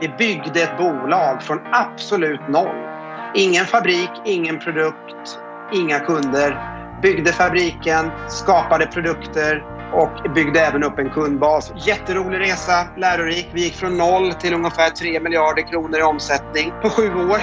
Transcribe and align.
Vi 0.00 0.08
byggde 0.08 0.62
ett 0.62 0.78
bolag 0.78 1.42
från 1.42 1.60
absolut 1.72 2.48
noll. 2.48 2.76
Ingen 3.34 3.64
fabrik, 3.64 4.10
ingen 4.24 4.58
produkt, 4.58 5.38
inga 5.72 5.98
kunder. 5.98 6.74
Byggde 7.02 7.32
fabriken, 7.32 8.10
skapade 8.28 8.86
produkter 8.86 9.64
och 9.92 10.30
byggde 10.34 10.60
även 10.60 10.84
upp 10.84 10.98
en 10.98 11.10
kundbas. 11.10 11.72
Jätterolig 11.86 12.40
resa, 12.40 12.86
lärorik. 12.96 13.48
Vi 13.52 13.62
gick 13.62 13.74
från 13.74 13.96
noll 13.96 14.32
till 14.32 14.54
ungefär 14.54 14.90
3 14.90 15.20
miljarder 15.20 15.70
kronor 15.70 15.98
i 15.98 16.02
omsättning 16.02 16.72
på 16.82 16.90
sju 16.90 17.14
år. 17.14 17.38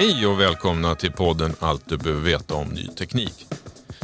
Hej 0.00 0.26
och 0.26 0.40
välkomna 0.40 0.94
till 0.94 1.12
podden 1.12 1.54
Allt 1.58 1.88
du 1.88 1.96
behöver 1.96 2.20
veta 2.20 2.54
om 2.54 2.68
ny 2.68 2.86
teknik. 2.86 3.46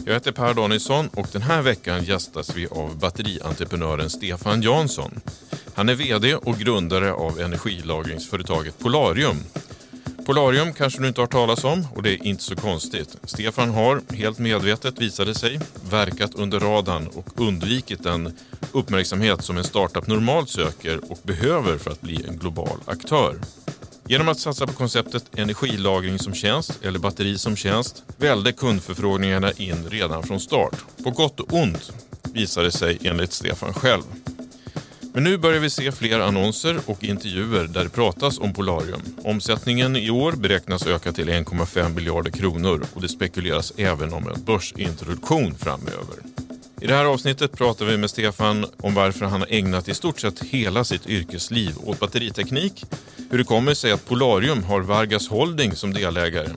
Jag 0.05 0.15
heter 0.15 0.33
Per 0.33 0.55
Danielsson 0.55 1.09
och 1.09 1.27
den 1.33 1.43
här 1.43 1.63
veckan 1.63 2.05
gästas 2.05 2.57
vi 2.57 2.67
av 2.67 2.99
batterientreprenören 2.99 4.11
Stefan 4.11 4.63
Jansson. 4.63 5.21
Han 5.75 5.89
är 5.89 5.95
VD 5.95 6.35
och 6.35 6.59
grundare 6.59 7.13
av 7.13 7.41
energilagringsföretaget 7.41 8.79
Polarium. 8.79 9.37
Polarium 10.27 10.73
kanske 10.73 11.01
du 11.01 11.09
inte 11.09 11.21
har 11.21 11.29
talas 11.29 11.65
om 11.65 11.87
och 11.95 12.03
det 12.03 12.11
är 12.11 12.27
inte 12.27 12.43
så 12.43 12.57
konstigt. 12.57 13.17
Stefan 13.25 13.71
har, 13.71 14.03
helt 14.15 14.39
medvetet 14.39 15.01
visade 15.01 15.35
sig, 15.35 15.61
verkat 15.91 16.35
under 16.35 16.61
radarn 16.61 17.07
och 17.07 17.41
undvikit 17.41 18.03
den 18.03 18.39
uppmärksamhet 18.73 19.45
som 19.45 19.59
en 19.59 19.65
startup 19.65 20.07
normalt 20.07 20.51
söker 20.51 21.11
och 21.13 21.19
behöver 21.23 21.79
för 21.79 21.91
att 21.91 22.01
bli 22.01 22.25
en 22.29 22.39
global 22.39 22.79
aktör. 22.87 23.37
Genom 24.09 24.29
att 24.29 24.39
satsa 24.39 24.67
på 24.67 24.73
konceptet 24.73 25.39
energilagring 25.39 26.19
som 26.19 26.35
tjänst 26.35 26.79
eller 26.83 26.99
batteri 26.99 27.39
som 27.39 27.57
tjänst 27.57 28.05
välde 28.17 28.53
kundförfrågningarna 28.53 29.53
in 29.53 29.87
redan 29.91 30.23
från 30.23 30.41
start. 30.41 30.75
På 31.05 31.11
gott 31.11 31.41
och 31.41 31.55
ont 31.55 31.93
visade 32.33 32.67
det 32.67 32.73
sig 32.73 32.99
enligt 33.03 33.33
Stefan 33.33 33.75
själv. 33.75 34.03
Men 35.15 35.25
nu 35.25 35.39
börjar 35.39 35.61
vi 35.61 35.71
se 35.71 35.93
fler 35.93 36.21
annonser 36.21 36.79
och 36.87 37.05
intervjuer 37.05 37.65
där 37.65 37.85
det 37.85 37.91
pratas 37.91 38.39
om 38.39 38.55
Polarium. 38.55 39.03
Omsättningen 39.25 39.97
i 39.97 40.11
år 40.11 40.33
beräknas 40.33 40.87
öka 40.87 41.13
till 41.13 41.29
1,5 41.29 41.95
miljarder 41.95 42.31
kronor 42.31 42.85
och 42.95 43.03
det 43.03 43.09
spekuleras 43.09 43.73
även 43.77 44.13
om 44.13 44.29
en 44.29 44.45
börsintroduktion 44.45 45.55
framöver. 45.55 46.17
I 46.87 46.89
det 46.89 46.95
här 46.95 47.05
avsnittet 47.05 47.53
pratar 47.53 47.87
vi 47.87 47.97
med 47.97 48.11
Stefan 48.11 48.67
om 48.77 48.95
varför 48.95 49.25
han 49.25 49.41
har 49.41 49.49
ägnat 49.51 49.89
i 49.89 49.95
stort 49.95 50.21
sett 50.21 50.43
hela 50.43 50.85
sitt 50.85 51.07
yrkesliv 51.07 51.75
åt 51.85 52.01
batteriteknik, 52.01 52.85
hur 53.31 53.39
det 53.39 53.45
kommer 53.45 53.75
sig 53.75 53.93
att 53.93 54.07
Polarium 54.07 54.63
har 54.63 54.81
Vargas 54.81 55.29
Holding 55.29 55.77
som 55.77 55.93
delägare. 55.93 56.49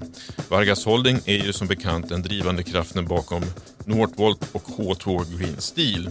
Vargas 0.50 0.86
Holding 0.86 1.20
är 1.26 1.46
ju 1.46 1.54
som 1.54 1.68
bekant 1.68 2.10
den 2.10 2.22
drivande 2.22 2.64
kraften 2.64 3.06
bakom 3.06 3.44
Northvolt 3.86 4.40
och 4.52 4.64
H2 4.64 5.38
Green 5.38 5.62
Steel. 5.62 6.10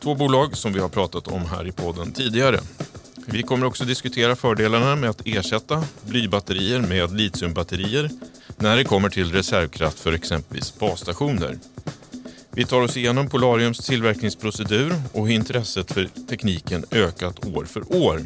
Två 0.00 0.14
bolag 0.14 0.56
som 0.56 0.72
vi 0.72 0.80
har 0.80 0.88
pratat 0.88 1.28
om 1.28 1.46
här 1.46 1.66
i 1.66 1.72
podden 1.72 2.12
tidigare. 2.12 2.60
Vi 3.26 3.42
kommer 3.42 3.66
också 3.66 3.84
diskutera 3.84 4.36
fördelarna 4.36 4.96
med 4.96 5.10
att 5.10 5.22
ersätta 5.24 5.84
blybatterier 6.02 6.80
med 6.80 7.16
litiumbatterier 7.16 8.10
när 8.56 8.76
det 8.76 8.84
kommer 8.84 9.08
till 9.08 9.32
reservkraft 9.32 10.00
för 10.00 10.12
exempelvis 10.12 10.78
basstationer. 10.78 11.58
Vi 12.54 12.64
tar 12.64 12.80
oss 12.80 12.96
igenom 12.96 13.28
Polariums 13.28 13.78
tillverkningsprocedur 13.78 14.94
och 15.12 15.28
hur 15.28 15.34
intresset 15.34 15.92
för 15.92 16.08
tekniken 16.28 16.84
ökat 16.90 17.46
år 17.46 17.64
för 17.64 17.96
år. 17.96 18.22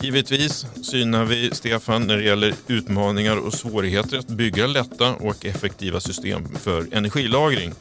Givetvis 0.00 0.66
synar 0.82 1.24
vi 1.24 1.50
Stefan 1.52 2.06
när 2.06 2.16
det 2.16 2.22
gäller 2.22 2.54
utmaningar 2.66 3.36
och 3.36 3.54
svårigheter 3.54 4.18
att 4.18 4.28
bygga 4.28 4.66
lätta 4.66 5.14
och 5.14 5.46
effektiva 5.46 6.00
system 6.00 6.48
för 6.54 6.86
energilagring. 6.92 7.72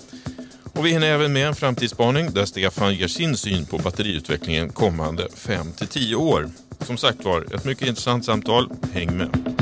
Och 0.73 0.85
vi 0.85 0.89
hinner 0.89 1.07
även 1.07 1.33
med 1.33 1.47
en 1.47 1.55
framtidsspaning 1.55 2.31
där 2.33 2.45
Stefan 2.45 2.95
ger 2.95 3.07
sin 3.07 3.37
syn 3.37 3.65
på 3.65 3.77
batteriutvecklingen 3.77 4.69
kommande 4.69 5.27
5 5.35 5.71
till 5.71 5.87
10 5.87 6.15
år. 6.15 6.49
Som 6.79 6.97
sagt 6.97 7.25
var, 7.25 7.55
ett 7.55 7.65
mycket 7.65 7.87
intressant 7.87 8.25
samtal. 8.25 8.69
Häng 8.93 9.17
med! 9.17 9.57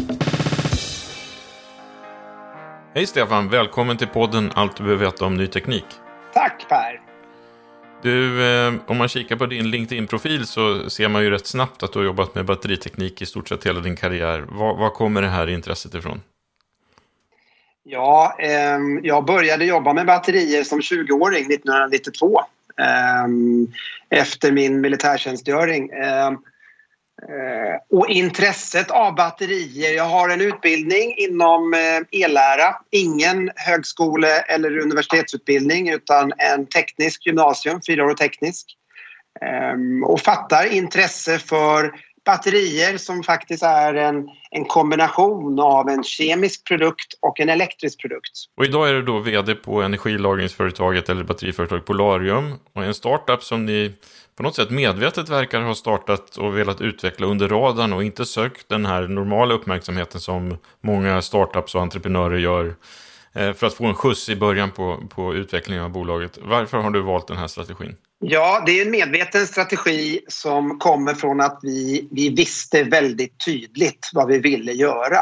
Hej 2.97 3.07
Stefan, 3.07 3.49
välkommen 3.49 3.97
till 3.97 4.07
podden 4.07 4.51
Allt 4.53 4.77
du 4.77 4.83
behöver 4.83 5.05
veta 5.05 5.25
om 5.25 5.37
ny 5.37 5.47
teknik. 5.47 5.85
Tack 6.33 6.65
Per! 6.69 7.01
Du, 8.01 8.47
eh, 8.47 8.73
om 8.87 8.97
man 8.97 9.07
kikar 9.07 9.35
på 9.35 9.45
din 9.45 9.69
LinkedIn-profil 9.69 10.47
så 10.47 10.89
ser 10.89 11.09
man 11.09 11.23
ju 11.23 11.29
rätt 11.29 11.47
snabbt 11.47 11.83
att 11.83 11.93
du 11.93 11.99
har 11.99 12.05
jobbat 12.05 12.35
med 12.35 12.45
batteriteknik 12.45 13.21
i 13.21 13.25
stort 13.25 13.49
sett 13.49 13.65
hela 13.65 13.79
din 13.79 13.95
karriär. 13.95 14.45
Var, 14.49 14.77
var 14.77 14.89
kommer 14.89 15.21
det 15.21 15.27
här 15.27 15.49
intresset 15.49 15.93
ifrån? 15.93 16.21
Ja, 17.83 18.35
ehm, 18.39 18.99
jag 19.03 19.25
började 19.25 19.65
jobba 19.65 19.93
med 19.93 20.05
batterier 20.05 20.63
som 20.63 20.79
20-åring 20.79 21.45
1992 21.45 22.41
ehm, 22.77 23.67
efter 24.09 24.51
min 24.51 24.81
militärtjänstgöring. 24.81 25.89
Eh, 25.89 26.31
Eh, 27.23 27.97
och 27.99 28.09
intresset 28.09 28.91
av 28.91 29.15
batterier, 29.15 29.93
jag 29.93 30.03
har 30.03 30.29
en 30.29 30.41
utbildning 30.41 31.15
inom 31.17 31.73
eh, 31.73 32.21
ellära. 32.21 32.75
Ingen 32.91 33.51
högskole 33.55 34.39
eller 34.39 34.77
universitetsutbildning 34.77 35.89
utan 35.89 36.33
en 36.37 36.65
teknisk 36.65 37.25
gymnasium, 37.25 37.81
fyraårig 37.87 38.17
teknisk. 38.17 38.65
Ehm, 39.41 40.03
och 40.03 40.21
fattar 40.21 40.73
intresse 40.73 41.39
för 41.39 41.91
batterier 42.25 42.97
som 42.97 43.23
faktiskt 43.23 43.63
är 43.63 43.93
en, 43.93 44.29
en 44.51 44.65
kombination 44.65 45.59
av 45.59 45.89
en 45.89 46.03
kemisk 46.03 46.63
produkt 46.63 47.13
och 47.21 47.39
en 47.39 47.49
elektrisk 47.49 48.01
produkt. 48.01 48.31
Och 48.57 48.65
idag 48.65 48.89
är 48.89 48.93
du 48.93 49.01
då 49.01 49.19
vd 49.19 49.55
på 49.55 49.81
energilagringsföretaget 49.81 51.09
eller 51.09 51.23
batteriföretaget 51.23 51.85
Polarium 51.85 52.53
och 52.73 52.83
en 52.83 52.93
startup 52.93 53.43
som 53.43 53.65
ni 53.65 53.93
på 54.37 54.43
något 54.43 54.55
sätt 54.55 54.69
medvetet 54.69 55.29
verkar 55.29 55.61
ha 55.61 55.75
startat 55.75 56.37
och 56.37 56.57
velat 56.57 56.81
utveckla 56.81 57.27
under 57.27 57.47
radarn 57.47 57.93
och 57.93 58.03
inte 58.03 58.25
sökt 58.25 58.69
den 58.69 58.85
här 58.85 59.07
normala 59.07 59.53
uppmärksamheten 59.53 60.21
som 60.21 60.57
många 60.81 61.21
startups 61.21 61.75
och 61.75 61.81
entreprenörer 61.81 62.37
gör 62.37 62.75
Eh, 63.35 63.53
för 63.53 63.67
att 63.67 63.73
få 63.73 63.85
en 63.85 63.95
skjuts 63.95 64.29
i 64.29 64.35
början 64.35 64.71
på, 64.71 65.03
på 65.09 65.35
utvecklingen 65.35 65.83
av 65.83 65.89
bolaget. 65.89 66.37
Varför 66.41 66.77
har 66.77 66.91
du 66.91 67.01
valt 67.01 67.27
den 67.27 67.37
här 67.37 67.47
strategin? 67.47 67.95
Ja, 68.19 68.63
det 68.65 68.79
är 68.79 68.85
en 68.85 68.91
medveten 68.91 69.47
strategi 69.47 70.19
som 70.27 70.79
kommer 70.79 71.13
från 71.13 71.41
att 71.41 71.59
vi, 71.61 72.07
vi 72.11 72.29
visste 72.29 72.83
väldigt 72.83 73.45
tydligt 73.45 74.09
vad 74.13 74.27
vi 74.27 74.39
ville 74.39 74.71
göra. 74.71 75.19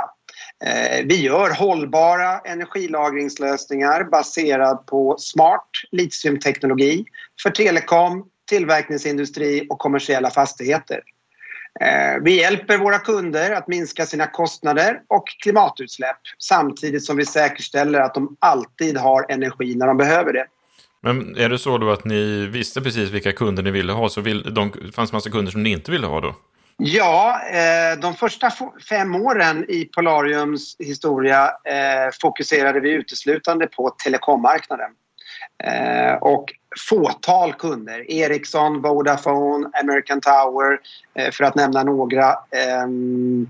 Eh, 0.66 1.06
vi 1.06 1.22
gör 1.22 1.50
hållbara 1.50 2.40
energilagringslösningar 2.40 4.04
baserad 4.04 4.86
på 4.86 5.16
smart 5.20 5.70
litiumteknologi 5.92 7.06
för 7.44 7.50
telekom, 7.50 8.26
tillverkningsindustri 8.50 9.68
och 9.70 9.80
kommersiella 9.80 10.30
fastigheter. 10.30 11.02
Eh, 11.82 12.22
vi 12.22 12.40
hjälper 12.40 12.78
våra 12.78 13.00
kunder 13.00 13.52
att 13.52 13.68
minska 13.68 14.06
sina 14.06 14.28
kostnader 14.28 15.02
och 15.08 15.24
klimatutsläpp 15.44 16.18
samtidigt 16.40 17.04
som 17.04 17.18
vi 17.18 17.26
säkerställer 17.26 18.00
att 18.00 18.14
de 18.14 18.36
alltid 18.40 18.98
har 18.98 19.26
energi 19.30 19.76
när 19.76 19.88
de 19.88 19.98
behöver 19.98 20.34
det. 20.34 20.46
Men 21.02 21.38
är 21.38 21.50
det 21.50 21.60
så 21.60 21.78
då 21.78 21.92
att 21.92 22.06
ni 22.06 22.48
visste 22.48 22.82
precis 22.82 23.10
vilka 23.10 23.32
kunder 23.32 23.64
ni 23.64 23.72
ville 23.72 23.94
ha, 23.94 24.10
så 24.10 24.22
vill, 24.22 24.54
de, 24.54 24.74
det 24.86 24.92
fanns 24.92 25.14
massa 25.14 25.30
kunder 25.30 25.52
som 25.52 25.64
ni 25.64 25.70
inte 25.70 25.92
ville 25.92 26.08
ha 26.08 26.22
då? 26.22 26.36
Ja, 26.78 27.42
eh, 27.52 28.00
de 28.00 28.14
första 28.14 28.52
fem 28.90 29.16
åren 29.16 29.66
i 29.70 29.86
Polariums 29.86 30.76
historia 30.80 31.46
eh, 31.46 32.12
fokuserade 32.22 32.80
vi 32.80 32.92
uteslutande 32.92 33.68
på 33.68 33.90
telekommarknaden. 34.04 34.92
Och 36.22 36.54
fåtal 36.90 37.54
kunder, 37.54 38.12
Ericsson, 38.12 38.82
Vodafone, 38.82 39.70
American 39.84 40.22
Tower 40.22 40.80
eh, 41.16 41.32
för 41.32 41.44
att 41.44 41.56
nämna 41.56 41.84
några. 41.84 42.36
Ehm, 42.52 43.48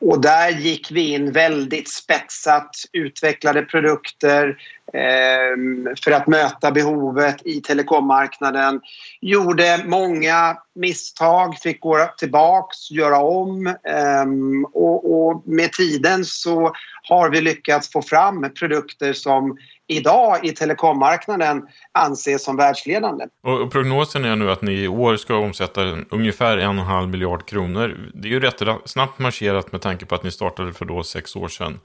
och 0.00 0.20
där 0.20 0.50
gick 0.50 0.90
vi 0.90 1.12
in 1.12 1.32
väldigt 1.32 1.88
spetsat, 1.88 2.70
utvecklade 2.92 3.62
produkter 3.62 4.56
ehm, 4.92 5.88
för 6.04 6.10
att 6.10 6.26
möta 6.26 6.70
behovet 6.70 7.36
i 7.44 7.60
telekommarknaden. 7.60 8.80
Gjorde 9.20 9.80
många 9.84 10.56
misstag, 10.74 11.58
fick 11.58 11.80
gå 11.80 12.10
tillbaks, 12.18 12.90
göra 12.90 13.18
om 13.18 13.66
ehm, 13.66 14.64
och 14.64 15.42
med 15.46 15.72
tiden 15.72 16.24
så 16.24 16.72
har 17.02 17.30
vi 17.30 17.40
lyckats 17.40 17.92
få 17.92 18.02
fram 18.02 18.50
produkter 18.58 19.12
som 19.12 19.58
idag 19.96 20.46
i 20.46 20.52
telekommarknaden 20.52 21.68
anses 21.92 22.44
som 22.44 22.56
världsledande. 22.56 23.24
Och 23.42 23.72
prognosen 23.72 24.24
är 24.24 24.36
nu 24.36 24.50
att 24.50 24.62
ni 24.62 24.72
i 24.72 24.88
år 24.88 25.16
ska 25.16 25.36
omsätta 25.36 25.80
ungefär 26.10 26.58
en 26.58 26.78
halv 26.78 27.08
miljard 27.08 27.48
kronor. 27.48 28.10
Det 28.14 28.28
är 28.28 28.32
ju 28.32 28.40
rätt 28.40 28.62
snabbt 28.84 29.18
marscherat 29.18 29.72
med 29.72 29.80
tanke 29.80 30.06
på 30.06 30.14
att 30.14 30.24
ni 30.24 30.30
startade 30.30 30.72
för 30.72 30.84
då 30.84 31.02
sex 31.02 31.36
år 31.36 31.48
sedan. 31.48 31.80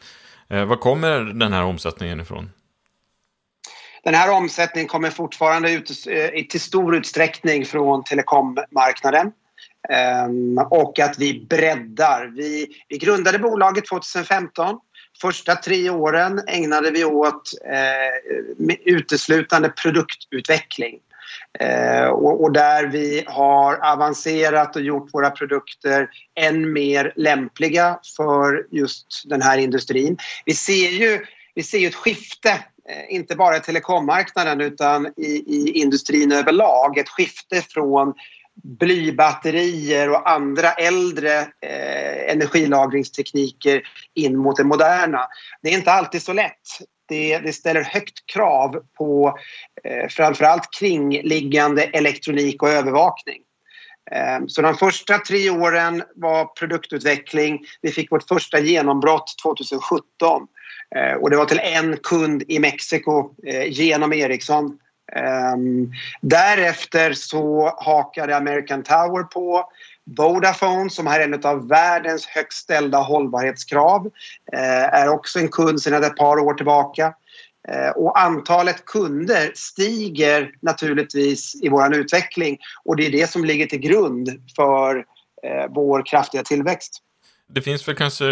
Eh, 0.49 0.65
var 0.65 0.75
kommer 0.75 1.19
den 1.19 1.53
här 1.53 1.63
omsättningen 1.63 2.19
ifrån? 2.19 2.49
Den 4.03 4.13
här 4.13 4.31
omsättningen 4.31 4.87
kommer 4.87 5.09
fortfarande 5.09 5.71
ut, 5.71 5.91
eh, 6.07 6.43
till 6.49 6.61
stor 6.61 6.95
utsträckning 6.95 7.65
från 7.65 8.03
telekommarknaden. 8.03 9.31
Um, 10.27 10.57
och 10.57 10.99
att 10.99 11.19
vi 11.19 11.45
breddar. 11.49 12.31
Vi, 12.35 12.67
vi 12.87 12.97
grundade 12.97 13.39
bolaget 13.39 13.85
2015 13.85 14.79
Första 15.21 15.55
tre 15.55 15.89
åren 15.89 16.41
ägnade 16.47 16.91
vi 16.91 17.05
åt 17.05 17.51
eh, 17.65 18.75
uteslutande 18.85 19.69
produktutveckling. 19.69 20.99
Eh, 21.59 22.07
och, 22.07 22.43
och, 22.43 22.51
där 22.51 22.87
vi 22.87 23.23
har 23.27 23.75
avancerat 23.93 24.75
och 24.75 24.81
gjort 24.81 25.13
våra 25.13 25.29
produkter 25.29 26.09
än 26.39 26.73
mer 26.73 27.13
lämpliga 27.15 27.99
för 28.17 28.67
just 28.71 29.07
den 29.25 29.41
här 29.41 29.57
industrin. 29.57 30.17
Vi 30.45 30.53
ser 30.53 30.89
ju, 30.89 31.25
vi 31.55 31.63
ser 31.63 31.77
ju 31.77 31.87
ett 31.87 31.95
skifte 31.95 32.49
eh, 32.89 33.15
inte 33.15 33.35
bara 33.35 33.57
i 33.57 33.59
telekommarknaden 33.59 34.61
utan 34.61 35.07
i, 35.17 35.43
i 35.47 35.71
industrin 35.71 36.31
överlag. 36.31 36.97
Ett 36.97 37.09
skifte 37.09 37.61
från 37.61 38.13
blybatterier 38.63 40.09
och 40.09 40.29
andra 40.29 40.71
äldre 40.71 41.39
eh, 41.41 42.31
energilagringstekniker 42.31 43.81
in 44.13 44.37
mot 44.37 44.57
det 44.57 44.63
moderna. 44.63 45.27
Det 45.61 45.69
är 45.69 45.73
inte 45.73 45.91
alltid 45.91 46.21
så 46.21 46.33
lätt. 46.33 46.67
Det, 47.07 47.37
det 47.37 47.53
ställer 47.53 47.83
högt 47.83 48.25
krav 48.33 48.83
på 48.97 49.37
eh, 49.83 50.07
framförallt 50.09 50.73
kringliggande 50.79 51.83
elektronik 51.83 52.63
och 52.63 52.69
övervakning. 52.69 53.41
Eh, 54.11 54.45
så 54.47 54.61
de 54.61 54.75
första 54.75 55.17
tre 55.17 55.49
åren 55.49 56.03
var 56.15 56.45
produktutveckling. 56.45 57.59
Vi 57.81 57.91
fick 57.91 58.11
vårt 58.11 58.27
första 58.27 58.59
genombrott 58.59 59.35
2017 59.43 60.47
eh, 60.95 61.13
och 61.13 61.29
det 61.29 61.37
var 61.37 61.45
till 61.45 61.59
en 61.59 61.97
kund 61.97 62.43
i 62.47 62.59
Mexiko 62.59 63.29
eh, 63.45 63.71
genom 63.71 64.13
Ericsson 64.13 64.79
Um, 65.15 65.91
därefter 66.21 67.13
så 67.13 67.73
hakade 67.77 68.37
American 68.37 68.83
Tower 68.83 69.23
på. 69.23 69.69
Vodafone 70.17 70.89
som 70.89 71.07
har 71.07 71.19
en 71.19 71.45
av 71.45 71.67
världens 71.67 72.25
högst 72.25 72.59
ställda 72.59 72.97
hållbarhetskrav 72.97 74.05
uh, 74.05 74.93
är 74.93 75.09
också 75.09 75.39
en 75.39 75.49
kund 75.49 75.81
sedan 75.81 76.03
ett 76.03 76.17
par 76.17 76.39
år 76.39 76.53
tillbaka. 76.53 77.13
Uh, 77.73 77.89
och 77.89 78.19
antalet 78.19 78.85
kunder 78.85 79.51
stiger 79.55 80.51
naturligtvis 80.61 81.55
i 81.63 81.69
vår 81.69 81.95
utveckling 81.95 82.57
och 82.85 82.95
det 82.95 83.05
är 83.05 83.11
det 83.11 83.29
som 83.29 83.45
ligger 83.45 83.65
till 83.65 83.79
grund 83.79 84.29
för 84.55 84.95
uh, 84.97 85.03
vår 85.69 86.05
kraftiga 86.05 86.43
tillväxt. 86.43 87.01
Det 87.49 87.61
finns 87.61 87.87
väl 87.87 87.95
kanske 87.95 88.25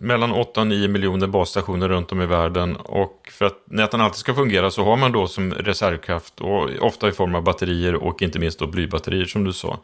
mellan 0.00 0.32
8 0.32 0.60
och 0.60 0.66
9 0.66 0.88
miljoner 0.88 1.26
basstationer 1.26 1.88
runt 1.88 2.12
om 2.12 2.22
i 2.22 2.26
världen. 2.26 2.76
Och 2.76 3.28
för 3.32 3.44
att 3.44 3.62
näten 3.66 4.00
alltid 4.00 4.18
ska 4.18 4.34
fungera 4.34 4.70
så 4.70 4.84
har 4.84 4.96
man 4.96 5.12
då 5.12 5.26
som 5.26 5.54
reservkraft, 5.54 6.40
och 6.40 6.70
ofta 6.80 7.08
i 7.08 7.12
form 7.12 7.34
av 7.34 7.42
batterier 7.42 7.94
och 7.94 8.22
inte 8.22 8.38
minst 8.38 8.58
då 8.58 8.66
blybatterier 8.66 9.24
som 9.24 9.44
du 9.44 9.52
sa. 9.52 9.80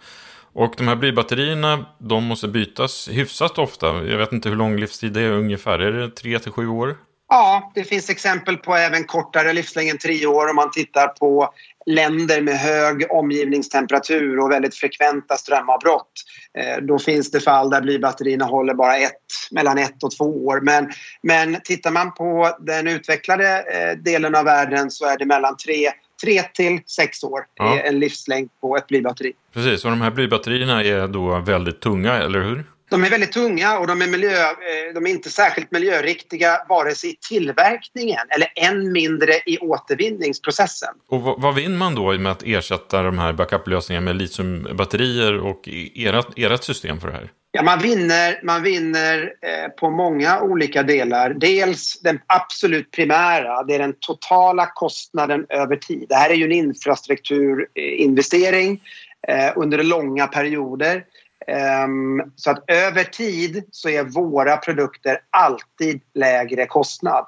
Och 0.52 0.75
de 0.76 0.88
här 0.88 0.96
blybatterierna, 0.96 1.87
de 1.99 2.25
måste 2.25 2.49
bytas 2.49 3.08
hyfsat 3.12 3.58
ofta. 3.58 3.87
Jag 3.87 4.19
vet 4.19 4.32
inte 4.32 4.49
hur 4.49 4.56
lång 4.56 4.76
livstid 4.76 5.12
det 5.12 5.20
är 5.20 5.31
ungefär. 5.31 5.79
Är 5.79 5.93
det 5.93 6.11
3 6.11 6.38
till 6.38 6.52
7 6.52 6.69
år? 6.69 6.96
Ja, 7.29 7.73
det 7.75 7.84
finns 7.84 8.11
exempel 8.11 8.56
på 8.56 8.75
även 8.75 9.05
kortare 9.05 9.52
livslängd 9.52 9.90
än 9.90 9.99
3 9.99 10.26
år 10.26 10.50
om 10.50 10.56
man 10.56 10.70
tittar 10.70 11.08
på 11.08 11.55
länder 11.87 12.40
med 12.40 12.55
hög 12.55 13.06
omgivningstemperatur 13.11 14.38
och 14.38 14.50
väldigt 14.50 14.75
frekventa 14.75 15.37
strömavbrott. 15.37 16.12
Eh, 16.58 16.82
då 16.82 16.99
finns 16.99 17.31
det 17.31 17.40
fall 17.40 17.70
där 17.70 17.81
blybatterierna 17.81 18.44
håller 18.44 18.75
bara 18.75 18.96
ett, 18.96 19.12
mellan 19.50 19.79
ett 19.79 20.02
och 20.02 20.17
två 20.17 20.46
år. 20.46 20.61
Men, 20.61 20.90
men 21.23 21.56
tittar 21.64 21.90
man 21.90 22.14
på 22.14 22.56
den 22.61 22.88
utvecklade 22.88 23.58
eh, 23.58 23.99
delen 23.99 24.34
av 24.34 24.44
världen 24.44 24.90
så 24.90 25.06
är 25.06 25.19
det 25.19 25.26
mellan 25.26 25.56
tre, 25.56 25.90
tre 26.25 26.43
till 26.43 26.81
sex 26.87 27.25
år 27.25 27.40
ja. 27.55 27.81
en 27.81 27.98
livslängd 27.98 28.51
på 28.60 28.77
ett 28.77 28.86
blybatteri. 28.86 29.32
Precis, 29.55 29.84
och 29.84 29.91
de 29.91 30.01
här 30.01 30.10
blybatterierna 30.10 30.84
är 30.84 31.08
då 31.08 31.39
väldigt 31.39 31.81
tunga, 31.81 32.15
eller 32.15 32.41
hur? 32.41 32.65
De 32.93 33.05
är 33.05 33.11
väldigt 33.11 33.32
tunga 33.32 33.79
och 33.79 33.87
de 33.87 34.03
är, 34.03 34.06
miljö, 34.06 34.43
eh, 34.43 34.94
de 34.94 35.06
är 35.06 35.11
inte 35.11 35.31
särskilt 35.31 35.70
miljöriktiga 35.70 36.67
vare 36.69 36.94
sig 36.94 37.11
i 37.11 37.17
tillverkningen 37.29 38.27
eller 38.29 38.53
än 38.56 38.93
mindre 38.93 39.32
i 39.46 39.58
återvinningsprocessen. 39.58 40.94
Och 41.08 41.22
vad, 41.22 41.41
vad 41.41 41.55
vinner 41.55 41.79
man 41.79 41.94
då 41.94 42.13
med 42.13 42.32
att 42.32 42.43
ersätta 42.43 43.03
de 43.03 43.19
här 43.19 43.32
backup-lösningarna 43.32 44.05
med 44.05 44.17
litiumbatterier 44.17 45.39
och 45.39 45.69
ert, 45.96 46.27
ert 46.37 46.65
system 46.65 47.01
för 47.01 47.08
det 47.08 47.15
här? 47.15 47.31
Ja, 47.51 47.63
man 47.63 47.79
vinner, 47.79 48.41
man 48.43 48.63
vinner 48.63 49.32
eh, 49.43 49.69
på 49.69 49.91
många 49.91 50.41
olika 50.41 50.82
delar. 50.82 51.34
Dels 51.34 52.01
den 52.01 52.20
absolut 52.27 52.91
primära, 52.91 53.63
det 53.63 53.75
är 53.75 53.79
den 53.79 53.94
totala 54.01 54.67
kostnaden 54.75 55.46
över 55.49 55.77
tid. 55.77 56.06
Det 56.08 56.15
här 56.15 56.31
är 56.31 56.34
ju 56.34 56.44
en 56.44 56.53
infrastrukturinvestering 56.53 58.81
eh, 59.29 59.53
under 59.56 59.82
långa 59.82 60.27
perioder. 60.27 61.05
Ehm, 61.46 62.22
så 62.37 62.51
att 62.51 62.65
över 62.67 63.05
tid 63.05 63.65
så 63.70 63.89
är 63.89 64.05
våra 64.05 64.56
produkter 64.56 65.19
alltid 65.31 66.01
lägre 66.15 66.67
kostnad. 66.67 67.27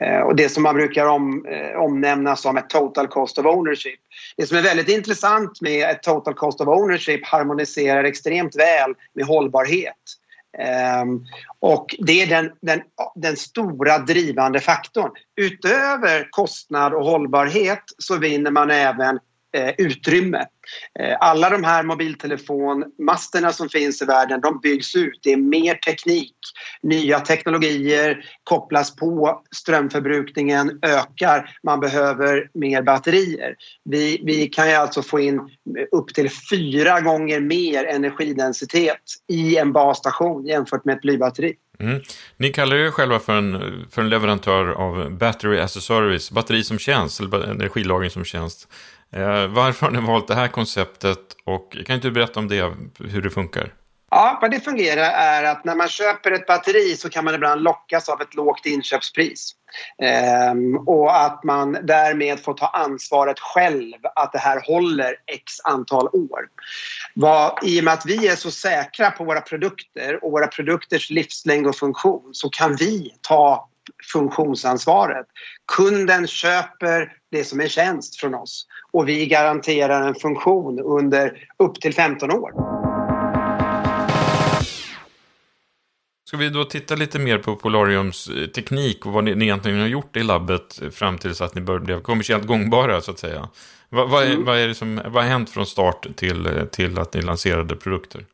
Eh, 0.00 0.20
och 0.20 0.36
det 0.36 0.48
som 0.48 0.62
man 0.62 0.74
brukar 0.74 1.06
om, 1.06 1.46
eh, 1.46 1.80
omnämna 1.80 2.36
som 2.36 2.56
ett 2.56 2.70
total 2.70 3.08
cost 3.08 3.38
of 3.38 3.46
ownership. 3.46 4.00
Det 4.36 4.46
som 4.46 4.56
är 4.56 4.62
väldigt 4.62 4.88
intressant 4.88 5.60
med 5.60 5.90
ett 5.90 6.02
total 6.02 6.34
cost 6.34 6.60
of 6.60 6.68
ownership 6.68 7.26
harmoniserar 7.26 8.04
extremt 8.04 8.56
väl 8.56 8.94
med 9.14 9.26
hållbarhet. 9.26 9.94
Um, 11.02 11.26
och 11.58 11.96
det 11.98 12.22
är 12.22 12.26
den, 12.26 12.52
den, 12.62 12.80
den, 13.14 13.36
stora 13.36 13.98
drivande 13.98 14.60
faktorn. 14.60 15.10
Utöver 15.36 16.28
kostnad 16.30 16.94
och 16.94 17.04
hållbarhet 17.04 17.82
så 17.98 18.16
vinner 18.16 18.50
man 18.50 18.70
även 18.70 19.18
eh, 19.56 19.74
utrymme. 19.78 20.46
Eh, 21.00 21.16
alla 21.20 21.50
de 21.50 21.64
här 21.64 21.82
mobiltelefonmasterna 21.82 23.52
som 23.52 23.68
finns 23.68 24.02
i 24.02 24.04
världen 24.04 24.40
de 24.40 24.60
byggs 24.60 24.96
ut. 24.96 25.20
Det 25.22 25.32
är 25.32 25.36
mer 25.36 25.74
teknik. 25.74 26.34
Nya 26.82 27.20
teknologier 27.20 28.24
kopplas 28.44 28.96
på. 28.96 29.42
Strömförbrukningen 29.56 30.78
ökar. 30.82 31.50
Man 31.62 31.80
behöver 31.80 32.50
mer 32.54 32.82
batterier. 32.82 33.54
Vi, 33.84 34.22
vi 34.24 34.46
kan 34.46 34.68
ju 34.68 34.74
alltså 34.74 35.02
få 35.02 35.20
in 35.20 35.40
upp 35.92 36.14
till 36.14 36.30
fyra 36.50 37.00
gånger 37.00 37.40
mer 37.40 37.84
energidensitet 37.84 39.02
i 39.28 39.56
en 39.56 39.72
basstation 39.72 40.46
jämfört 40.46 40.84
med 40.84 40.94
ett 40.94 41.02
blybatteri. 41.02 41.54
Mm. 41.80 42.00
Ni 42.36 42.52
kallar 42.52 42.76
er 42.76 42.90
själva 42.90 43.18
för 43.18 43.32
en, 43.32 43.86
för 43.90 44.02
en 44.02 44.08
leverantör 44.08 44.70
av 44.70 45.10
Battery 45.10 45.58
as 45.58 45.76
a 45.76 45.80
Service, 45.80 46.30
batteri 46.30 46.64
som 46.64 46.78
tjänst, 46.78 47.20
eller 47.20 47.50
energilagring 47.50 48.10
som 48.10 48.24
tjänst. 48.24 48.68
Eh, 49.12 49.46
varför 49.46 49.86
har 49.86 49.92
ni 49.92 50.06
valt 50.06 50.28
det 50.28 50.34
här 50.34 50.48
konceptet 50.48 51.18
och 51.44 51.72
kan 51.86 51.96
inte 51.96 52.08
du 52.08 52.12
berätta 52.12 52.40
om 52.40 52.48
det, 52.48 52.74
hur 52.98 53.22
det 53.22 53.30
funkar? 53.30 53.74
Ja, 54.10 54.38
vad 54.40 54.50
det 54.50 54.60
fungerar 54.60 55.10
är 55.10 55.44
att 55.44 55.64
när 55.64 55.74
man 55.74 55.88
köper 55.88 56.32
ett 56.32 56.46
batteri 56.46 56.96
så 56.96 57.08
kan 57.08 57.24
man 57.24 57.34
ibland 57.34 57.62
lockas 57.62 58.08
av 58.08 58.22
ett 58.22 58.34
lågt 58.34 58.66
inköpspris. 58.66 59.52
Ehm, 60.02 60.76
och 60.76 61.24
att 61.24 61.44
man 61.44 61.72
därmed 61.82 62.40
får 62.40 62.54
ta 62.54 62.66
ansvaret 62.66 63.40
själv 63.40 63.96
att 64.14 64.32
det 64.32 64.38
här 64.38 64.62
håller 64.66 65.14
x 65.26 65.52
antal 65.64 66.08
år. 66.08 66.40
Vad, 67.14 67.58
I 67.62 67.80
och 67.80 67.84
med 67.84 67.94
att 67.94 68.06
vi 68.06 68.28
är 68.28 68.36
så 68.36 68.50
säkra 68.50 69.10
på 69.10 69.24
våra 69.24 69.40
produkter 69.40 70.24
och 70.24 70.32
våra 70.32 70.46
produkters 70.46 71.10
livslängd 71.10 71.66
och 71.66 71.76
funktion 71.76 72.30
så 72.32 72.48
kan 72.48 72.76
vi 72.76 73.14
ta 73.20 73.68
funktionsansvaret. 74.12 75.26
Kunden 75.76 76.26
köper 76.26 77.12
det 77.30 77.44
som 77.44 77.60
är 77.60 77.68
tjänst 77.68 78.20
från 78.20 78.34
oss 78.34 78.66
och 78.92 79.08
vi 79.08 79.26
garanterar 79.26 80.08
en 80.08 80.14
funktion 80.14 80.80
under 80.80 81.48
upp 81.58 81.80
till 81.80 81.94
15 81.94 82.30
år. 82.30 82.78
Ska 86.28 86.36
vi 86.36 86.50
då 86.50 86.64
titta 86.64 86.94
lite 86.94 87.18
mer 87.18 87.38
på 87.38 87.56
Polariums 87.56 88.28
eh, 88.28 88.46
teknik 88.46 89.06
och 89.06 89.12
vad 89.12 89.24
ni 89.24 89.30
egentligen 89.30 89.80
har 89.80 89.86
gjort 89.86 90.16
i 90.16 90.22
labbet 90.22 90.80
fram 90.92 91.18
tills 91.18 91.40
att 91.40 91.54
ni 91.54 91.60
blev 91.60 92.02
kommersiellt 92.02 92.46
gångbara 92.46 93.00
så 93.00 93.10
att 93.10 93.18
säga. 93.18 93.48
Vad, 93.88 94.10
vad, 94.10 94.22
är, 94.22 94.30
mm. 94.30 94.44
vad, 94.44 94.58
är 94.58 94.68
det 94.68 94.74
som, 94.74 95.00
vad 95.04 95.22
har 95.22 95.30
hänt 95.30 95.50
från 95.50 95.66
start 95.66 96.06
till, 96.16 96.66
till 96.72 96.98
att 96.98 97.14
ni 97.14 97.22
lanserade 97.22 97.76
produkter? 97.76 98.24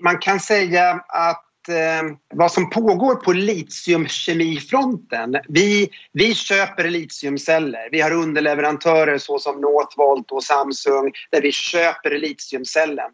Man 0.00 0.18
kan 0.18 0.40
säga 0.40 0.90
att 1.08 1.44
eh, 1.68 2.02
vad 2.34 2.52
som 2.52 2.70
pågår 2.70 3.14
på 3.14 3.32
litiumkemifronten. 3.32 5.36
Vi, 5.48 5.88
vi 6.12 6.34
köper 6.34 6.90
litiumceller. 6.90 7.88
Vi 7.90 8.00
har 8.00 8.10
underleverantörer 8.10 9.18
såsom 9.18 9.60
Northvolt 9.60 10.30
och 10.30 10.44
Samsung 10.44 11.12
där 11.30 11.42
vi 11.42 11.52
köper 11.52 12.18
litiumcellen. 12.18 13.10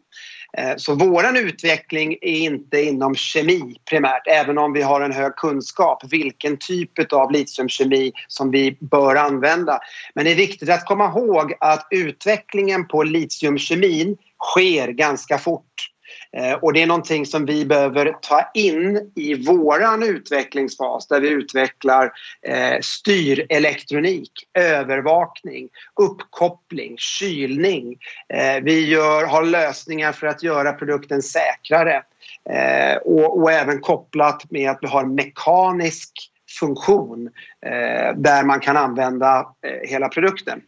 Eh, 0.59 0.73
så 0.77 0.95
våran 0.95 1.37
utveckling 1.37 2.17
är 2.21 2.39
inte 2.39 2.83
inom 2.83 3.15
kemi 3.15 3.77
primärt, 3.91 4.27
även 4.27 4.59
om 4.59 4.73
vi 4.73 4.83
har 4.83 5.01
en 5.01 5.13
hög 5.13 5.37
kunskap 5.37 6.03
vilken 6.11 6.57
typ 6.57 7.13
av 7.13 7.33
litiumkemi 7.33 8.13
som 8.29 8.51
vi 8.51 8.79
bör 8.81 9.17
använda. 9.17 9.79
Men 10.15 10.25
det 10.25 10.31
är 10.31 10.37
viktigt 10.37 10.71
att 10.71 10.87
komma 10.87 11.09
ihåg 11.09 11.55
att 11.61 11.87
utvecklingen 11.91 12.89
på 12.89 13.03
litiumkemin 13.03 14.17
sker 14.45 14.89
ganska 14.89 15.39
fort. 15.39 15.96
Eh, 16.37 16.53
och 16.53 16.73
det 16.73 16.83
är 16.83 16.87
någonting 16.87 17.27
som 17.27 17.47
vi 17.47 17.65
behöver 17.65 18.17
ta 18.23 18.51
in 18.55 19.13
i 19.15 19.35
våran 19.35 20.03
utvecklingsfas 20.03 21.07
där 21.07 21.21
vi 21.21 21.29
utvecklar 21.29 22.13
eh, 22.43 22.81
styrelektronik, 22.81 24.31
övervakning, 24.55 25.69
uppkoppling, 26.01 26.95
kylning. 26.99 27.97
Eh, 28.35 28.63
vi 28.63 28.87
gör, 28.87 29.27
har 29.27 29.45
lösningar 29.45 30.13
för 30.13 30.27
att 30.27 30.43
göra 30.43 30.73
produkten 30.73 31.23
säkrare 31.23 32.03
eh, 32.51 32.97
och, 32.97 33.41
och 33.41 33.53
även 33.53 33.81
kopplat 33.81 34.51
med 34.51 34.71
att 34.71 34.79
vi 34.81 34.87
har 34.87 35.05
mekanisk 35.05 36.13
funktion 36.61 37.31
eh, 37.67 38.17
där 38.17 38.45
man 38.45 38.61
kan 38.61 38.77
använda 38.77 39.47
hela 39.83 40.09
produkten. 40.09 40.61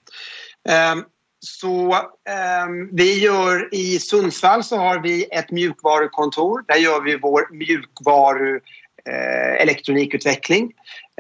Ehm, 0.69 1.05
så 1.41 1.93
eh, 2.29 2.69
vi 2.93 3.19
gör 3.19 3.75
i 3.75 3.99
Sundsvall 3.99 4.65
så 4.65 4.77
har 4.77 5.03
vi 5.03 5.25
ett 5.25 5.51
mjukvarukontor. 5.51 6.65
Där 6.69 6.77
gör 6.77 7.01
vi 7.01 7.17
vår 7.17 7.49
mjukvaru 7.53 8.61
eh, 9.09 9.63
elektronikutveckling. 9.63 10.73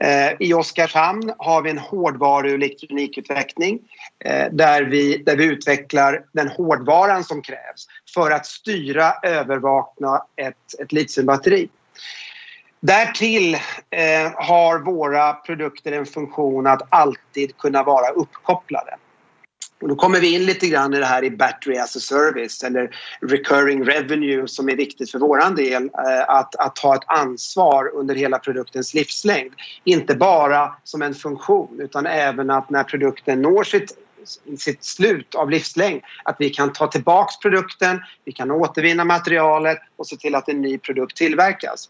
Eh, 0.02 0.32
I 0.40 0.54
Oskarshamn 0.54 1.32
har 1.38 1.62
vi 1.62 1.70
en 1.70 1.78
hårdvaru 1.78 2.54
elektronikutveckling 2.54 3.78
eh, 4.24 4.46
där, 4.52 4.82
vi, 4.82 5.16
där 5.16 5.36
vi 5.36 5.44
utvecklar 5.44 6.24
den 6.32 6.48
hårdvaran 6.48 7.24
som 7.24 7.42
krävs 7.42 7.86
för 8.14 8.30
att 8.30 8.46
styra, 8.46 9.12
övervakna 9.22 10.22
ett, 10.36 10.80
ett 10.80 10.92
litiumbatteri. 10.92 11.68
Därtill 12.80 13.54
eh, 13.90 14.32
har 14.34 14.78
våra 14.78 15.32
produkter 15.32 15.92
en 15.92 16.06
funktion 16.06 16.66
att 16.66 16.82
alltid 16.88 17.56
kunna 17.56 17.82
vara 17.82 18.08
uppkopplade. 18.08 18.96
Och 19.80 19.88
då 19.88 19.94
kommer 19.94 20.20
vi 20.20 20.34
in 20.34 20.44
lite 20.44 20.66
grann 20.66 20.94
i 20.94 20.98
det 20.98 21.06
här 21.06 21.24
i 21.24 21.30
Battery 21.30 21.78
as 21.78 21.96
a 21.96 22.00
Service 22.00 22.62
eller 22.62 22.90
recurring 23.20 23.84
revenue 23.84 24.48
som 24.48 24.68
är 24.68 24.76
viktigt 24.76 25.10
för 25.10 25.18
våran 25.18 25.54
del 25.54 25.84
eh, 25.84 26.28
att, 26.28 26.54
att 26.54 26.76
ta 26.76 26.94
ett 26.94 27.04
ansvar 27.06 27.90
under 27.94 28.14
hela 28.14 28.38
produktens 28.38 28.94
livslängd. 28.94 29.52
Inte 29.84 30.14
bara 30.14 30.74
som 30.84 31.02
en 31.02 31.14
funktion 31.14 31.80
utan 31.80 32.06
även 32.06 32.50
att 32.50 32.70
när 32.70 32.84
produkten 32.84 33.42
når 33.42 33.64
sitt 33.64 33.96
sitt 34.58 34.84
slut 34.84 35.34
av 35.34 35.50
livslängd 35.50 36.02
att 36.22 36.36
vi 36.38 36.50
kan 36.50 36.72
ta 36.72 36.86
tillbaks 36.86 37.38
produkten, 37.38 38.00
vi 38.24 38.32
kan 38.32 38.50
återvinna 38.50 39.04
materialet 39.04 39.78
och 39.96 40.06
se 40.06 40.16
till 40.16 40.34
att 40.34 40.48
en 40.48 40.60
ny 40.60 40.78
produkt 40.78 41.16
tillverkas. 41.16 41.88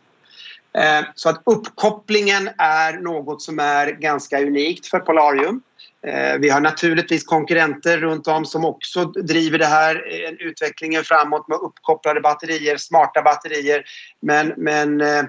Eh, 0.73 1.07
så 1.15 1.29
att 1.29 1.43
uppkopplingen 1.45 2.51
är 2.59 2.93
något 2.93 3.43
som 3.43 3.59
är 3.59 3.87
ganska 3.87 4.41
unikt 4.41 4.87
för 4.87 4.99
Polarium. 4.99 5.63
Eh, 6.07 6.39
vi 6.39 6.51
har 6.51 6.61
naturligtvis 6.61 7.25
konkurrenter 7.25 7.99
runt 7.99 8.29
om 8.29 8.45
som 8.45 8.65
också 8.65 9.05
driver 9.05 9.59
det 9.59 9.67
här, 9.67 9.95
eh, 9.95 10.47
utvecklingen 10.49 11.05
framåt 11.05 11.49
med 11.49 11.59
uppkopplade 11.59 12.21
batterier, 12.21 12.77
smarta 12.77 13.23
batterier. 13.23 13.85
Men, 14.21 14.53
men 14.57 15.01
eh, 15.01 15.25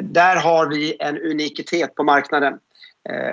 där 0.00 0.36
har 0.36 0.66
vi 0.66 0.96
en 1.00 1.18
unikitet 1.18 1.94
på 1.94 2.04
marknaden. 2.04 2.58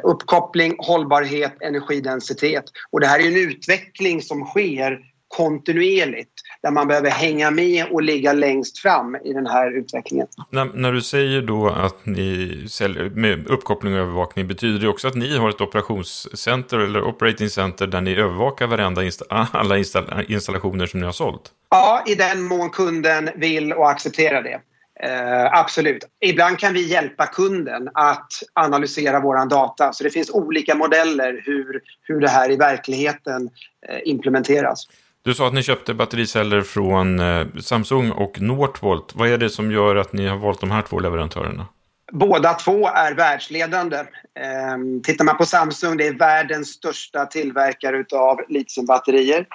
Uppkoppling, 0.04 0.76
hållbarhet, 0.78 1.62
energidensitet. 1.62 2.64
Och 2.92 3.00
det 3.00 3.08
här 3.08 3.20
är 3.20 3.28
en 3.28 3.50
utveckling 3.50 4.22
som 4.22 4.46
sker 4.46 5.00
kontinuerligt 5.36 6.30
där 6.62 6.72
man 6.72 6.88
behöver 6.88 7.10
hänga 7.10 7.52
med 7.52 7.86
och 7.92 8.02
ligga 8.02 8.34
längst 8.34 8.80
fram 8.80 9.16
i 9.16 9.34
den 9.34 9.48
här 9.48 9.78
utvecklingen. 9.78 10.28
När, 10.50 10.66
när 10.66 10.92
du 10.92 11.02
säger 11.02 11.42
då 11.42 11.70
att 11.70 12.06
ni 12.06 12.66
säljer 12.70 13.10
med 13.10 13.48
uppkoppling 13.48 13.94
och 13.94 14.00
övervakning, 14.00 14.48
betyder 14.48 14.80
det 14.80 14.88
också 14.88 15.08
att 15.08 15.16
ni 15.16 15.38
har 15.38 15.50
ett 15.50 15.62
operationscenter 15.62 16.80
eller 16.80 17.04
operating 17.04 17.50
center 17.50 17.88
där 17.88 18.02
ni 18.02 18.16
övervakar 18.16 18.68
varenda 18.68 19.04
insta 19.04 19.26
alla 19.52 19.78
install 19.78 20.26
installationer 20.28 20.86
som 20.86 21.00
ni 21.00 21.06
har 21.06 21.14
sålt? 21.14 21.52
Ja, 21.70 22.04
i 22.08 22.16
den 22.16 22.44
mån 22.44 22.70
kunden 22.70 23.30
vill 23.36 23.74
och 23.74 23.90
accepterar 23.90 24.42
det. 24.44 24.62
Eh, 25.00 25.60
absolut. 25.60 26.06
Ibland 26.20 26.60
kan 26.60 26.74
vi 26.74 26.88
hjälpa 26.88 27.26
kunden 27.26 27.90
att 27.94 28.32
analysera 28.54 29.20
vår 29.20 29.50
data. 29.50 29.94
Så 29.94 30.04
det 30.04 30.10
finns 30.10 30.30
olika 30.30 30.76
modeller 30.76 31.42
hur, 31.46 31.82
hur 32.04 32.20
det 32.20 32.30
här 32.30 32.52
i 32.52 32.56
verkligheten 32.56 33.50
eh, 33.90 34.00
implementeras. 34.06 34.88
Du 35.26 35.34
sa 35.34 35.48
att 35.48 35.54
ni 35.54 35.64
köpte 35.64 35.94
battericeller 35.94 36.62
från 36.62 37.20
eh, 37.20 37.48
Samsung 37.62 38.12
och 38.12 38.42
Northvolt. 38.42 39.16
Vad 39.16 39.30
är 39.30 39.38
det 39.38 39.50
som 39.50 39.72
gör 39.72 39.96
att 39.96 40.14
ni 40.14 40.28
har 40.28 40.38
valt 40.38 40.62
de 40.62 40.72
här 40.72 40.82
två 40.82 41.00
leverantörerna? 41.00 41.68
Båda 42.12 42.54
två 42.54 42.88
är 42.88 43.14
världsledande. 43.14 43.98
Ehm, 44.40 45.02
tittar 45.02 45.26
man 45.26 45.38
på 45.38 45.46
Samsung, 45.46 45.98
det 45.98 46.08
är 46.08 46.14
världens 46.14 46.68
största 46.68 47.26
tillverkare 47.26 48.06
av 48.16 48.40
litiumbatterier. 48.50 49.46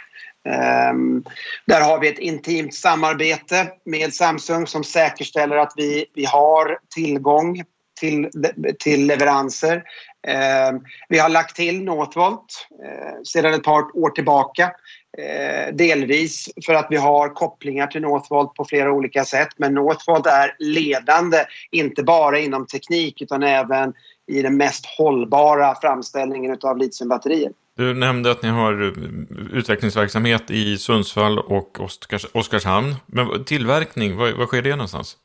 Ehm, 0.48 1.24
där 1.66 1.80
har 1.80 2.00
vi 2.00 2.08
ett 2.08 2.18
intimt 2.18 2.74
samarbete 2.74 3.68
med 3.84 4.14
Samsung 4.14 4.66
som 4.66 4.84
säkerställer 4.84 5.56
att 5.56 5.72
vi, 5.76 6.06
vi 6.14 6.24
har 6.24 6.78
tillgång 6.94 7.62
till, 8.00 8.30
till 8.78 9.06
leveranser. 9.06 9.82
Ehm, 10.26 10.80
vi 11.08 11.18
har 11.18 11.28
lagt 11.28 11.56
till 11.56 11.84
Northvolt 11.84 12.68
eh, 12.84 13.22
sedan 13.24 13.54
ett 13.54 13.62
par 13.62 13.96
år 13.96 14.10
tillbaka 14.10 14.72
Eh, 15.18 15.74
delvis 15.74 16.48
för 16.66 16.74
att 16.74 16.86
vi 16.90 16.96
har 16.96 17.28
kopplingar 17.28 17.86
till 17.86 18.02
Northvolt 18.02 18.54
på 18.54 18.64
flera 18.64 18.92
olika 18.92 19.24
sätt. 19.24 19.48
Men 19.56 19.74
Northvolt 19.74 20.26
är 20.26 20.56
ledande, 20.58 21.44
inte 21.70 22.02
bara 22.02 22.38
inom 22.38 22.66
teknik 22.66 23.22
utan 23.22 23.42
även 23.42 23.92
i 24.26 24.42
den 24.42 24.56
mest 24.56 24.86
hållbara 24.98 25.74
framställningen 25.80 26.58
av 26.62 26.78
litiumbatterier. 26.78 27.52
Du 27.76 27.94
nämnde 27.94 28.30
att 28.30 28.42
ni 28.42 28.48
har 28.48 28.82
eh, 28.82 29.58
utvecklingsverksamhet 29.58 30.50
i 30.50 30.78
Sundsvall 30.78 31.38
och 31.38 31.80
Oskars 31.80 32.26
Oskarshamn. 32.32 32.94
Men 33.06 33.44
tillverkning, 33.44 34.16
var, 34.16 34.32
var 34.32 34.46
sker 34.46 34.62
det 34.62 34.70
någonstans? 34.70 35.16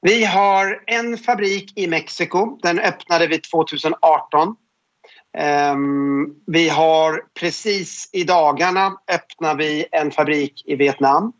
Vi 0.00 0.24
har 0.24 0.82
en 0.86 1.18
fabrik 1.18 1.72
i 1.78 1.86
Mexiko. 1.86 2.58
Den 2.62 2.78
öppnade 2.78 3.26
vi 3.26 3.38
2018. 3.38 4.56
Ehm, 5.36 6.34
vi 6.46 6.68
har 6.68 7.22
precis 7.40 8.10
i 8.12 8.24
dagarna 8.24 8.92
öppnar 9.12 9.54
vi 9.54 9.86
en 9.92 10.10
fabrik 10.10 10.62
i 10.66 10.76
Vietnam 10.76 11.32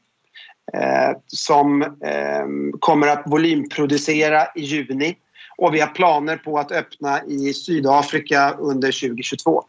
eh, 0.73 1.19
som 1.27 1.83
ehm, 1.83 2.73
kommer 2.81 3.09
att 3.09 3.23
volymproducera 3.27 4.47
i 4.55 4.61
juni 4.61 5.17
och 5.59 5.75
vi 5.75 5.81
har 5.81 5.89
planer 5.89 6.37
på 6.37 6.59
att 6.59 6.73
öppna 6.73 7.25
i 7.25 7.53
Sydafrika 7.53 8.51
under 8.59 9.09
2022. 9.09 9.65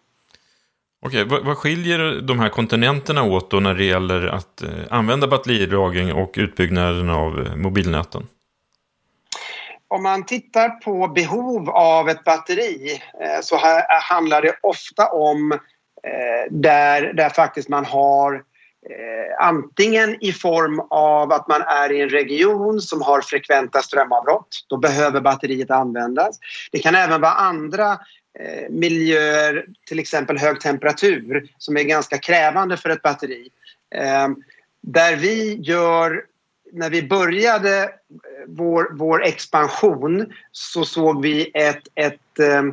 Okej, 1.06 1.24
vad, 1.24 1.46
vad 1.46 1.58
skiljer 1.58 2.22
de 2.22 2.40
här 2.40 2.50
kontinenterna 2.50 3.24
åt 3.24 3.52
då 3.52 3.60
när 3.60 3.74
det 3.74 3.84
gäller 3.84 4.28
att 4.28 4.62
eh, 4.62 4.70
använda 4.90 5.28
batterilagring 5.28 6.14
och 6.14 6.34
utbyggnaden 6.38 7.10
av 7.10 7.46
eh, 7.46 7.56
mobilnäten? 7.56 8.28
Om 9.88 10.04
man 10.04 10.26
tittar 10.26 10.70
på 10.70 11.08
behov 11.08 11.70
av 11.70 12.10
ett 12.10 12.24
batteri 12.24 13.02
eh, 13.22 13.42
så 13.42 13.58
här, 13.58 13.78
eh, 13.78 14.02
handlar 14.02 14.42
det 14.42 14.56
ofta 14.62 15.08
om 15.08 15.52
eh, 15.52 16.52
där, 16.52 17.14
där 17.14 17.30
faktiskt 17.30 17.70
man 17.70 17.86
har 17.86 18.44
antingen 19.40 20.24
i 20.24 20.32
form 20.32 20.80
av 20.90 21.32
att 21.32 21.48
man 21.48 21.62
är 21.62 21.92
i 21.92 22.02
en 22.02 22.10
region 22.10 22.82
som 22.82 23.02
har 23.02 23.22
frekventa 23.22 23.82
strömavbrott. 23.82 24.66
Då 24.68 24.78
behöver 24.78 25.22
batteriet 25.22 25.72
användas. 25.72 26.40
Det 26.72 26.80
kan 26.80 26.96
även 26.96 27.22
vara 27.22 27.32
andra 27.32 28.00
miljöer, 28.70 29.66
till 29.88 30.00
exempel 30.00 30.38
hög 30.38 30.60
temperatur 30.62 31.50
som 31.58 31.78
är 31.78 31.84
ganska 31.84 32.18
krävande 32.18 32.78
för 32.78 32.90
ett 32.90 33.02
batteri. 33.02 33.50
Där 34.82 35.16
vi 35.16 35.56
gör 35.56 36.24
när 36.74 36.90
vi 36.90 37.04
började 37.04 37.84
eh, 37.84 37.90
vår, 38.48 38.90
vår 38.94 39.24
expansion 39.24 40.34
så 40.52 40.86
såg 40.86 41.22
vi 41.22 41.52
ett, 41.54 41.88
ett, 41.96 42.40
eh, 42.40 42.64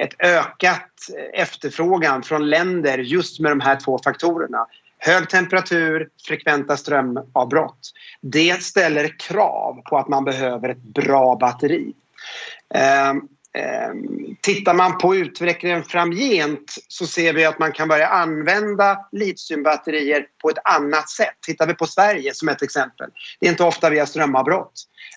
ett 0.00 0.14
ökat 0.18 0.90
efterfrågan 1.32 2.22
från 2.22 2.50
länder 2.50 2.98
just 2.98 3.40
med 3.40 3.52
de 3.52 3.60
här 3.60 3.76
två 3.80 3.98
faktorerna. 4.04 4.66
Hög 4.98 5.28
temperatur, 5.28 6.08
frekventa 6.26 6.76
strömavbrott. 6.76 7.92
Det 8.20 8.62
ställer 8.62 9.18
krav 9.18 9.82
på 9.84 9.98
att 9.98 10.08
man 10.08 10.24
behöver 10.24 10.68
ett 10.68 10.82
bra 10.82 11.36
batteri. 11.36 11.92
Ehm, 12.74 13.28
Ehm, 13.58 14.36
tittar 14.40 14.74
man 14.74 14.98
på 14.98 15.16
utvecklingen 15.16 15.84
framgent 15.84 16.74
så 16.88 17.06
ser 17.06 17.32
vi 17.32 17.44
att 17.44 17.58
man 17.58 17.72
kan 17.72 17.88
börja 17.88 18.08
använda 18.08 18.98
litiumbatterier 19.12 20.26
på 20.42 20.48
ett 20.48 20.58
annat 20.64 21.10
sätt. 21.10 21.34
Tittar 21.46 21.66
vi 21.66 21.74
på 21.74 21.86
Sverige 21.86 22.34
som 22.34 22.48
ett 22.48 22.62
exempel. 22.62 23.10
Det 23.40 23.46
är 23.46 23.50
inte 23.50 23.64
ofta 23.64 23.90
vi 23.90 23.98
har 23.98 24.06
strömavbrott. 24.06 24.72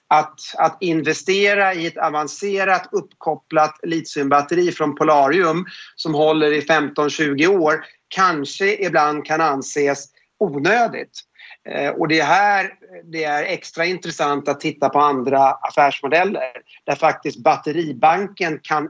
Att, 0.08 0.39
att 0.58 0.77
investera 0.82 1.74
i 1.74 1.88
ett 1.88 1.98
avancerat 1.98 2.89
uppkopplat 2.91 3.79
litiumbatteri 3.84 4.72
från 4.72 4.96
Polarium 4.96 5.65
som 5.96 6.13
håller 6.13 6.51
i 6.51 6.62
15-20 6.62 7.48
år 7.48 7.86
kanske 8.08 8.86
ibland 8.86 9.25
kan 9.25 9.41
anses 9.41 10.06
onödigt. 10.39 11.24
Eh, 11.67 11.89
och 11.89 12.07
det 12.07 12.19
är 12.19 12.25
här 12.25 12.74
det 13.03 13.24
är 13.24 13.43
extra 13.43 13.86
intressant 13.86 14.47
att 14.47 14.59
titta 14.59 14.89
på 14.89 15.00
andra 15.00 15.51
affärsmodeller 15.51 16.51
där 16.86 16.95
faktiskt 16.95 17.43
batteribanken 17.43 18.59
kan, 18.63 18.89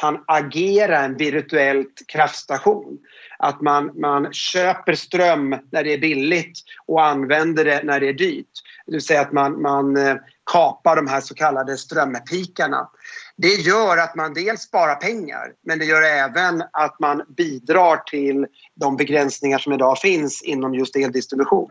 kan 0.00 0.24
agera 0.26 0.98
en 0.98 1.16
virtuellt 1.16 2.02
kraftstation. 2.08 2.98
Att 3.38 3.60
man, 3.60 4.00
man 4.00 4.32
köper 4.32 4.94
ström 4.94 5.56
när 5.72 5.84
det 5.84 5.94
är 5.94 5.98
billigt 5.98 6.58
och 6.86 7.04
använder 7.04 7.64
det 7.64 7.80
när 7.84 8.00
det 8.00 8.08
är 8.08 8.12
dyrt. 8.12 8.46
Det 8.86 8.92
vill 8.92 9.00
säga 9.00 9.20
att 9.20 9.32
man, 9.32 9.62
man 9.62 9.96
eh, 9.96 10.16
kapar 10.52 10.96
de 10.96 11.06
här 11.06 11.20
så 11.20 11.34
kallade 11.34 11.76
strömpikarna. 11.76 12.88
Det 13.36 13.48
gör 13.48 13.96
att 13.96 14.14
man 14.14 14.34
dels 14.34 14.60
sparar 14.60 14.94
pengar 14.94 15.52
men 15.66 15.78
det 15.78 15.84
gör 15.84 16.02
även 16.02 16.62
att 16.72 17.00
man 17.00 17.22
bidrar 17.36 17.96
till 17.96 18.46
de 18.74 18.96
begränsningar 18.96 19.58
som 19.58 19.72
idag 19.72 19.98
finns 19.98 20.42
inom 20.42 20.74
just 20.74 20.96
eldistribution. 20.96 21.70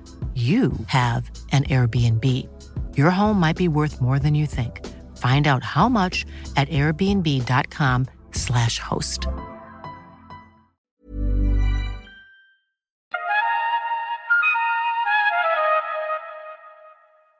you 0.35 0.71
have 0.87 1.31
an 1.51 1.63
Airbnb. 1.63 2.47
Your 2.95 3.09
home 3.09 3.39
might 3.39 3.57
be 3.57 3.67
worth 3.67 3.99
more 4.01 4.19
than 4.19 4.35
you 4.35 4.45
think. 4.47 4.79
Find 5.17 5.47
out 5.47 5.63
how 5.63 5.89
much 5.89 6.25
at 6.55 6.69
airbnb.com/slash 6.69 8.79
host. 8.79 9.27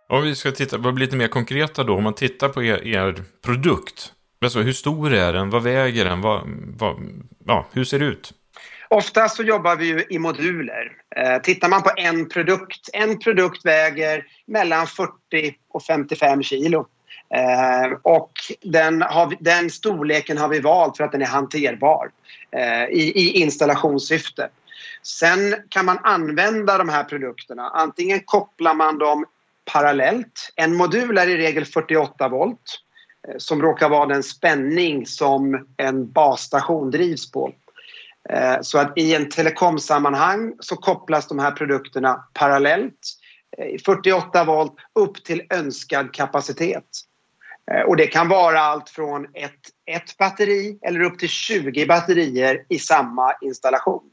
Om 0.10 0.23
vi 0.23 0.36
ska 0.36 0.51
titta, 0.51 0.77
vara 0.77 0.93
lite 0.93 1.15
mer 1.15 1.27
konkreta 1.27 1.84
då, 1.84 1.95
om 1.95 2.04
man 2.04 2.13
tittar 2.13 2.49
på 2.49 2.63
er, 2.63 2.88
er 2.88 3.23
produkt. 3.45 4.13
Alltså, 4.41 4.62
hur 4.62 4.73
stor 4.73 5.13
är 5.13 5.34
den? 5.34 5.49
Vad 5.49 5.63
väger 5.63 6.06
den? 6.06 6.21
Vad, 6.21 6.41
vad, 6.77 6.95
ja, 7.45 7.67
hur 7.71 7.84
ser 7.84 7.99
det 7.99 8.06
ut? 8.06 8.34
Oftast 8.93 9.36
så 9.36 9.43
jobbar 9.43 9.75
vi 9.75 9.86
ju 9.86 10.06
i 10.10 10.19
moduler. 10.19 10.91
Eh, 11.15 11.41
tittar 11.41 11.69
man 11.69 11.84
på 11.84 11.91
en 11.97 12.30
produkt, 12.30 12.89
en 12.93 13.19
produkt 13.19 13.65
väger 13.65 14.25
mellan 14.45 14.88
40 14.88 15.12
och 15.69 15.84
55 15.84 16.43
kilo. 16.43 16.88
Eh, 17.36 17.97
och 18.01 18.32
den, 18.62 19.01
har, 19.01 19.36
den 19.39 19.69
storleken 19.69 20.38
har 20.38 20.47
vi 20.47 20.60
valt 20.60 20.97
för 20.97 21.04
att 21.04 21.12
den 21.12 21.21
är 21.21 21.25
hanterbar 21.25 22.12
eh, 22.51 22.84
i, 22.84 23.12
i 23.15 23.41
installationssyfte. 23.41 24.49
Sen 25.04 25.56
kan 25.69 25.86
man 25.86 25.97
använda 26.04 26.77
de 26.77 26.89
här 26.89 27.04
produkterna. 27.04 27.69
Antingen 27.69 28.19
kopplar 28.25 28.73
man 28.73 28.97
dem 28.97 29.25
parallellt. 29.65 30.54
En 30.56 30.75
modul 30.75 31.17
är 31.17 31.27
i 31.27 31.38
regel 31.38 31.65
48 31.65 32.30
volt 32.30 32.80
eh, 33.27 33.36
som 33.38 33.62
råkar 33.62 33.89
vara 33.89 34.06
den 34.06 34.23
spänning 34.23 35.06
som 35.06 35.67
en 35.77 36.12
basstation 36.12 36.91
drivs 36.91 37.32
på. 37.32 37.54
Eh, 38.29 38.57
så 38.62 38.77
att 38.77 38.93
i 38.95 39.15
en 39.15 39.29
telekomsammanhang 39.29 40.53
så 40.60 40.75
kopplas 40.75 41.27
de 41.27 41.39
här 41.39 41.51
produkterna 41.51 42.23
parallellt 42.34 42.99
eh, 43.57 43.79
48 43.86 44.43
volt 44.43 44.75
upp 44.99 45.23
till 45.23 45.41
önskad 45.49 46.13
kapacitet. 46.13 46.86
Eh, 47.71 47.81
och 47.81 47.97
det 47.97 48.07
kan 48.07 48.27
vara 48.27 48.60
allt 48.60 48.89
från 48.89 49.25
ett, 49.25 49.60
ett 49.91 50.17
batteri 50.17 50.79
eller 50.81 51.01
upp 51.01 51.19
till 51.19 51.29
20 51.29 51.86
batterier 51.86 52.65
i 52.69 52.79
samma 52.79 53.34
installation. 53.41 54.03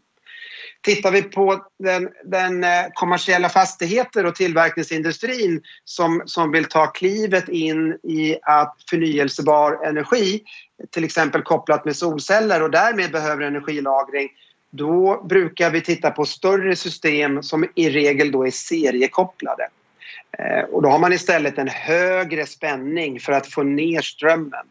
Tittar 0.82 1.10
vi 1.10 1.22
på 1.22 1.66
den, 1.78 2.08
den 2.24 2.64
kommersiella 2.94 3.48
fastigheter 3.48 4.26
och 4.26 4.34
tillverkningsindustrin 4.34 5.62
som, 5.84 6.22
som 6.26 6.52
vill 6.52 6.64
ta 6.64 6.86
klivet 6.86 7.48
in 7.48 7.92
i 7.92 8.38
att 8.42 8.76
förnyelsebar 8.90 9.86
energi, 9.86 10.42
till 10.90 11.04
exempel 11.04 11.42
kopplat 11.42 11.84
med 11.84 11.96
solceller 11.96 12.62
och 12.62 12.70
därmed 12.70 13.12
behöver 13.12 13.42
energilagring, 13.42 14.28
då 14.70 15.22
brukar 15.28 15.70
vi 15.70 15.80
titta 15.80 16.10
på 16.10 16.24
större 16.24 16.76
system 16.76 17.42
som 17.42 17.68
i 17.74 17.90
regel 17.90 18.32
då 18.32 18.46
är 18.46 18.50
seriekopplade. 18.50 19.68
Eh, 20.38 20.64
och 20.64 20.82
då 20.82 20.88
har 20.88 20.98
man 20.98 21.12
istället 21.12 21.58
en 21.58 21.68
högre 21.68 22.46
spänning 22.46 23.20
för 23.20 23.32
att 23.32 23.46
få 23.46 23.62
ner 23.62 24.00
strömmen 24.00 24.66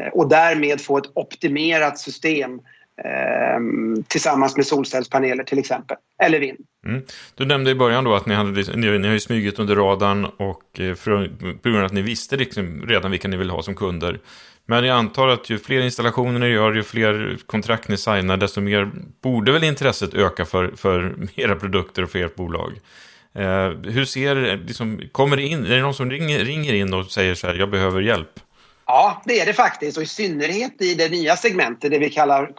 eh, 0.00 0.08
och 0.08 0.28
därmed 0.28 0.80
få 0.80 0.98
ett 0.98 1.10
optimerat 1.14 1.98
system 1.98 2.60
Ehm, 3.04 4.04
tillsammans 4.08 4.56
med 4.56 4.66
solcellspaneler 4.66 5.44
till 5.44 5.58
exempel, 5.58 5.96
eller 6.22 6.40
vind. 6.40 6.58
Mm. 6.86 7.02
Du 7.34 7.46
nämnde 7.46 7.70
i 7.70 7.74
början 7.74 8.04
då 8.04 8.14
att 8.14 8.26
ni, 8.26 8.34
hade, 8.34 8.76
ni, 8.76 8.98
ni 8.98 9.08
har 9.08 9.18
smugit 9.18 9.58
under 9.58 9.76
radarn 9.76 10.24
och 10.24 10.80
eh, 10.80 10.94
för, 10.94 11.30
på 11.62 11.68
grund 11.68 11.78
av 11.78 11.84
att 11.84 11.92
ni 11.92 12.02
visste 12.02 12.36
liksom 12.36 12.86
redan 12.86 13.10
vilka 13.10 13.28
ni 13.28 13.36
vill 13.36 13.50
ha 13.50 13.62
som 13.62 13.74
kunder. 13.74 14.20
Men 14.66 14.84
jag 14.84 14.96
antar 14.96 15.28
att 15.28 15.50
ju 15.50 15.58
fler 15.58 15.80
installationer 15.80 16.38
ni 16.38 16.46
gör, 16.46 16.74
ju 16.74 16.82
fler 16.82 17.38
kontrakt 17.46 17.88
ni 17.88 17.96
signar, 17.96 18.36
desto 18.36 18.60
mer 18.60 18.90
borde 19.22 19.52
väl 19.52 19.64
intresset 19.64 20.14
öka 20.14 20.44
för, 20.44 20.72
för 20.76 21.14
era 21.34 21.56
produkter 21.56 22.02
och 22.02 22.10
för 22.10 22.18
ert 22.18 22.34
bolag. 22.34 22.72
Eh, 23.34 23.68
hur 23.84 24.04
ser, 24.04 24.48
eh, 24.48 24.56
liksom, 24.56 25.00
kommer 25.12 25.36
det 25.36 25.42
in, 25.42 25.66
är 25.66 25.76
det 25.76 25.82
någon 25.82 25.94
som 25.94 26.10
ringer, 26.10 26.38
ringer 26.38 26.74
in 26.74 26.94
och 26.94 27.06
säger 27.06 27.34
så 27.34 27.46
här, 27.46 27.54
jag 27.54 27.70
behöver 27.70 28.00
hjälp? 28.00 28.40
Ja, 28.92 29.22
det 29.24 29.40
är 29.40 29.46
det 29.46 29.52
faktiskt 29.52 29.96
och 29.96 30.02
i 30.02 30.06
synnerhet 30.06 30.82
i 30.82 30.94
det 30.94 31.08
nya 31.08 31.36
segmentet, 31.36 31.90
det 31.90 31.98
vi 31.98 32.10
kallar 32.10 32.52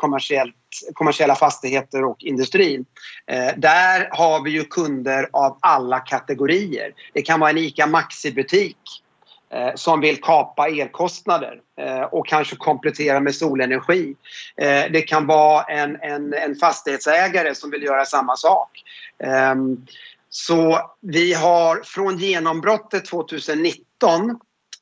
kommersiella 0.94 1.36
fastigheter 1.36 2.04
och 2.04 2.24
industrin. 2.24 2.86
Eh, 3.28 3.50
där 3.58 4.10
har 4.12 4.44
vi 4.44 4.52
ju 4.52 4.64
kunder 4.64 5.30
av 5.34 5.58
alla 5.62 6.00
kategorier. 6.00 6.94
Det 7.14 7.22
kan 7.22 7.40
vara 7.40 7.50
en 7.50 7.58
ICA 7.58 7.88
Maxi-butik 7.88 8.78
eh, 9.54 9.72
som 9.76 10.02
vill 10.02 10.22
kapa 10.22 10.70
elkostnader 10.70 11.60
eh, 11.82 12.02
och 12.02 12.28
kanske 12.28 12.56
komplettera 12.56 13.20
med 13.20 13.36
solenergi. 13.36 14.16
Eh, 14.58 14.84
det 14.92 15.02
kan 15.02 15.28
vara 15.28 15.64
en, 15.64 15.96
en, 16.02 16.34
en 16.34 16.56
fastighetsägare 16.56 17.56
som 17.56 17.72
vill 17.72 17.84
göra 17.84 18.06
samma 18.06 18.36
sak. 18.36 18.70
Ehm, 19.24 19.86
så 20.30 20.80
vi 21.02 21.34
har 21.34 21.82
från 21.84 22.18
genombrottet 22.18 23.06
2019 23.06 24.40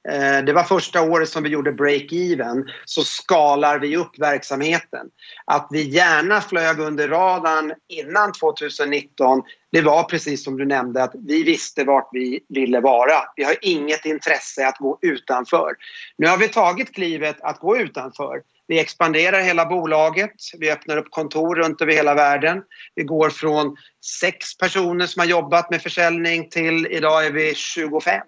Eh, 0.08 0.44
det 0.46 0.54
var 0.54 0.64
första 0.64 1.02
året 1.02 1.30
som 1.30 1.44
vi 1.44 1.50
gjorde 1.50 1.72
break-even. 1.72 2.64
Så 2.86 3.04
skalar 3.04 3.80
vi 3.80 3.98
upp 3.98 4.20
verksamheten. 4.20 5.08
Att 5.46 5.68
vi 5.72 5.90
gärna 5.90 6.42
flög 6.42 6.80
under 6.80 7.08
radarn 7.08 7.74
innan 7.88 8.32
2019 8.32 9.42
det 9.72 9.82
var 9.82 10.04
precis 10.04 10.44
som 10.44 10.58
du 10.58 10.66
nämnde 10.66 11.04
att 11.04 11.16
vi 11.28 11.44
visste 11.44 11.84
vart 11.84 12.10
vi 12.12 12.40
ville 12.50 12.80
vara. 12.80 13.14
Vi 13.36 13.44
har 13.44 13.56
inget 13.62 14.06
intresse 14.06 14.68
att 14.68 14.78
gå 14.78 15.00
utanför. 15.02 15.76
Nu 16.18 16.28
har 16.28 16.38
vi 16.38 16.48
tagit 16.48 16.96
klivet 16.96 17.42
att 17.42 17.60
gå 17.60 17.78
utanför. 17.78 18.42
Vi 18.68 18.80
expanderar 18.80 19.42
hela 19.42 19.66
bolaget. 19.66 20.32
Vi 20.58 20.72
öppnar 20.72 20.98
upp 20.98 21.12
kontor 21.12 21.56
runt 21.56 21.82
över 21.82 21.94
hela 21.94 22.14
världen. 22.14 22.62
Vi 22.96 23.04
går 23.04 23.30
från 23.30 23.76
sex 24.22 24.58
personer 24.58 25.06
som 25.06 25.20
har 25.20 25.28
jobbat 25.28 25.72
med 25.72 25.82
försäljning 25.82 26.50
till 26.50 26.88
idag 26.92 27.26
är 27.26 27.32
vi 27.32 27.56
25. 27.56 28.22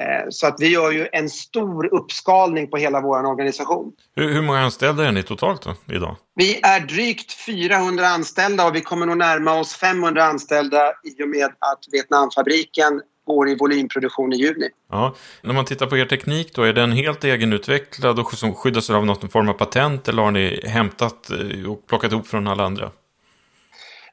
Eh, 0.00 0.26
så 0.30 0.46
att 0.46 0.56
vi 0.58 0.68
gör 0.68 0.90
ju 0.90 1.08
en 1.12 1.28
stor 1.30 1.94
uppskalning 1.94 2.70
på 2.70 2.76
hela 2.76 3.00
vår 3.00 3.26
organisation. 3.26 3.92
Hur, 4.16 4.34
hur 4.34 4.42
många 4.42 4.60
anställda 4.60 5.06
är 5.06 5.12
ni 5.12 5.22
totalt 5.22 5.62
då, 5.62 5.94
idag? 5.94 6.16
Vi 6.34 6.60
är 6.62 6.80
drygt 6.80 7.32
400 7.32 8.06
anställda 8.06 8.66
och 8.66 8.74
vi 8.74 8.80
kommer 8.80 9.06
nog 9.06 9.16
närma 9.16 9.60
oss 9.60 9.76
500 9.76 10.24
anställda 10.24 10.92
i 11.04 11.22
och 11.22 11.28
med 11.28 11.44
att 11.44 11.84
Vietnamfabriken 11.92 13.00
går 13.26 13.48
i 13.48 13.56
volymproduktion 13.56 14.32
i 14.32 14.36
juni. 14.36 14.68
Ja. 14.90 15.14
När 15.42 15.54
man 15.54 15.64
tittar 15.64 15.86
på 15.86 15.96
er 15.96 16.04
teknik 16.04 16.54
då, 16.54 16.62
är 16.62 16.72
den 16.72 16.92
helt 16.92 17.24
egenutvecklad 17.24 18.18
och 18.18 18.32
som 18.32 18.54
skyddas 18.54 18.90
av 18.90 19.06
någon 19.06 19.28
form 19.28 19.48
av 19.48 19.52
patent 19.52 20.08
eller 20.08 20.22
har 20.22 20.30
ni 20.30 20.60
hämtat 20.68 21.30
eh, 21.30 21.70
och 21.70 21.86
plockat 21.86 22.12
ihop 22.12 22.26
från 22.26 22.46
alla 22.46 22.64
andra? 22.64 22.90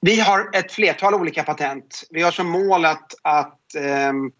Vi 0.01 0.19
har 0.19 0.49
ett 0.53 0.71
flertal 0.71 1.13
olika 1.13 1.43
patent. 1.43 2.03
Vi 2.09 2.21
har 2.21 2.31
som 2.31 2.47
mål 2.49 2.85
att, 2.85 3.13
att 3.23 3.59
um, 4.09 4.31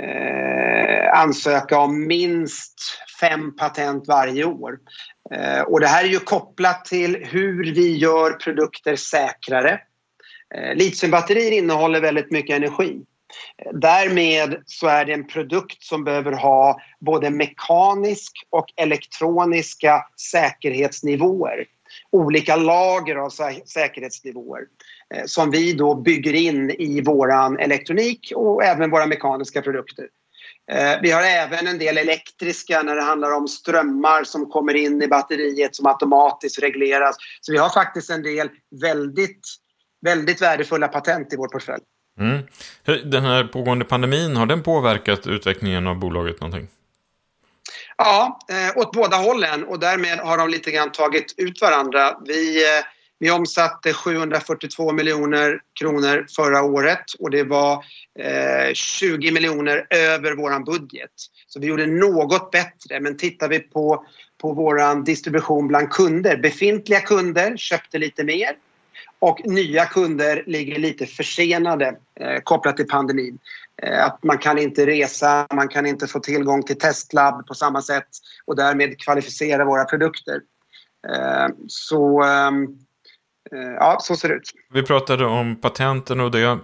eh, 0.00 1.18
ansöka 1.20 1.78
om 1.78 2.06
minst 2.06 2.80
fem 3.20 3.56
patent 3.56 4.08
varje 4.08 4.44
år. 4.44 4.78
Eh, 5.34 5.60
och 5.60 5.80
det 5.80 5.86
här 5.86 6.04
är 6.04 6.08
ju 6.08 6.18
kopplat 6.18 6.84
till 6.84 7.16
hur 7.24 7.74
vi 7.74 7.96
gör 7.96 8.32
produkter 8.32 8.96
säkrare. 8.96 9.80
Eh, 10.54 10.74
litiumbatterier 10.74 11.52
innehåller 11.52 12.00
väldigt 12.00 12.30
mycket 12.30 12.56
energi. 12.56 13.00
Eh, 13.64 13.72
därmed 13.72 14.62
så 14.66 14.86
är 14.86 15.04
det 15.04 15.12
en 15.12 15.26
produkt 15.26 15.82
som 15.82 16.04
behöver 16.04 16.32
ha 16.32 16.80
både 17.00 17.30
mekanisk 17.30 18.32
och 18.50 18.66
elektroniska 18.76 20.04
säkerhetsnivåer. 20.32 21.66
Olika 22.12 22.56
lager 22.56 23.16
av 23.16 23.30
säkerhetsnivåer. 23.66 24.62
Eh, 25.14 25.24
som 25.26 25.50
vi 25.50 25.72
då 25.72 25.94
bygger 25.94 26.34
in 26.34 26.70
i 26.70 27.00
våran 27.00 27.58
elektronik 27.58 28.32
och 28.36 28.64
även 28.64 28.90
våra 28.90 29.06
mekaniska 29.06 29.62
produkter. 29.62 30.08
Eh, 30.72 31.00
vi 31.02 31.10
har 31.10 31.22
även 31.22 31.66
en 31.66 31.78
del 31.78 31.98
elektriska 31.98 32.82
när 32.82 32.96
det 32.96 33.02
handlar 33.02 33.32
om 33.32 33.48
strömmar 33.48 34.24
som 34.24 34.50
kommer 34.50 34.74
in 34.74 35.02
i 35.02 35.08
batteriet 35.08 35.76
som 35.76 35.86
automatiskt 35.86 36.62
regleras. 36.62 37.16
Så 37.40 37.52
vi 37.52 37.58
har 37.58 37.70
faktiskt 37.70 38.10
en 38.10 38.22
del 38.22 38.48
väldigt, 38.80 39.40
väldigt 40.04 40.42
värdefulla 40.42 40.88
patent 40.88 41.32
i 41.32 41.36
vår 41.36 41.48
portfölj. 41.48 41.82
Mm. 42.20 42.42
Den 43.10 43.24
här 43.24 43.44
pågående 43.44 43.84
pandemin, 43.84 44.36
har 44.36 44.46
den 44.46 44.62
påverkat 44.62 45.26
utvecklingen 45.26 45.86
av 45.86 45.98
bolaget 45.98 46.40
någonting? 46.40 46.68
Ja, 47.96 48.38
eh, 48.48 48.78
åt 48.78 48.92
båda 48.92 49.16
hållen 49.16 49.64
och 49.64 49.78
därmed 49.78 50.18
har 50.18 50.38
de 50.38 50.48
lite 50.48 50.70
grann 50.70 50.92
tagit 50.92 51.34
ut 51.36 51.60
varandra. 51.60 52.18
Vi 52.26 52.64
eh, 52.64 52.84
vi 53.22 53.30
omsatte 53.30 53.92
742 53.92 54.92
miljoner 54.92 55.60
kronor 55.80 56.26
förra 56.36 56.62
året 56.62 57.04
och 57.18 57.30
det 57.30 57.44
var 57.44 57.84
eh, 58.18 58.72
20 58.74 59.30
miljoner 59.32 59.86
över 59.90 60.32
vår 60.32 60.64
budget. 60.64 61.10
Så 61.46 61.60
vi 61.60 61.66
gjorde 61.66 61.86
något 61.86 62.50
bättre 62.50 63.00
men 63.00 63.16
tittar 63.16 63.48
vi 63.48 63.58
på, 63.58 64.06
på 64.40 64.52
vår 64.52 65.04
distribution 65.04 65.68
bland 65.68 65.90
kunder, 65.90 66.36
befintliga 66.36 67.00
kunder 67.00 67.56
köpte 67.56 67.98
lite 67.98 68.24
mer 68.24 68.50
och 69.18 69.40
nya 69.44 69.86
kunder 69.86 70.42
ligger 70.46 70.78
lite 70.78 71.06
försenade 71.06 71.96
eh, 72.20 72.40
kopplat 72.44 72.76
till 72.76 72.86
pandemin. 72.86 73.38
Eh, 73.82 74.04
att 74.04 74.24
man 74.24 74.38
kan 74.38 74.58
inte 74.58 74.86
resa, 74.86 75.46
man 75.54 75.68
kan 75.68 75.86
inte 75.86 76.06
få 76.06 76.20
tillgång 76.20 76.62
till 76.62 76.78
testlabb 76.78 77.46
på 77.46 77.54
samma 77.54 77.82
sätt 77.82 78.08
och 78.44 78.56
därmed 78.56 79.00
kvalificera 79.00 79.64
våra 79.64 79.84
produkter. 79.84 80.40
Eh, 81.08 81.48
så 81.66 82.22
ehm, 82.22 82.66
Eh, 83.52 83.72
ja, 83.78 83.98
så 84.00 84.16
ser 84.16 84.28
det 84.28 84.34
ut. 84.34 84.50
Vi 84.72 84.82
pratade 84.82 85.24
om 85.24 85.56
patenten 85.56 86.20
och 86.20 86.30
det. 86.30 86.58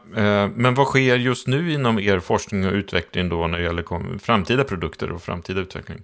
Men 0.54 0.74
vad 0.74 0.86
sker 0.86 1.16
just 1.16 1.46
nu 1.46 1.72
inom 1.72 1.98
er 1.98 2.20
forskning 2.20 2.66
och 2.66 2.72
utveckling 2.72 3.28
då 3.28 3.46
när 3.46 3.58
det 3.58 3.64
gäller 3.64 4.18
framtida 4.18 4.64
produkter 4.64 5.12
och 5.12 5.22
framtida 5.22 5.60
utveckling? 5.60 6.02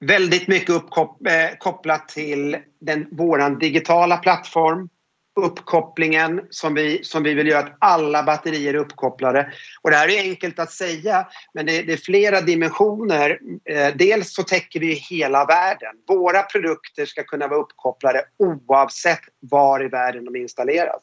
Väldigt 0.00 0.48
mycket 0.48 0.70
uppkopplat 0.70 2.08
till 2.08 2.56
den, 2.80 3.06
våran 3.10 3.58
digitala 3.58 4.16
plattform 4.16 4.88
uppkopplingen 5.36 6.40
som 6.50 6.74
vi, 6.74 7.04
som 7.04 7.22
vi 7.22 7.34
vill 7.34 7.48
göra 7.48 7.58
att 7.58 7.76
alla 7.78 8.22
batterier 8.22 8.74
är 8.74 8.78
uppkopplade. 8.78 9.52
Och 9.82 9.90
det 9.90 9.96
här 9.96 10.08
är 10.08 10.20
enkelt 10.20 10.58
att 10.58 10.72
säga 10.72 11.26
men 11.54 11.66
det, 11.66 11.82
det 11.82 11.92
är 11.92 11.96
flera 11.96 12.40
dimensioner. 12.40 13.38
Eh, 13.70 13.94
dels 13.94 14.34
så 14.34 14.42
täcker 14.42 14.80
vi 14.80 14.92
hela 14.92 15.44
världen. 15.44 15.94
Våra 16.08 16.42
produkter 16.42 17.06
ska 17.06 17.22
kunna 17.22 17.48
vara 17.48 17.60
uppkopplade 17.60 18.22
oavsett 18.38 19.20
var 19.40 19.84
i 19.84 19.88
världen 19.88 20.24
de 20.24 20.36
installeras. 20.36 21.02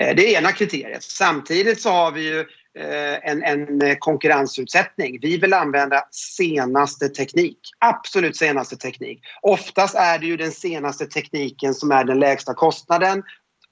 Eh, 0.00 0.16
det 0.16 0.34
är 0.34 0.38
ena 0.38 0.52
kriteriet. 0.52 1.02
Samtidigt 1.02 1.80
så 1.80 1.90
har 1.90 2.12
vi 2.12 2.22
ju 2.22 2.40
eh, 2.78 3.30
en, 3.30 3.42
en 3.42 3.96
konkurrensutsättning. 3.98 5.18
Vi 5.22 5.36
vill 5.36 5.52
använda 5.52 6.04
senaste 6.10 7.08
teknik. 7.08 7.58
Absolut 7.78 8.36
senaste 8.36 8.76
teknik. 8.76 9.20
Oftast 9.42 9.94
är 9.94 10.18
det 10.18 10.26
ju 10.26 10.36
den 10.36 10.52
senaste 10.52 11.06
tekniken 11.06 11.74
som 11.74 11.90
är 11.90 12.04
den 12.04 12.20
lägsta 12.20 12.54
kostnaden 12.54 13.22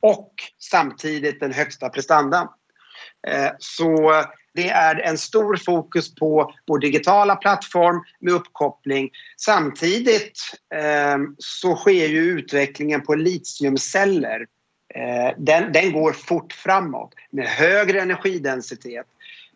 och 0.00 0.34
samtidigt 0.58 1.40
den 1.40 1.52
högsta 1.52 1.88
prestandan. 1.88 2.48
Eh, 3.26 3.50
så 3.58 4.24
det 4.54 4.68
är 4.68 5.00
en 5.00 5.18
stor 5.18 5.56
fokus 5.56 6.14
på 6.14 6.52
vår 6.66 6.78
digitala 6.78 7.36
plattform 7.36 8.02
med 8.20 8.34
uppkoppling. 8.34 9.10
Samtidigt 9.36 10.40
eh, 10.74 11.18
så 11.38 11.76
sker 11.76 12.08
ju 12.08 12.20
utvecklingen 12.20 13.02
på 13.02 13.14
litiumceller. 13.14 14.46
Eh, 14.94 15.34
den, 15.38 15.72
den 15.72 15.92
går 15.92 16.12
fort 16.12 16.52
framåt 16.52 17.14
med 17.30 17.46
högre 17.46 18.00
energidensitet. 18.00 19.06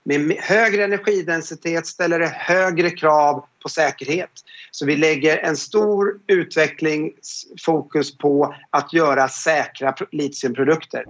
Med 0.07 0.37
högre 0.41 0.85
energidensitet 0.85 1.87
ställer 1.87 2.19
det 2.19 2.33
högre 2.35 2.91
krav 2.91 3.45
på 3.63 3.69
säkerhet. 3.69 4.31
Så 4.71 4.87
vi 4.87 4.97
lägger 4.97 5.39
en 5.39 5.57
stor 5.57 6.21
utvecklingsfokus 6.27 8.19
på 8.19 8.55
att 8.71 8.93
göra 8.93 9.29
säkra 9.29 9.95
litiumprodukter. 10.13 11.01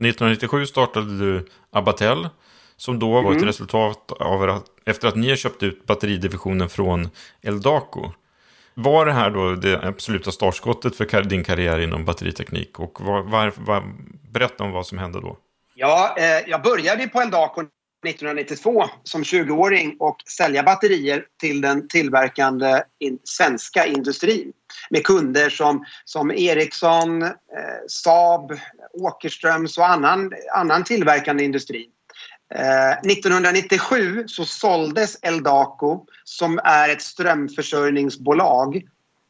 1997 0.00 0.66
startade 0.66 1.18
du 1.18 1.46
Abatel 1.70 2.28
som 2.76 2.98
då 2.98 3.10
var 3.10 3.30
ett 3.30 3.36
mm. 3.36 3.46
resultat 3.46 4.12
av 4.20 4.42
att, 4.42 4.66
efter 4.84 5.08
att 5.08 5.16
ni 5.16 5.28
har 5.28 5.36
köpt 5.36 5.62
ut 5.62 5.86
batteridivisionen 5.86 6.68
från 6.68 7.08
Eldaco. 7.42 8.12
Var 8.74 9.06
det 9.06 9.12
här 9.12 9.30
då 9.30 9.54
det 9.54 9.84
absoluta 9.84 10.32
startskottet 10.32 10.96
för 10.96 11.22
din 11.22 11.44
karriär 11.44 11.78
inom 11.78 12.04
batteriteknik? 12.04 12.78
Och 12.78 13.00
var, 13.00 13.22
var, 13.22 13.52
var, 13.56 13.82
berätta 14.32 14.64
om 14.64 14.72
vad 14.72 14.86
som 14.86 14.98
hände 14.98 15.20
då. 15.20 15.36
Ja, 15.74 16.16
eh, 16.18 16.50
jag 16.50 16.62
började 16.62 17.08
på 17.08 17.20
Eldaco 17.20 17.60
1992 18.06 18.84
som 19.02 19.22
20-åring 19.22 19.96
och 19.98 20.16
sälja 20.36 20.62
batterier 20.62 21.24
till 21.40 21.60
den 21.60 21.88
tillverkande 21.88 22.82
in, 22.98 23.18
svenska 23.24 23.86
industrin 23.86 24.52
med 24.90 25.04
kunder 25.04 25.50
som, 25.50 25.84
som 26.04 26.30
Ericsson, 26.30 27.22
eh, 27.22 27.30
Saab, 27.88 28.58
Åkerströms 28.92 29.78
och 29.78 29.88
annan, 29.88 30.32
annan 30.54 30.84
tillverkande 30.84 31.44
industri. 31.44 31.88
Eh, 32.54 32.92
1997 32.92 34.24
så 34.26 34.44
såldes 34.44 35.18
Eldaco, 35.22 36.06
som 36.24 36.60
är 36.64 36.88
ett 36.88 37.02
strömförsörjningsbolag, 37.02 38.82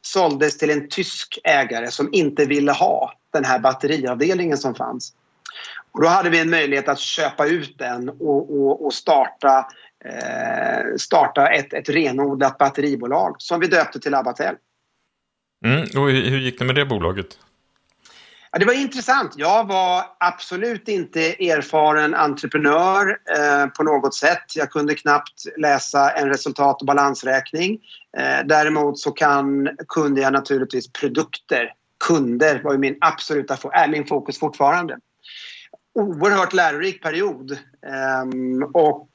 såldes 0.02 0.58
till 0.58 0.70
en 0.70 0.88
tysk 0.88 1.38
ägare 1.44 1.90
som 1.90 2.08
inte 2.12 2.44
ville 2.44 2.72
ha 2.72 3.12
den 3.32 3.44
här 3.44 3.58
batteriavdelningen 3.58 4.58
som 4.58 4.74
fanns. 4.74 5.12
Och 5.92 6.02
då 6.02 6.08
hade 6.08 6.30
vi 6.30 6.40
en 6.40 6.50
möjlighet 6.50 6.88
att 6.88 6.98
köpa 6.98 7.46
ut 7.46 7.78
den 7.78 8.08
och, 8.08 8.60
och, 8.60 8.86
och 8.86 8.94
starta, 8.94 9.66
eh, 10.04 10.96
starta 10.98 11.46
ett, 11.46 11.72
ett 11.72 11.88
renodlat 11.88 12.58
batteribolag 12.58 13.36
som 13.38 13.60
vi 13.60 13.66
döpte 13.66 14.00
till 14.00 14.14
Abatel. 14.14 14.54
Mm, 15.64 15.80
och 15.80 16.10
hur 16.10 16.38
gick 16.38 16.58
det 16.58 16.64
med 16.64 16.74
det 16.74 16.86
bolaget? 16.86 17.38
Ja, 18.54 18.58
det 18.58 18.66
var 18.66 18.72
intressant. 18.72 19.32
Jag 19.36 19.66
var 19.66 20.04
absolut 20.20 20.88
inte 20.88 21.50
erfaren 21.50 22.14
entreprenör 22.14 23.18
eh, 23.36 23.66
på 23.66 23.82
något 23.82 24.14
sätt. 24.14 24.56
Jag 24.56 24.70
kunde 24.70 24.94
knappt 24.94 25.44
läsa 25.56 26.10
en 26.10 26.28
resultat 26.28 26.80
och 26.80 26.86
balansräkning. 26.86 27.78
Eh, 28.18 28.46
däremot 28.46 28.98
så 28.98 29.10
kan, 29.10 29.68
kunde 29.88 30.20
jag 30.20 30.32
naturligtvis 30.32 30.92
produkter. 30.92 31.72
Kunder 32.06 32.60
var 32.64 32.72
ju 32.72 32.78
min 32.78 32.96
absoluta 33.00 33.56
är 33.72 33.84
äh, 33.84 33.90
min 33.90 34.06
fokus 34.06 34.38
fortfarande 34.38 34.98
oerhört 35.94 36.52
lärorik 36.52 37.02
period. 37.02 37.52
Eh, 37.86 38.68
och 38.74 39.10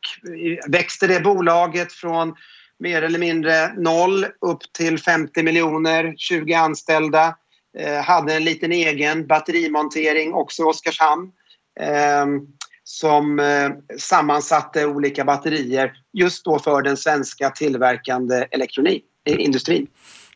växte 0.68 1.08
det 1.08 1.20
bolaget 1.20 1.94
från 1.94 2.36
mer 2.80 3.02
eller 3.02 3.20
mindre 3.20 3.74
noll 3.74 4.26
upp 4.26 4.74
till 4.78 5.00
50 5.00 5.44
miljoner, 5.44 6.14
20 6.18 6.54
anställda. 6.54 7.36
Eh, 7.78 8.04
hade 8.04 8.34
en 8.34 8.44
liten 8.44 8.72
egen 8.72 9.28
batterimontering 9.28 10.34
också 10.34 10.62
i 10.62 10.66
Oskarshamn 10.66 11.32
ehm, 11.80 12.40
som 12.84 13.40
eh, 13.40 13.98
sammansatte 13.98 14.86
olika 14.86 15.26
batterier 15.26 15.92
just 16.14 16.46
då 16.46 16.60
för 16.60 16.82
den 16.82 16.98
svenska 16.98 17.50
tillverkande 17.50 18.48
elektronikindustrin. 18.52 19.88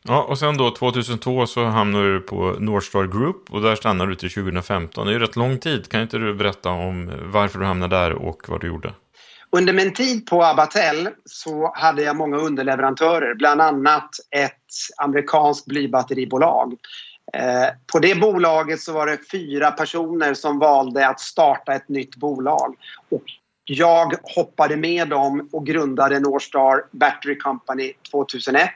Ja, 0.04 0.24
och 0.24 0.40
sen 0.40 0.58
då 0.58 0.72
2002 0.72 1.48
så 1.48 1.64
hamnade 1.64 2.14
du 2.14 2.20
på 2.20 2.56
Northstar 2.60 3.08
Group 3.08 3.52
och 3.52 3.62
där 3.62 3.76
stannade 3.76 4.12
du 4.12 4.16
till 4.16 4.32
2015. 4.32 5.06
Det 5.06 5.12
är 5.12 5.14
ju 5.14 5.20
rätt 5.20 5.36
lång 5.36 5.58
tid. 5.58 5.90
Kan 5.90 6.02
inte 6.02 6.18
du 6.18 6.34
berätta 6.34 6.70
om 6.70 7.12
varför 7.26 7.60
du 7.60 7.66
hamnade 7.66 7.96
där 7.96 8.14
och 8.14 8.42
vad 8.48 8.62
du 8.62 8.68
gjorde? 8.68 8.94
Under 9.56 9.74
min 9.74 9.94
tid 9.94 10.26
på 10.26 10.44
Abatel 10.44 11.10
så 11.26 11.72
hade 11.76 12.02
jag 12.02 12.16
många 12.16 12.38
underleverantörer, 12.38 13.36
bland 13.36 13.62
annat 13.62 14.10
ett 14.36 14.52
amerikanskt 14.98 15.66
blybatteribolag. 15.66 16.74
Eh, 17.34 17.70
på 17.92 18.00
det 18.00 18.16
bolaget 18.16 18.82
så 18.82 18.94
var 18.94 19.08
det 19.08 19.18
fyra 19.32 19.72
personer 19.72 20.34
som 20.34 20.60
valde 20.60 21.08
att 21.08 21.20
starta 21.20 21.74
ett 21.74 21.90
nytt 21.90 22.16
bolag. 22.16 22.76
Och 23.10 23.24
jag 23.66 24.14
hoppade 24.24 24.78
med 24.78 25.08
dem 25.08 25.50
och 25.52 25.66
grundade 25.66 26.20
Northstar 26.20 26.86
Battery 26.92 27.38
Company 27.38 27.94
2001. 28.12 28.70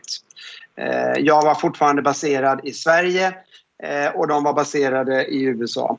Eh, 0.77 1.13
jag 1.17 1.45
var 1.45 1.55
fortfarande 1.55 2.01
baserad 2.01 2.61
i 2.63 2.73
Sverige 2.73 3.33
eh, 3.83 4.07
och 4.15 4.27
de 4.27 4.43
var 4.43 4.53
baserade 4.53 5.25
i 5.25 5.43
USA. 5.43 5.97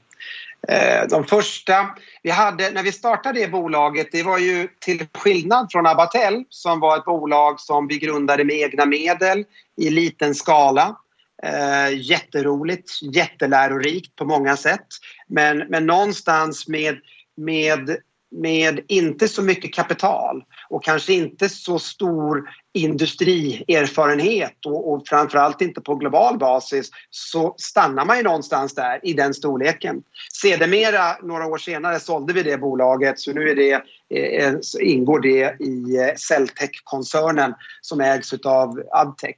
De 1.10 1.24
första 1.24 1.86
vi 2.22 2.30
hade 2.30 2.70
när 2.70 2.82
vi 2.82 2.92
startade 2.92 3.40
det 3.40 3.48
bolaget, 3.48 4.08
det 4.12 4.22
var 4.22 4.38
ju 4.38 4.68
till 4.78 5.06
skillnad 5.14 5.68
från 5.72 5.86
Abatel 5.86 6.44
som 6.48 6.80
var 6.80 6.96
ett 6.96 7.04
bolag 7.04 7.60
som 7.60 7.88
vi 7.88 7.98
grundade 7.98 8.44
med 8.44 8.56
egna 8.56 8.86
medel 8.86 9.44
i 9.76 9.90
liten 9.90 10.34
skala. 10.34 10.96
Eh, 11.42 12.00
jätteroligt, 12.00 12.90
jättelärorikt 13.02 14.16
på 14.16 14.24
många 14.24 14.56
sätt. 14.56 14.86
Men, 15.26 15.58
men 15.58 15.86
någonstans 15.86 16.68
med, 16.68 16.98
med 17.36 17.96
med 18.30 18.80
inte 18.88 19.28
så 19.28 19.42
mycket 19.42 19.74
kapital 19.74 20.44
och 20.70 20.84
kanske 20.84 21.12
inte 21.12 21.48
så 21.48 21.78
stor 21.78 22.50
industrierfarenhet 22.74 24.66
och, 24.66 24.92
och 24.92 25.08
framförallt 25.08 25.60
inte 25.60 25.80
på 25.80 25.94
global 25.94 26.38
basis 26.38 26.90
så 27.10 27.54
stannar 27.58 28.04
man 28.04 28.16
ju 28.16 28.22
någonstans 28.22 28.74
där 28.74 29.00
i 29.02 29.12
den 29.12 29.34
storleken. 29.34 30.02
Sedermera, 30.32 31.16
några 31.22 31.46
år 31.46 31.58
senare, 31.58 32.00
sålde 32.00 32.32
vi 32.32 32.42
det 32.42 32.58
bolaget 32.58 33.20
så 33.20 33.32
nu 33.32 33.50
är 33.50 33.54
det, 33.54 33.72
eh, 34.14 34.54
ingår 34.80 35.20
det 35.20 35.64
i 35.64 35.96
eh, 35.96 36.14
Celltech-koncernen 36.16 37.54
som 37.80 38.00
ägs 38.00 38.32
av 38.32 38.82
Adtech. 38.92 39.36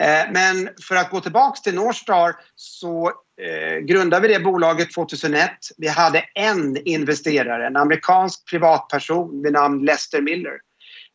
Eh, 0.00 0.32
men 0.32 0.68
för 0.88 0.96
att 0.96 1.10
gå 1.10 1.20
tillbaks 1.20 1.62
till 1.62 1.74
Northstar 1.74 2.34
så 2.54 3.12
eh, 3.42 3.78
grundade 3.78 4.28
vi 4.28 4.34
det 4.34 4.40
bolaget 4.40 4.92
2001. 4.92 5.50
Vi 5.78 5.88
hade 5.88 6.24
en 6.34 6.76
investerare, 6.76 7.66
en 7.66 7.76
amerikansk 7.76 8.50
privatperson 8.50 9.42
vid 9.42 9.52
namn 9.52 9.84
Lester 9.84 10.20
Miller. 10.20 10.60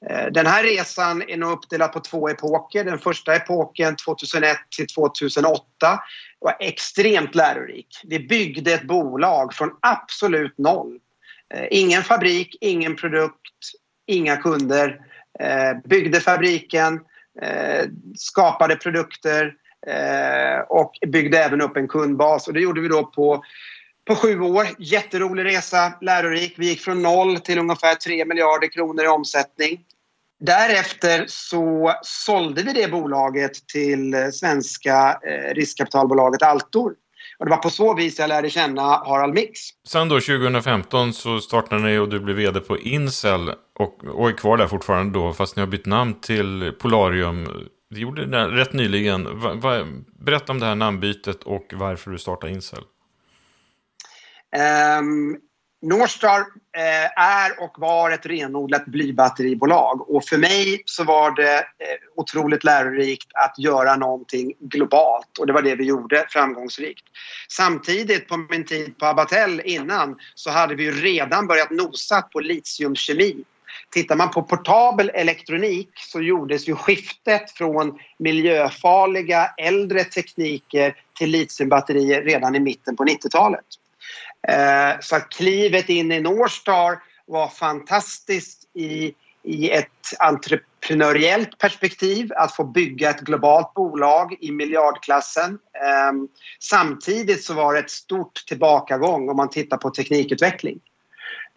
Eh, 0.09 0.25
den 0.31 0.45
här 0.45 0.63
resan 0.63 1.21
är 1.27 1.37
nog 1.37 1.51
uppdelad 1.51 1.93
på 1.93 1.99
två 1.99 2.29
epoker. 2.29 2.83
Den 2.83 2.99
första 2.99 3.35
epoken 3.35 3.95
2001 3.95 4.57
till 4.77 4.87
2008 4.87 5.63
var 6.39 6.57
extremt 6.59 7.35
lärorik. 7.35 7.87
Vi 8.03 8.19
byggde 8.19 8.73
ett 8.73 8.87
bolag 8.87 9.53
från 9.53 9.71
absolut 9.81 10.57
noll. 10.57 10.99
Eh, 11.53 11.67
ingen 11.71 12.03
fabrik, 12.03 12.55
ingen 12.61 12.95
produkt, 12.95 13.71
inga 14.07 14.37
kunder. 14.37 15.01
Eh, 15.39 15.77
byggde 15.85 16.19
fabriken, 16.19 16.99
eh, 17.41 17.85
skapade 18.15 18.75
produkter 18.75 19.53
Eh, 19.87 20.59
och 20.69 20.91
byggde 21.07 21.43
även 21.43 21.61
upp 21.61 21.77
en 21.77 21.87
kundbas. 21.87 22.47
Och 22.47 22.53
det 22.53 22.61
gjorde 22.61 22.81
vi 22.81 22.87
då 22.87 23.05
på 23.05 23.43
på 24.07 24.15
sju 24.15 24.39
år. 24.39 24.67
Jätterolig 24.79 25.45
resa, 25.45 25.93
lärorik. 26.01 26.53
Vi 26.57 26.67
gick 26.67 26.81
från 26.81 27.01
noll 27.01 27.39
till 27.39 27.59
ungefär 27.59 27.95
3 27.95 28.25
miljarder 28.25 28.71
kronor 28.71 29.03
i 29.03 29.07
omsättning. 29.07 29.79
Därefter 30.39 31.25
så 31.27 31.93
sålde 32.01 32.63
vi 32.63 32.73
det 32.73 32.91
bolaget 32.91 33.67
till 33.67 34.13
eh, 34.13 34.29
svenska 34.29 35.19
eh, 35.27 35.53
riskkapitalbolaget 35.53 36.41
Altor. 36.41 36.93
Och 37.39 37.45
det 37.45 37.49
var 37.49 37.57
på 37.57 37.69
så 37.69 37.93
vis 37.93 38.19
jag 38.19 38.27
lärde 38.27 38.49
känna 38.49 38.81
Harald 38.81 39.33
Mix. 39.33 39.59
Sen 39.87 40.09
då 40.09 40.15
2015 40.19 41.13
så 41.13 41.39
startade 41.39 41.81
ni 41.81 41.97
och 41.97 42.09
du 42.09 42.19
blev 42.19 42.35
vd 42.35 42.59
på 42.59 42.77
Incel 42.77 43.49
och, 43.79 44.05
och 44.05 44.29
är 44.29 44.33
kvar 44.33 44.57
där 44.57 44.67
fortfarande 44.67 45.19
då 45.19 45.33
fast 45.33 45.55
ni 45.55 45.59
har 45.59 45.67
bytt 45.67 45.85
namn 45.85 46.13
till 46.13 46.73
Polarium. 46.79 47.47
Det 47.91 47.99
gjorde 47.99 48.25
det 48.25 48.47
rätt 48.47 48.73
nyligen. 48.73 49.39
Va, 49.39 49.53
va, 49.53 49.87
berätta 50.19 50.51
om 50.51 50.59
det 50.59 50.65
här 50.65 50.75
namnbytet 50.75 51.43
och 51.43 51.73
varför 51.73 52.11
du 52.11 52.17
startade 52.17 52.53
Incel. 52.53 52.83
Um, 54.99 55.37
Northstar 55.81 56.39
eh, 56.77 57.23
är 57.23 57.63
och 57.63 57.75
var 57.77 58.11
ett 58.11 58.25
renodlat 58.25 58.85
blybatteribolag 58.85 60.09
och 60.09 60.25
för 60.25 60.37
mig 60.37 60.81
så 60.85 61.03
var 61.03 61.35
det 61.35 61.57
eh, 61.57 61.63
otroligt 62.15 62.63
lärorikt 62.63 63.27
att 63.33 63.59
göra 63.59 63.95
någonting 63.95 64.53
globalt 64.59 65.37
och 65.39 65.47
det 65.47 65.53
var 65.53 65.61
det 65.61 65.75
vi 65.75 65.83
gjorde 65.83 66.25
framgångsrikt. 66.29 67.03
Samtidigt 67.49 68.27
på 68.27 68.37
min 68.37 68.65
tid 68.65 68.97
på 68.97 69.05
Abatell 69.05 69.61
innan 69.65 70.19
så 70.35 70.51
hade 70.51 70.75
vi 70.75 70.91
redan 70.91 71.47
börjat 71.47 71.71
nosa 71.71 72.21
på 72.21 72.39
litiumkemi 72.39 73.43
Tittar 73.89 74.15
man 74.15 74.31
på 74.31 74.43
portabel 74.43 75.11
elektronik 75.13 75.89
så 75.95 76.21
gjordes 76.21 76.69
ju 76.69 76.75
skiftet 76.75 77.51
från 77.51 77.99
miljöfarliga 78.19 79.49
äldre 79.57 80.03
tekniker 80.03 80.95
till 81.17 81.29
litiumbatterier 81.29 82.21
redan 82.21 82.55
i 82.55 82.59
mitten 82.59 82.95
på 82.95 83.03
90-talet. 83.03 83.65
Eh, 84.47 84.99
så 85.01 85.15
att 85.15 85.29
klivet 85.29 85.89
in 85.89 86.11
i 86.11 86.21
Northstar 86.21 86.99
var 87.25 87.47
fantastiskt 87.47 88.69
i, 88.73 89.13
i 89.43 89.69
ett 89.69 89.87
entreprenöriellt 90.19 91.57
perspektiv 91.57 92.31
att 92.35 92.55
få 92.55 92.63
bygga 92.63 93.09
ett 93.09 93.21
globalt 93.21 93.73
bolag 93.73 94.35
i 94.39 94.51
miljardklassen. 94.51 95.59
Eh, 95.73 96.11
samtidigt 96.59 97.43
så 97.43 97.53
var 97.53 97.73
det 97.73 97.79
ett 97.79 97.89
stort 97.89 98.45
tillbakagång 98.47 99.29
om 99.29 99.37
man 99.37 99.49
tittar 99.49 99.77
på 99.77 99.89
teknikutveckling. 99.89 100.79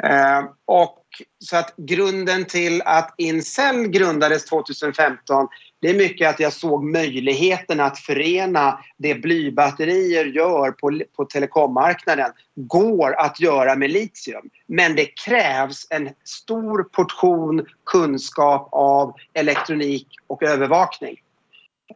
Eh, 0.03 0.45
och 0.65 1.05
så 1.39 1.57
att 1.57 1.75
grunden 1.77 2.45
till 2.45 2.83
att 2.85 3.15
Incel 3.19 3.89
grundades 3.89 4.45
2015 4.45 5.49
det 5.81 5.91
är 5.91 5.95
mycket 5.95 6.31
att 6.31 6.41
jag 6.41 6.53
såg 6.53 6.85
möjligheten 6.85 7.81
att 7.81 7.99
förena 7.99 8.79
det 8.97 9.15
blybatterier 9.15 10.25
gör 10.25 10.71
på, 10.71 11.01
på 11.17 11.25
telekommarknaden 11.25 12.33
går 12.57 13.15
att 13.21 13.41
göra 13.41 13.77
med 13.77 13.91
litium. 13.91 14.51
Men 14.67 14.97
det 14.97 15.07
krävs 15.25 15.87
en 15.91 16.11
stor 16.25 16.83
portion 16.83 17.67
kunskap 17.87 18.69
av 18.73 19.15
elektronik 19.35 20.09
och 20.27 20.43
övervakning. 20.43 21.17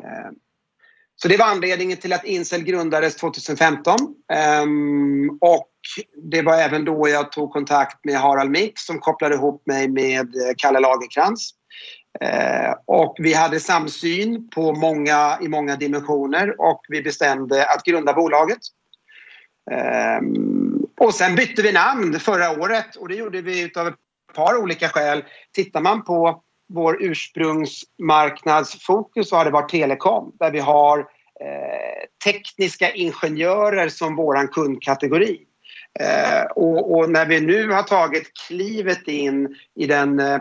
Eh, 0.01 0.31
så 1.17 1.29
det 1.29 1.37
var 1.37 1.47
anledningen 1.47 1.97
till 1.97 2.13
att 2.13 2.25
Incel 2.25 2.63
grundades 2.63 3.17
2015. 3.17 3.97
Ehm, 4.33 5.39
och 5.41 5.71
det 6.17 6.43
var 6.43 6.55
även 6.55 6.85
då 6.85 7.09
jag 7.09 7.33
tog 7.33 7.53
kontakt 7.53 8.05
med 8.05 8.21
Harald 8.21 8.51
Mix 8.51 8.83
som 8.83 8.99
kopplade 8.99 9.35
ihop 9.35 9.63
mig 9.67 9.89
med 9.89 10.21
eh, 10.21 10.55
Kalle 10.57 10.81
Lagerkrans. 10.81 11.55
Eh, 12.21 12.75
och 12.87 13.15
vi 13.19 13.35
hade 13.35 13.61
samsyn 13.61 14.51
på 14.51 14.75
många, 14.75 15.39
i 15.43 15.49
många 15.49 15.77
dimensioner 15.77 16.61
och 16.61 16.81
vi 16.89 17.03
bestämde 17.03 17.67
att 17.67 17.85
grunda 17.85 18.13
bolaget. 18.13 18.59
Eh, 19.71 20.21
och 21.01 21.15
sen 21.15 21.35
bytte 21.35 21.63
vi 21.63 21.73
namn 21.73 22.21
förra 22.21 22.51
året 22.51 22.97
och 22.97 23.09
det 23.09 23.15
gjorde 23.15 23.41
vi 23.41 23.71
av 23.77 23.89
ett 23.89 23.95
par 24.35 24.57
olika 24.57 24.89
skäl. 24.89 25.25
Tittar 25.53 25.81
man 25.81 26.05
på 26.05 26.43
vår 26.69 27.03
ursprungsmarknadsfokus 27.03 29.29
så 29.29 29.37
har 29.37 29.45
det 29.45 29.51
varit 29.51 29.71
telekom 29.71 30.33
där 30.39 30.51
vi 30.51 30.59
har 30.59 30.99
eh, 30.99 31.05
tekniska 32.25 32.91
ingenjörer 32.91 33.89
som 33.89 34.17
våran 34.17 34.49
kundkategori. 34.49 35.48
Eh, 36.01 36.43
och, 36.43 36.99
och, 36.99 37.11
när 37.11 37.27
vi 37.27 37.41
nu 37.41 37.71
har 37.71 37.83
tagit 37.83 38.31
klivet 38.49 39.09
in 39.09 39.57
i 39.77 39.87
den 39.87 40.21
eh, 40.21 40.39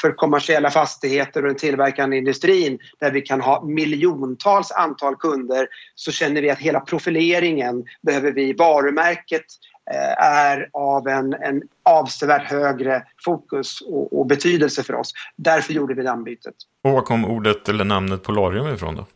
för 0.00 0.12
kommersiella 0.12 0.70
fastigheter 0.70 1.42
och 1.42 1.48
den 1.48 1.56
tillverkande 1.56 2.16
industrin 2.16 2.78
där 3.00 3.10
vi 3.10 3.20
kan 3.20 3.40
ha 3.40 3.64
miljontals 3.64 4.72
antal 4.72 5.16
kunder 5.16 5.68
så 5.94 6.12
känner 6.12 6.42
vi 6.42 6.50
att 6.50 6.58
hela 6.58 6.80
profileringen 6.80 7.84
behöver 8.02 8.32
vi, 8.32 8.52
varumärket 8.52 9.44
eh, 9.90 10.24
är 10.24 10.70
av 10.72 11.08
en, 11.08 11.32
en 11.32 11.62
avsevärt 11.82 12.50
högre 12.50 13.02
fokus 13.24 13.80
och, 13.80 14.20
och, 14.20 14.26
betydelse 14.26 14.82
för 14.82 14.94
oss. 14.94 15.12
Därför 15.36 15.72
gjorde 15.72 15.94
vi 15.94 16.02
namnbytet. 16.02 16.54
Och 16.84 16.90
var 16.90 17.02
kom 17.02 17.24
ordet 17.24 17.68
eller 17.68 17.84
namnet 17.84 18.22
Polarium 18.22 18.74
ifrån 18.74 18.96
då? 18.96 19.06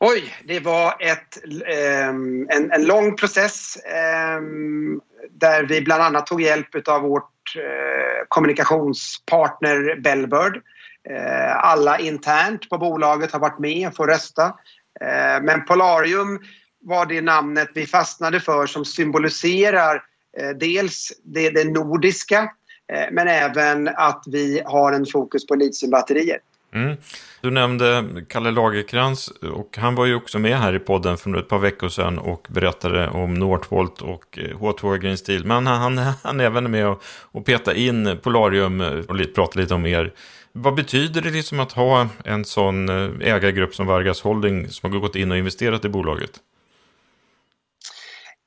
Oj, 0.00 0.34
det 0.44 0.60
var 0.60 0.96
ett, 1.00 1.38
um, 2.08 2.48
en, 2.50 2.72
en 2.72 2.84
lång 2.84 3.16
process 3.16 3.78
um, 4.38 5.00
där 5.30 5.62
vi 5.62 5.80
bland 5.80 6.02
annat 6.02 6.26
tog 6.26 6.42
hjälp 6.42 6.88
av 6.88 7.02
vårt 7.02 7.56
uh, 7.56 8.24
kommunikationspartner 8.28 10.00
Bellbird. 10.00 10.56
Uh, 11.10 11.56
alla 11.56 11.98
internt 11.98 12.68
på 12.68 12.78
bolaget 12.78 13.32
har 13.32 13.40
varit 13.40 13.58
med 13.58 13.88
och 13.88 13.96
får 13.96 14.06
rösta. 14.06 14.46
Uh, 14.46 15.42
men 15.42 15.64
Polarium 15.64 16.40
var 16.80 17.06
det 17.06 17.20
namnet 17.20 17.68
vi 17.74 17.86
fastnade 17.86 18.40
för 18.40 18.66
som 18.66 18.84
symboliserar 18.84 20.02
dels 20.54 21.12
det, 21.24 21.50
det 21.50 21.64
nordiska 21.64 22.50
men 23.10 23.28
även 23.28 23.88
att 23.88 24.24
vi 24.26 24.62
har 24.64 24.92
en 24.92 25.06
fokus 25.06 25.46
på 25.46 25.54
litiumbatterier. 25.54 26.38
Mm. 26.76 26.96
Du 27.40 27.50
nämnde 27.50 28.04
Kalle 28.28 28.50
Lagerkrans 28.50 29.28
och 29.28 29.76
han 29.76 29.94
var 29.94 30.06
ju 30.06 30.14
också 30.14 30.38
med 30.38 30.58
här 30.58 30.74
i 30.74 30.78
podden 30.78 31.16
för 31.16 31.36
ett 31.36 31.48
par 31.48 31.58
veckor 31.58 31.88
sedan 31.88 32.18
och 32.18 32.46
berättade 32.50 33.08
om 33.08 33.34
Northvolt 33.34 34.02
och 34.02 34.38
eh, 34.38 34.58
H2 34.58 34.96
Green 34.96 35.18
Steel. 35.18 35.44
Men 35.44 35.66
han, 35.66 35.98
han 35.98 36.40
är 36.40 36.44
även 36.44 36.70
med 36.70 36.88
och, 36.88 37.02
och 37.32 37.44
peta 37.44 37.74
in 37.74 38.18
Polarium 38.22 38.80
eh, 38.80 38.88
och 38.88 39.16
prata 39.34 39.60
lite 39.60 39.74
om 39.74 39.86
er. 39.86 40.12
Vad 40.52 40.74
betyder 40.74 41.20
det 41.22 41.30
liksom 41.30 41.60
att 41.60 41.72
ha 41.72 42.08
en 42.24 42.44
sån 42.44 42.88
eh, 42.88 43.34
ägargrupp 43.34 43.74
som 43.74 43.86
Vargas 43.86 44.20
Holding 44.20 44.68
som 44.68 44.92
har 44.92 45.00
gått 45.00 45.16
in 45.16 45.30
och 45.30 45.38
investerat 45.38 45.84
i 45.84 45.88
bolaget? 45.88 46.30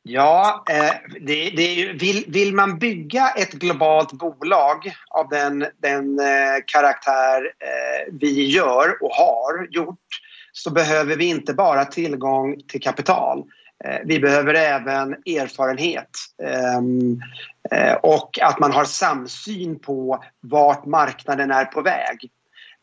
Ja, 0.04 0.64
eh, 0.70 0.94
det, 1.22 1.50
det, 1.50 1.74
ju, 1.74 1.98
vill, 1.98 2.26
vill, 2.28 2.54
man 2.54 2.80
bygga 2.80 3.30
ett 3.30 3.52
globalt 3.52 4.12
bolag 4.12 4.94
av 5.10 5.30
den, 5.30 5.66
den 5.78 6.20
eh, 6.20 6.58
karaktär 6.66 7.54
eh, 7.60 8.14
vi 8.20 8.48
gör 8.48 9.04
och 9.04 9.12
har 9.12 9.68
gjort 9.72 10.08
så 10.52 10.72
behöver 10.72 11.16
vi 11.16 11.26
inte 11.26 11.54
bara 11.54 11.86
tillgång 11.86 12.62
till 12.68 12.82
kapital. 12.82 13.44
Vi 14.06 14.20
behöver 14.20 14.54
även 14.54 15.14
erfarenhet 15.14 16.10
ehm, 16.44 17.22
och 18.02 18.40
att 18.42 18.60
man 18.60 18.72
har 18.72 18.86
samsyn 18.86 19.80
på 19.80 20.24
vart 20.42 20.86
marknaden 20.86 21.52
är 21.52 21.66
på 21.66 21.82
väg. 21.82 22.32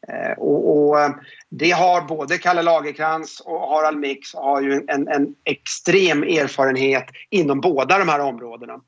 Eh, 0.09 0.39
och, 0.39 0.89
och, 0.89 1.01
eh, 1.01 1.11
det 1.51 1.71
har 1.71 2.03
både 2.03 2.39
Kalle 2.39 2.63
Lagerkrans 2.63 3.41
och 3.41 3.61
Harald 3.61 3.99
Mix 3.99 4.35
har 4.35 4.63
ju 4.63 4.85
en, 4.89 5.09
en 5.09 5.35
extrem 5.45 6.23
erfarenhet 6.23 7.07
inom 7.31 7.61
båda 7.61 7.99
de 7.99 8.09
här 8.09 8.21
områdena. 8.21 8.81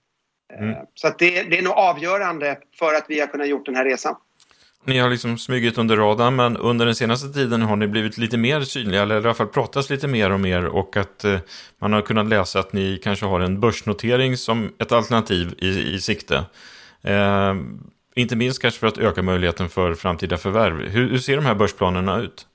Eh, 0.55 0.63
mm. 0.63 0.77
Så 0.95 1.09
det, 1.19 1.43
det 1.43 1.59
är 1.59 1.63
nog 1.63 1.73
avgörande 1.73 2.59
för 2.79 2.95
att 2.95 3.05
vi 3.09 3.21
har 3.21 3.27
kunnat 3.27 3.49
gjort 3.49 3.67
den 3.67 3.77
här 3.77 3.85
resan. 3.85 4.15
Ni 4.85 4.99
har 4.99 5.11
liksom 5.11 5.39
smugit 5.39 5.79
under 5.79 5.97
radarn, 5.97 6.37
men 6.37 6.57
under 6.57 6.87
den 6.87 6.95
senaste 6.95 7.29
tiden 7.29 7.63
har 7.63 7.77
ni 7.77 7.87
blivit 7.87 8.19
lite 8.19 8.37
mer 8.37 8.61
synliga, 8.61 9.03
eller 9.03 9.15
i 9.15 9.19
alla 9.19 9.35
fall 9.35 9.47
pratas 9.47 9.91
lite 9.91 10.09
mer 10.09 10.31
om 10.31 10.47
er 10.47 10.67
och 10.67 10.97
att 10.97 11.25
eh, 11.25 11.39
man 11.79 11.93
har 11.93 12.03
kunnat 12.03 12.29
läsa 12.29 12.61
att 12.61 12.73
ni 12.73 13.01
kanske 13.05 13.27
har 13.27 13.41
en 13.41 13.61
börsnotering 13.61 14.37
som 14.37 14.73
ett 14.79 14.93
alternativ 14.93 15.55
i, 15.59 15.95
i 15.95 16.01
sikte. 16.01 16.37
Eh, 17.03 17.55
inte 18.19 18.37
minst 18.37 18.63
kanske 18.63 18.81
för 18.81 18.87
att 18.87 18.99
öka 18.99 19.23
möjligheten 19.23 19.69
för 19.69 19.95
framtida 19.95 20.39
förvärv. 20.39 20.89
Hur, 20.89 21.11
hur 21.11 21.19
ser 21.19 21.37
de 21.37 21.47
här 21.47 21.55
börsplanerna 21.55 22.19
ut? 22.19 22.47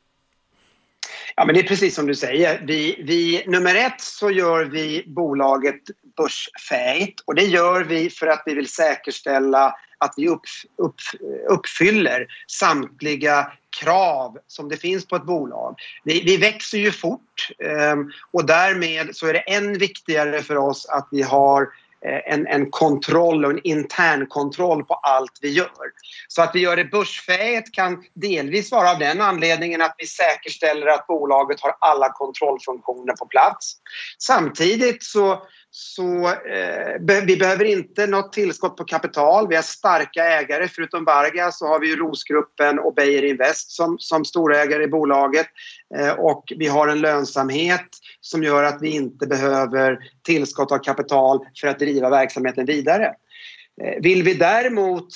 Ja, 1.35 1.45
men 1.45 1.55
det 1.55 1.61
är 1.61 1.67
precis 1.67 1.95
som 1.95 2.07
du 2.07 2.15
säger. 2.15 2.63
Vi, 2.67 3.03
vi, 3.07 3.43
nummer 3.47 3.75
ett 3.75 4.01
så 4.01 4.31
gör 4.31 4.65
vi 4.65 5.03
bolaget 5.07 5.81
börsfähigt 6.17 7.19
och 7.25 7.35
det 7.35 7.43
gör 7.43 7.83
vi 7.83 8.09
för 8.09 8.27
att 8.27 8.43
vi 8.45 8.53
vill 8.53 8.67
säkerställa 8.67 9.75
att 9.97 10.13
vi 10.17 10.27
upp, 10.27 10.41
upp, 10.77 10.95
uppfyller 11.49 12.27
samtliga 12.47 13.51
krav 13.81 14.37
som 14.47 14.69
det 14.69 14.77
finns 14.77 15.07
på 15.07 15.15
ett 15.15 15.25
bolag. 15.25 15.75
Vi, 16.03 16.23
vi 16.25 16.37
växer 16.37 16.77
ju 16.77 16.91
fort 16.91 17.49
ehm, 17.63 18.11
och 18.31 18.45
därmed 18.45 19.15
så 19.15 19.27
är 19.27 19.33
det 19.33 19.39
än 19.39 19.77
viktigare 19.77 20.41
för 20.41 20.57
oss 20.57 20.85
att 20.85 21.07
vi 21.11 21.21
har 21.21 21.67
Eh, 21.67 21.82
Eh, 22.05 22.33
en, 22.33 22.47
en 22.47 22.71
kontroll 22.71 23.45
och 23.45 23.51
en 23.51 23.59
intern 23.63 24.27
kontroll 24.27 24.85
på 24.85 24.93
allt 24.93 25.39
vi 25.41 25.49
gör. 25.49 25.91
Så 26.27 26.41
att 26.41 26.55
vi 26.55 26.59
gör 26.59 26.75
det 26.75 26.85
börsfähigt 26.85 27.75
kan 27.75 28.03
delvis 28.13 28.71
vara 28.71 28.91
av 28.91 28.99
den 28.99 29.21
anledningen 29.21 29.81
att 29.81 29.95
vi 29.97 30.07
säkerställer 30.07 30.87
att 30.87 31.07
bolaget 31.07 31.61
har 31.61 31.75
alla 31.79 32.09
kontrollfunktioner 32.09 33.13
på 33.13 33.25
plats. 33.25 33.75
Samtidigt 34.17 35.03
så 35.03 35.41
så 35.75 36.27
eh, 36.27 37.21
vi 37.25 37.37
behöver 37.37 37.65
inte 37.65 38.07
något 38.07 38.33
tillskott 38.33 38.77
på 38.77 38.83
kapital. 38.83 39.47
Vi 39.47 39.55
har 39.55 39.61
starka 39.61 40.23
ägare. 40.23 40.67
Förutom 40.67 41.05
Varga 41.05 41.51
så 41.51 41.67
har 41.67 41.79
vi 41.79 41.95
Rosgruppen 41.95 42.79
och 42.79 42.93
Beijer 42.93 43.23
Invest 43.23 43.71
som, 43.71 43.95
som 43.99 44.25
storägare 44.25 44.83
i 44.83 44.87
bolaget. 44.87 45.47
Eh, 45.97 46.11
och 46.11 46.53
vi 46.57 46.67
har 46.67 46.87
en 46.87 47.01
lönsamhet 47.01 47.87
som 48.21 48.43
gör 48.43 48.63
att 48.63 48.81
vi 48.81 48.89
inte 48.89 49.27
behöver 49.27 49.97
tillskott 50.23 50.71
av 50.71 50.77
kapital 50.77 51.39
för 51.61 51.67
att 51.67 51.79
driva 51.79 52.09
verksamheten 52.09 52.65
vidare. 52.65 53.13
Eh, 53.83 54.01
vill 54.01 54.23
vi 54.23 54.33
däremot 54.33 55.07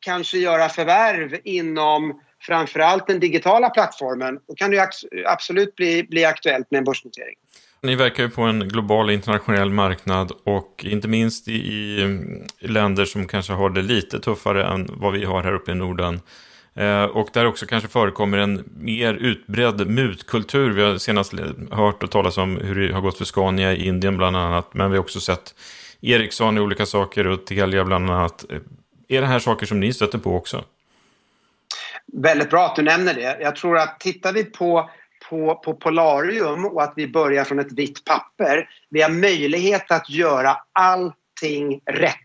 kanske 0.00 0.38
göra 0.38 0.68
förvärv 0.68 1.38
inom 1.44 2.20
framförallt 2.46 3.06
den 3.06 3.20
digitala 3.20 3.70
plattformen 3.70 4.38
då 4.48 4.54
kan 4.54 4.70
det 4.70 4.88
absolut 5.26 5.74
bli, 5.74 6.06
bli 6.10 6.24
aktuellt 6.24 6.70
med 6.70 6.78
en 6.78 6.84
börsnotering. 6.84 7.36
Ni 7.84 7.94
verkar 7.94 8.22
ju 8.22 8.30
på 8.30 8.42
en 8.42 8.68
global 8.68 9.10
internationell 9.10 9.70
marknad 9.70 10.32
och 10.44 10.84
inte 10.88 11.08
minst 11.08 11.48
i, 11.48 11.52
i 12.58 12.66
länder 12.68 13.04
som 13.04 13.26
kanske 13.26 13.52
har 13.52 13.70
det 13.70 13.82
lite 13.82 14.20
tuffare 14.20 14.66
än 14.66 14.90
vad 14.92 15.12
vi 15.12 15.24
har 15.24 15.42
här 15.42 15.52
uppe 15.52 15.70
i 15.70 15.74
Norden. 15.74 16.20
Eh, 16.74 17.04
och 17.04 17.28
där 17.32 17.46
också 17.46 17.66
kanske 17.66 17.88
förekommer 17.88 18.38
en 18.38 18.64
mer 18.76 19.14
utbredd 19.14 19.90
mutkultur. 19.90 20.70
Vi 20.70 20.82
har 20.82 20.98
senast 20.98 21.32
hört 21.70 22.02
och 22.02 22.10
talas 22.10 22.38
om 22.38 22.56
hur 22.56 22.88
det 22.88 22.94
har 22.94 23.00
gått 23.00 23.18
för 23.18 23.24
Scania 23.24 23.72
i 23.72 23.86
Indien 23.86 24.16
bland 24.16 24.36
annat. 24.36 24.74
Men 24.74 24.90
vi 24.90 24.96
har 24.96 25.04
också 25.04 25.20
sett 25.20 25.54
Ericsson 26.00 26.58
i 26.58 26.60
olika 26.60 26.86
saker 26.86 27.26
och 27.26 27.46
Telia 27.46 27.84
bland 27.84 28.10
annat. 28.10 28.44
Eh, 28.50 28.58
är 29.08 29.20
det 29.20 29.26
här 29.26 29.38
saker 29.38 29.66
som 29.66 29.80
ni 29.80 29.92
stöter 29.92 30.18
på 30.18 30.36
också? 30.36 30.64
Väldigt 32.12 32.50
bra 32.50 32.66
att 32.66 32.76
du 32.76 32.82
nämner 32.82 33.14
det. 33.14 33.38
Jag 33.40 33.56
tror 33.56 33.78
att 33.78 34.00
tittar 34.00 34.32
vi 34.32 34.44
på 34.44 34.90
på, 35.32 35.54
på 35.54 35.74
Polarium 35.74 36.64
och 36.64 36.82
att 36.82 36.92
vi 36.96 37.08
börjar 37.08 37.44
från 37.44 37.58
ett 37.58 37.72
vitt 37.72 38.04
papper. 38.04 38.68
Vi 38.90 39.02
har 39.02 39.10
möjlighet 39.10 39.90
att 39.90 40.10
göra 40.10 40.56
allting 40.72 41.80
rätt 41.86 42.16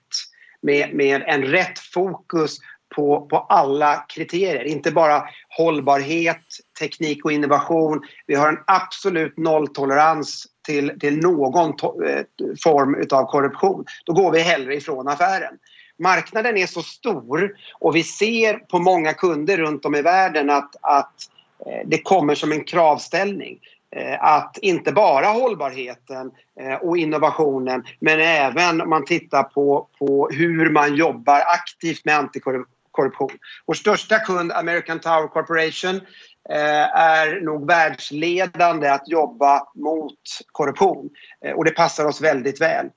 med, 0.61 0.93
med 0.93 1.23
en 1.27 1.43
rätt 1.43 1.79
fokus 1.79 2.57
på, 2.95 3.27
på 3.27 3.37
alla 3.37 4.05
kriterier. 4.09 4.63
Inte 4.63 4.91
bara 4.91 5.23
hållbarhet, 5.57 6.41
teknik 6.79 7.25
och 7.25 7.31
innovation. 7.31 8.01
Vi 8.25 8.35
har 8.35 8.49
en 8.49 8.59
absolut 8.67 9.37
nolltolerans 9.37 10.47
till, 10.65 10.99
till 10.99 11.17
någon 11.17 11.75
to, 11.75 12.03
eh, 12.03 12.23
form 12.63 13.07
av 13.11 13.25
korruption. 13.25 13.85
Då 14.05 14.13
går 14.13 14.31
vi 14.31 14.39
hellre 14.39 14.75
ifrån 14.75 15.07
affären. 15.07 15.53
Marknaden 15.99 16.57
är 16.57 16.67
så 16.67 16.81
stor 16.81 17.55
och 17.79 17.95
vi 17.95 18.03
ser 18.03 18.53
på 18.53 18.79
många 18.79 19.13
kunder 19.13 19.57
runt 19.57 19.85
om 19.85 19.95
i 19.95 20.01
världen 20.01 20.49
att, 20.49 20.75
att 20.81 21.13
eh, 21.21 21.36
Eh, 21.65 21.81
det 21.85 22.01
kommer 22.01 22.35
som 22.35 22.51
en 22.51 22.63
kravställning. 22.63 23.59
Eh, 23.95 24.23
att 24.23 24.57
inte 24.57 24.91
bara 24.91 25.25
hållbarheten 25.25 26.31
eh, 26.59 26.75
och 26.75 26.97
innovationen 26.97 27.83
men 27.99 28.19
även 28.19 28.81
om 28.81 28.89
man 28.89 29.05
tittar 29.05 29.43
på, 29.43 29.87
på 29.99 30.29
hur 30.31 30.69
man 30.69 30.95
jobbar 30.95 31.39
aktivt 31.39 32.05
med 32.05 32.15
antikorruption. 32.15 33.31
Vår 33.65 33.73
största 33.73 34.19
kund 34.19 34.51
American 34.51 34.99
Tower 34.99 35.27
Corporation 35.27 36.01
är 36.49 37.41
nog 37.41 37.67
världsledande 37.67 38.89
att 38.89 39.07
jobba 39.07 39.67
mot 39.75 40.19
korruption 40.51 41.09
och 41.55 41.65
det 41.65 41.71
passar 41.71 42.05
oss 42.05 42.21
väldigt 42.21 42.61
väl. 42.61 42.89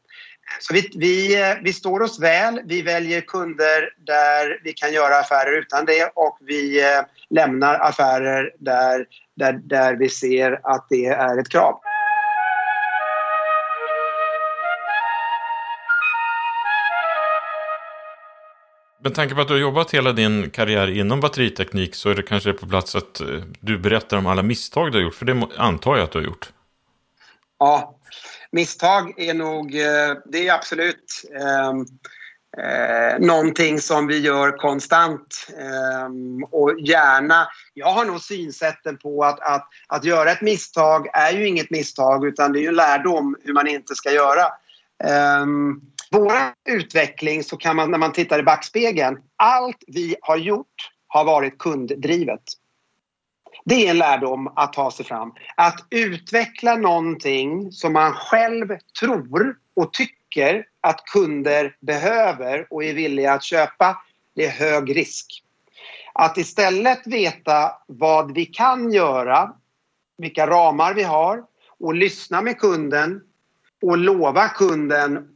Så 0.59 0.74
vi, 0.74 0.90
vi, 0.94 1.36
vi 1.62 1.72
står 1.72 2.01
oss 2.01 2.20
väl, 2.20 2.61
vi 2.64 2.82
väljer 2.82 3.20
kunder 3.20 3.90
där 4.07 4.61
vi 4.64 4.72
kan 4.72 4.92
göra 4.92 5.18
affärer 5.18 5.59
utan 5.59 5.84
det 5.84 6.12
och 6.14 6.38
vi 6.40 6.80
eh, 6.80 7.01
lämnar 7.30 7.74
affärer 7.74 8.53
där 8.59 9.07
där, 9.40 9.53
där 9.53 9.96
vi 9.96 10.09
ser 10.09 10.61
att 10.62 10.86
det 10.90 11.07
är 11.07 11.38
ett 11.38 11.48
krav. 11.48 11.80
Med 19.03 19.14
tanke 19.14 19.34
på 19.34 19.40
att 19.40 19.48
du 19.48 19.55
har 19.55 19.61
jobbat 19.61 19.90
hela 19.90 20.12
din 20.12 20.51
karriär 20.51 20.90
inom 20.90 21.20
batteriteknik 21.20 21.94
så 21.94 22.11
är 22.11 22.14
det 22.14 22.22
kanske 22.22 22.53
på 22.53 22.66
plats 22.66 22.94
att 22.96 23.20
eh, 23.20 23.26
du 23.61 23.78
berättar 23.78 24.16
om 24.16 24.26
alla 24.26 24.42
misstag 24.42 24.92
du 24.92 24.98
har 24.98 25.03
gjort, 25.03 25.14
för 25.14 25.24
det 25.24 25.48
antar 25.57 25.96
jag 25.96 26.05
att 26.05 26.12
du 26.12 26.18
har 26.18 26.26
gjort. 26.26 26.53
Ja, 27.62 27.98
misstag 28.52 29.14
är 29.16 29.34
nog, 29.34 29.74
eh, 29.74 30.14
det 30.24 30.48
är 30.48 30.54
absolut 30.54 31.24
ehm, 31.40 31.84
eh, 32.64 33.18
någonting 33.26 33.80
som 33.80 34.06
vi 34.06 34.18
gör 34.18 34.58
konstant 34.58 35.46
eh, 35.58 36.08
och 36.50 36.80
gärna. 36.80 37.48
Jag 37.74 37.86
har 37.86 38.04
nog 38.04 38.20
synsätten 38.20 38.98
på 38.98 39.24
att, 39.24 39.40
att, 39.40 39.68
att 39.88 40.04
göra 40.04 40.30
ett 40.30 40.40
misstag 40.40 41.06
är 41.12 41.32
ju 41.32 41.48
inget 41.48 41.70
misstag 41.70 42.26
utan 42.26 42.52
det 42.52 42.58
är 42.58 42.62
ju 42.62 42.68
en 42.68 42.74
lärdom 42.74 43.36
hur 43.44 43.52
man 43.52 43.68
inte 43.68 43.94
ska 43.94 44.11
göra. 44.12 44.44
Eh, 45.04 45.46
vår 46.11 46.32
utveckling 46.68 47.44
så 47.44 47.56
kan 47.56 47.76
man 47.76 47.90
när 47.90 47.98
man 47.98 48.12
tittar 48.12 48.38
i 48.38 48.42
backspegeln, 48.42 49.18
allt 49.36 49.84
vi 49.86 50.16
har 50.20 50.36
gjort 50.36 50.90
har 51.08 51.24
varit 51.24 51.58
kunddrivet. 51.58 52.42
Det 53.70 53.86
är 53.86 53.90
en 53.90 53.98
lärdom 53.98 54.52
att 54.56 54.72
ta 54.72 54.90
sig 54.90 55.04
fram. 55.04 55.32
Att 55.56 55.86
utveckla 55.90 56.76
någonting 56.76 57.72
som 57.72 57.92
man 57.92 58.12
själv 58.12 58.78
tror 59.00 59.56
och 59.76 59.92
tycker 59.92 60.66
att 60.80 61.04
kunder 61.04 61.76
behöver 61.80 62.66
och 62.70 62.84
är 62.84 62.94
villiga 62.94 63.32
att 63.32 63.44
köpa, 63.44 64.02
det 64.34 64.46
är 64.46 64.50
hög 64.50 64.96
risk. 64.96 65.42
Att 66.12 66.38
istället 66.38 67.06
veta 67.06 67.72
vad 67.86 68.34
vi 68.34 68.46
kan 68.46 68.92
göra, 68.92 69.52
vilka 70.18 70.46
ramar 70.46 70.94
vi 70.94 71.02
har 71.02 71.44
och 71.80 71.94
lyssna 71.94 72.42
med 72.42 72.58
kunden 72.58 73.20
och 73.82 73.98
lova 73.98 74.48
kunden 74.48 75.28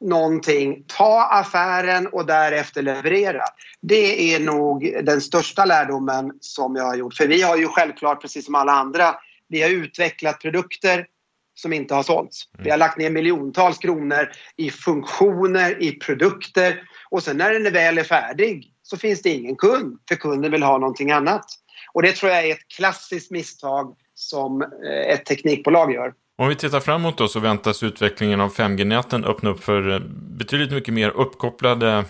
någonting, 0.00 0.84
ta 0.86 1.22
affären 1.22 2.06
och 2.06 2.26
därefter 2.26 2.82
leverera. 2.82 3.44
Det 3.80 4.34
är 4.34 4.40
nog 4.40 4.96
den 5.02 5.20
största 5.20 5.64
lärdomen 5.64 6.32
som 6.40 6.76
jag 6.76 6.84
har 6.84 6.96
gjort. 6.96 7.14
För 7.14 7.26
vi 7.26 7.42
har 7.42 7.56
ju 7.56 7.68
självklart, 7.68 8.22
precis 8.22 8.44
som 8.44 8.54
alla 8.54 8.72
andra, 8.72 9.14
vi 9.48 9.62
har 9.62 9.70
utvecklat 9.70 10.40
produkter 10.40 11.06
som 11.54 11.72
inte 11.72 11.94
har 11.94 12.02
sålts. 12.02 12.48
Vi 12.58 12.70
har 12.70 12.76
mm. 12.76 12.78
lagt 12.78 12.98
ner 12.98 13.10
miljontals 13.10 13.78
kronor 13.78 14.30
i 14.56 14.70
funktioner, 14.70 15.82
i 15.82 15.92
produkter 15.92 16.82
och 17.10 17.22
sen 17.22 17.36
när 17.36 17.52
den 17.52 17.72
väl 17.72 17.98
är 17.98 18.04
färdig 18.04 18.72
så 18.82 18.96
finns 18.96 19.22
det 19.22 19.30
ingen 19.30 19.56
kund 19.56 19.98
för 20.08 20.14
kunden 20.16 20.52
vill 20.52 20.62
ha 20.62 20.78
någonting 20.78 21.10
annat. 21.10 21.44
Och 21.92 22.02
det 22.02 22.12
tror 22.12 22.32
jag 22.32 22.46
är 22.46 22.52
ett 22.52 22.68
klassiskt 22.76 23.30
misstag 23.30 23.96
som 24.14 24.62
eh, 24.62 25.12
ett 25.12 25.26
teknikbolag 25.26 25.92
gör. 25.92 26.14
Om 26.40 26.48
vi 26.48 26.54
tittar 26.54 26.80
framåt 26.80 27.18
då 27.18 27.28
så 27.28 27.40
väntas 27.40 27.82
utvecklingen 27.82 28.40
av 28.40 28.54
5G-näten 28.54 29.24
öppna 29.24 29.50
upp 29.50 29.64
för 29.64 29.90
eh, 29.90 30.00
betydligt 30.38 30.70
mycket 30.70 30.94
mer 30.94 31.10
uppkopplade 31.10 32.04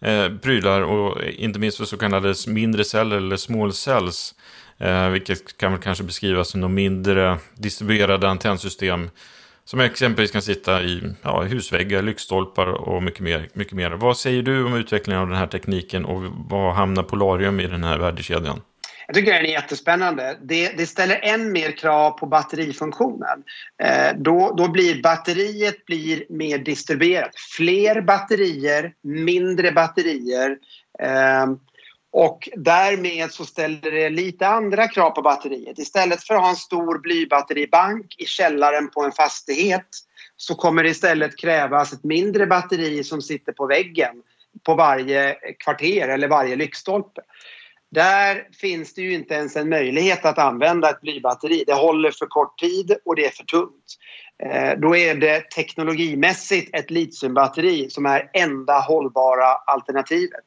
eh, 0.00 0.28
prylar 0.42 0.80
och 0.80 1.22
eh, 1.22 1.44
inte 1.44 1.58
minst 1.58 1.78
för 1.78 1.84
så 1.84 1.96
kallade 1.96 2.34
mindre 2.46 2.84
celler 2.84 3.16
eller 3.16 3.36
small 3.36 3.72
cells. 3.72 4.34
Eh, 4.78 5.08
vilket 5.08 5.58
kan 5.58 5.72
väl 5.72 5.80
kanske 5.80 6.04
beskrivas 6.04 6.48
som 6.48 6.60
de 6.60 6.74
mindre 6.74 7.38
distribuerade 7.54 8.28
antennsystem 8.28 9.10
som 9.64 9.80
exempelvis 9.80 10.30
kan 10.30 10.42
sitta 10.42 10.82
i 10.82 11.02
ja, 11.22 11.42
husväggar, 11.42 12.02
lyktstolpar 12.02 12.66
och 12.66 13.02
mycket 13.02 13.20
mer, 13.20 13.48
mycket 13.52 13.74
mer. 13.74 13.90
Vad 13.90 14.16
säger 14.16 14.42
du 14.42 14.64
om 14.64 14.74
utvecklingen 14.74 15.22
av 15.22 15.28
den 15.28 15.38
här 15.38 15.46
tekniken 15.46 16.04
och 16.04 16.22
vad 16.50 16.74
hamnar 16.74 17.02
Polarium 17.02 17.60
i 17.60 17.66
den 17.66 17.84
här 17.84 17.98
värdekedjan? 17.98 18.60
Jag 19.06 19.16
tycker 19.16 19.32
den 19.32 19.46
är 19.46 19.50
jättespännande. 19.50 20.38
Det, 20.42 20.68
det 20.76 20.86
ställer 20.86 21.20
än 21.22 21.52
mer 21.52 21.70
krav 21.70 22.10
på 22.10 22.26
batterifunktionen. 22.26 23.44
Eh, 23.82 24.16
då, 24.16 24.54
då 24.56 24.68
blir 24.68 25.02
batteriet 25.02 25.86
blir 25.86 26.24
mer 26.28 26.58
distribuerat. 26.58 27.30
Fler 27.56 28.00
batterier, 28.00 28.94
mindre 29.02 29.72
batterier. 29.72 30.58
Eh, 30.98 31.46
och 32.12 32.48
därmed 32.56 33.32
så 33.32 33.44
ställer 33.44 33.90
det 33.90 34.10
lite 34.10 34.48
andra 34.48 34.88
krav 34.88 35.10
på 35.10 35.22
batteriet. 35.22 35.78
Istället 35.78 36.22
för 36.22 36.34
att 36.34 36.40
ha 36.40 36.48
en 36.48 36.56
stor 36.56 36.98
blybatteribank 36.98 38.14
i 38.18 38.24
källaren 38.24 38.90
på 38.90 39.02
en 39.04 39.12
fastighet 39.12 39.86
så 40.36 40.54
kommer 40.54 40.82
det 40.82 40.88
istället 40.88 41.38
krävas 41.38 41.92
ett 41.92 42.04
mindre 42.04 42.46
batteri 42.46 43.04
som 43.04 43.22
sitter 43.22 43.52
på 43.52 43.66
väggen 43.66 44.22
på 44.62 44.74
varje 44.74 45.36
kvarter 45.58 46.08
eller 46.08 46.28
varje 46.28 46.56
lyktstolpe. 46.56 47.20
Där 47.94 48.48
finns 48.60 48.94
det 48.94 49.02
ju 49.02 49.14
inte 49.14 49.34
ens 49.34 49.56
en 49.56 49.68
möjlighet 49.68 50.24
att 50.24 50.38
använda 50.38 50.90
ett 50.90 51.00
blybatteri. 51.00 51.64
Det 51.66 51.74
håller 51.74 52.10
för 52.10 52.26
kort 52.26 52.58
tid 52.58 52.96
och 53.04 53.16
det 53.16 53.26
är 53.26 53.30
för 53.30 53.44
tungt. 53.44 53.98
Eh, 54.42 54.78
då 54.78 54.96
är 54.96 55.14
det 55.14 55.50
teknologimässigt 55.50 56.76
ett 56.76 56.90
litiumbatteri 56.90 57.90
som 57.90 58.06
är 58.06 58.30
enda 58.32 58.80
hållbara 58.80 59.46
alternativet. 59.66 60.44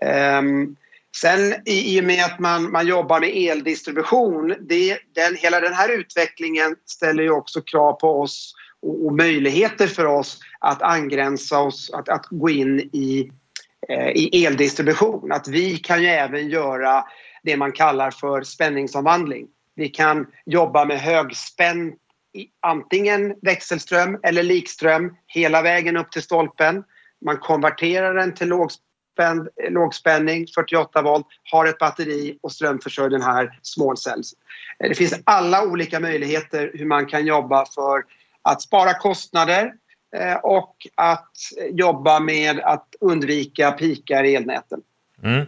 Ehm, 0.00 0.76
sen 1.16 1.54
i, 1.66 2.00
och 2.00 2.04
med 2.04 2.24
att 2.24 2.38
man, 2.38 2.70
man 2.70 2.86
jobbar 2.86 3.20
med 3.20 3.30
eldistribution, 3.36 4.54
det, 4.60 4.98
den, 5.14 5.36
hela 5.36 5.60
den 5.60 5.74
här 5.74 5.88
utvecklingen 5.98 6.76
ställer 6.86 7.22
ju 7.22 7.30
också 7.30 7.60
krav 7.60 7.92
på 7.92 8.20
oss 8.20 8.54
och, 8.82 9.06
och 9.06 9.12
möjligheter 9.12 9.86
för 9.86 10.06
oss 10.06 10.38
att 10.60 10.82
angränsa 10.82 11.58
oss, 11.58 11.90
att, 11.94 12.08
att 12.08 12.26
gå 12.30 12.50
in 12.50 12.80
i, 12.80 13.30
Eh, 13.88 14.08
i 14.08 14.46
eldistribution. 14.46 15.32
Att 15.32 15.48
vi 15.48 15.76
kan 15.76 16.02
ju 16.02 16.08
även 16.08 16.48
göra 16.48 17.04
det 17.42 17.56
man 17.56 17.72
kallar 17.72 18.10
för 18.10 18.42
spänningsomvandling. 18.42 19.46
Vi 19.74 19.88
kan 19.88 20.26
jobba 20.46 20.84
med 20.84 21.00
högspänd 21.00 21.94
antingen 22.60 23.34
växelström 23.42 24.18
eller 24.22 24.42
likström 24.42 25.16
hela 25.26 25.62
vägen 25.62 25.96
upp 25.96 26.12
till 26.12 26.22
stolpen. 26.22 26.84
Man 27.24 27.36
konverterar 27.38 28.14
den 28.14 28.34
till 28.34 28.48
lågspänning 28.48 28.82
lågspänning, 29.68 30.46
48 30.54 31.02
volt, 31.02 31.26
har 31.50 31.66
ett 31.66 31.78
batteri 31.78 32.38
och 32.42 32.52
strömförsörjer 32.52 33.10
den 33.10 33.22
här 33.22 33.58
small 33.62 33.96
cells. 33.96 34.32
Eh, 34.84 34.88
det 34.88 34.94
finns 34.94 35.20
alla 35.24 35.64
olika 35.64 36.00
möjligheter 36.00 36.70
hur 36.74 36.86
man 36.86 37.06
kan 37.06 37.26
jobba 37.26 37.66
för 37.66 38.04
att 38.42 38.62
spara 38.62 38.94
kostnader 38.94 39.72
och 40.42 40.76
att 40.94 41.30
jobba 41.70 42.20
med 42.20 42.60
att 42.60 42.94
undvika 43.00 43.72
pikar 43.72 44.24
i 44.24 44.34
elnäten. 44.34 44.80
Mm. 45.22 45.46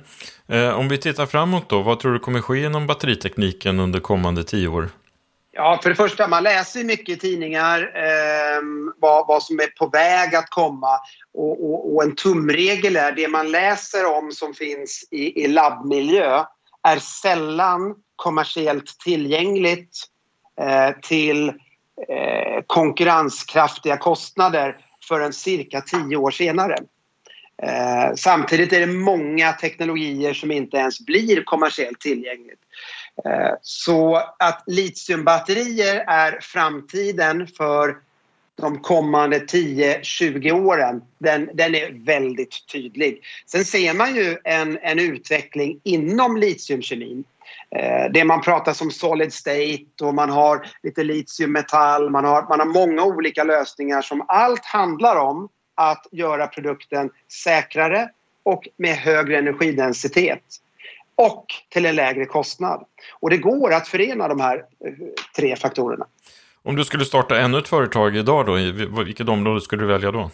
Eh, 0.49 0.79
om 0.79 0.89
vi 0.89 0.99
tittar 0.99 1.27
framåt 1.27 1.69
då, 1.69 1.83
vad 1.83 2.01
tror 2.01 2.13
du 2.13 2.19
kommer 2.19 2.41
ske 2.41 2.65
inom 2.65 2.87
batteritekniken 2.87 3.81
under 3.81 4.01
kommande 4.01 4.45
tio 4.45 4.69
år? 4.69 4.91
Ja, 5.57 5.81
för 5.83 5.91
det 5.91 5.97
första, 5.97 6.29
man 6.29 6.43
läser 6.43 6.85
mycket 6.85 7.09
i 7.09 7.21
tidningar 7.21 7.81
eh, 7.81 8.63
vad, 8.97 9.27
vad 9.27 9.43
som 9.43 9.61
är 9.61 9.67
på 9.67 9.87
väg 9.87 10.35
att 10.35 10.51
komma. 10.51 10.99
Och, 11.35 11.65
och, 11.65 11.95
och, 11.95 12.03
en 12.03 12.15
tumregel 12.15 12.97
är 12.97 13.13
det 13.13 13.29
man 13.29 13.51
läser 13.51 14.17
om 14.19 14.33
som 14.33 14.55
finns 14.55 15.09
i, 15.11 15.45
i 15.45 15.49
labbmiljö 15.49 16.45
är 16.83 16.99
sällan 16.99 17.95
kommersiellt 18.17 18.99
tillgängligt 19.05 20.05
eh, 20.61 20.91
till 21.03 21.53
eh, 22.09 22.63
konkurrenskraftiga 22.67 23.97
kostnader 23.97 24.77
förrän 25.09 25.33
cirka 25.33 25.81
tio 25.81 26.17
år 26.17 26.31
senare. 26.31 26.77
Eh, 27.63 28.15
samtidigt 28.17 28.73
är 28.73 28.81
det 28.81 28.87
många 28.87 29.53
teknologier 29.53 30.35
som 30.35 30.51
inte 30.51 30.77
ens 30.77 31.01
blir 31.01 31.45
kommersiellt 31.45 32.01
tillgängligt. 32.01 32.61
Eh, 33.25 33.55
så 33.63 34.17
att 34.39 34.65
litiumbatterier 34.67 36.05
är 36.07 36.39
framtiden 36.41 37.47
för 37.47 37.97
de 38.57 38.79
kommande 38.79 39.39
10-20 39.39 40.53
åren, 40.53 41.03
den, 41.19 41.51
den 41.55 41.75
är 41.75 42.05
väldigt 42.05 42.67
tydlig. 42.73 43.23
Sen 43.47 43.65
ser 43.65 43.95
man 43.95 44.17
ju 44.17 44.37
en, 44.45 44.79
en 44.83 44.99
utveckling 44.99 45.81
inom 45.85 46.37
litiumkemin. 46.37 47.25
Eh, 47.77 48.11
det 48.13 48.25
man 48.25 48.41
pratar 48.41 48.73
som 48.73 48.91
solid 48.91 49.33
state 49.33 49.85
och 50.03 50.15
man 50.15 50.31
har 50.31 50.67
lite 50.83 51.05
litiummetall, 51.05 52.11
man 52.11 52.25
har, 52.25 52.49
man 52.49 52.61
har 52.61 52.67
många 52.67 53.05
olika 53.05 53.45
lösningar 53.45 54.03
som 54.03 54.25
allt 54.29 54.65
handlar 54.65 55.17
om 55.17 55.49
att 55.75 56.07
göra 56.13 56.47
produkten 56.47 57.11
säkrare 57.45 58.09
och 58.43 58.69
med 58.77 58.97
högre 58.97 59.39
energidensitet 59.39 60.43
och 61.17 61.47
till 61.69 61.87
en 61.87 61.97
lägre 61.97 62.25
kostnad. 62.25 62.85
Och 63.21 63.31
det 63.31 63.37
går 63.37 63.73
att 63.73 63.89
förena 63.89 64.29
de 64.29 64.41
här 64.41 64.57
eh, 64.57 64.93
tre 65.37 65.57
faktorerna. 65.57 66.07
Om 66.63 66.77
du 66.77 66.85
skulle 66.85 67.05
starta 67.05 67.39
ännu 67.39 67.59
ett 67.59 67.69
företag 67.69 68.17
idag 68.17 68.47
då, 68.47 68.55
vilket 69.05 69.29
område 69.29 69.61
skulle 69.61 69.83
du 69.83 69.87
välja 69.87 70.11
då? 70.11 70.31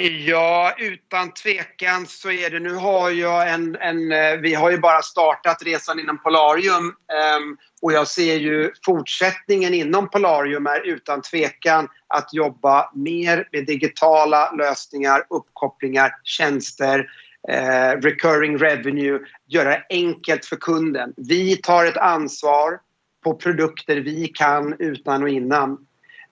Ja, 0.00 0.74
utan 0.78 1.34
tvekan 1.34 2.06
så 2.06 2.30
är 2.30 2.50
det. 2.50 2.60
Nu 2.60 2.74
har 2.74 3.10
jag 3.10 3.50
en, 3.50 3.76
en 3.76 4.12
eh, 4.12 4.36
vi 4.40 4.54
har 4.54 4.70
ju 4.70 4.78
bara 4.78 5.02
startat 5.02 5.62
resan 5.62 6.00
inom 6.00 6.18
Polarium 6.22 6.84
ehm, 6.86 7.56
och 7.82 7.92
jag 7.92 8.08
ser 8.08 8.34
ju 8.34 8.70
fortsättningen 8.84 9.74
inom 9.74 10.10
Polarium 10.10 10.66
är 10.66 10.86
utan 10.86 11.22
tvekan 11.22 11.88
att 12.06 12.34
jobba 12.34 12.90
mer 12.94 13.48
med 13.52 13.66
digitala 13.66 14.52
lösningar, 14.52 15.26
uppkopplingar, 15.30 16.10
tjänster, 16.24 17.06
eh, 17.48 18.00
recurring 18.00 18.58
revenue, 18.58 19.20
göra 19.48 19.68
det 19.68 19.86
enkelt 19.90 20.44
för 20.44 20.56
kunden. 20.56 21.12
Vi 21.16 21.56
tar 21.56 21.84
ett 21.84 21.96
ansvar 21.96 22.78
på 23.24 23.34
produkter 23.34 23.96
vi 23.96 24.28
kan 24.28 24.76
utan 24.78 25.22
och 25.22 25.28
innan. 25.28 25.86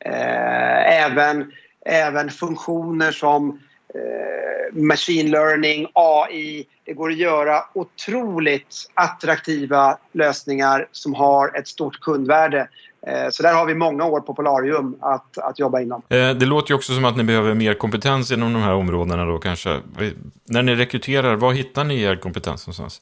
Eh, 0.05 1.05
även, 1.05 1.53
även 1.87 2.31
funktioner 2.31 3.13
som 3.13 3.59
eh, 3.95 4.77
machine 4.83 5.31
learning, 5.31 5.87
AI. 5.95 6.67
Det 6.85 6.93
går 6.93 7.11
att 7.11 7.17
göra 7.17 7.63
otroligt 7.75 8.91
attraktiva 8.95 9.99
lösningar 10.13 10.89
som 10.93 11.15
har 11.15 11.59
ett 11.59 11.69
stort 11.69 12.01
kundvärde. 12.01 12.69
Eh, 13.07 13.31
så 13.31 13.43
där 13.43 13.55
har 13.55 13.67
vi 13.67 13.75
många 13.75 14.05
år 14.05 14.21
på 14.21 14.35
Polarium 14.35 14.97
att, 15.01 15.39
att 15.39 15.59
jobba 15.59 15.81
inom. 15.81 16.03
Eh, 16.09 16.31
det 16.31 16.47
låter 16.47 16.71
ju 16.71 16.75
också 16.75 16.95
som 16.95 17.05
att 17.05 17.17
ni 17.17 17.25
behöver 17.25 17.55
mer 17.55 17.75
kompetens 17.75 18.33
inom 18.33 18.53
de 18.53 18.63
här 18.63 18.75
områdena 18.75 19.25
då 19.25 19.39
kanske. 19.39 19.81
När 20.45 20.63
ni 20.63 20.75
rekryterar, 20.75 21.37
var 21.37 21.53
hittar 21.53 21.85
ni 21.85 22.03
er 22.03 22.17
kompetens 22.17 22.67
någonstans? 22.67 23.01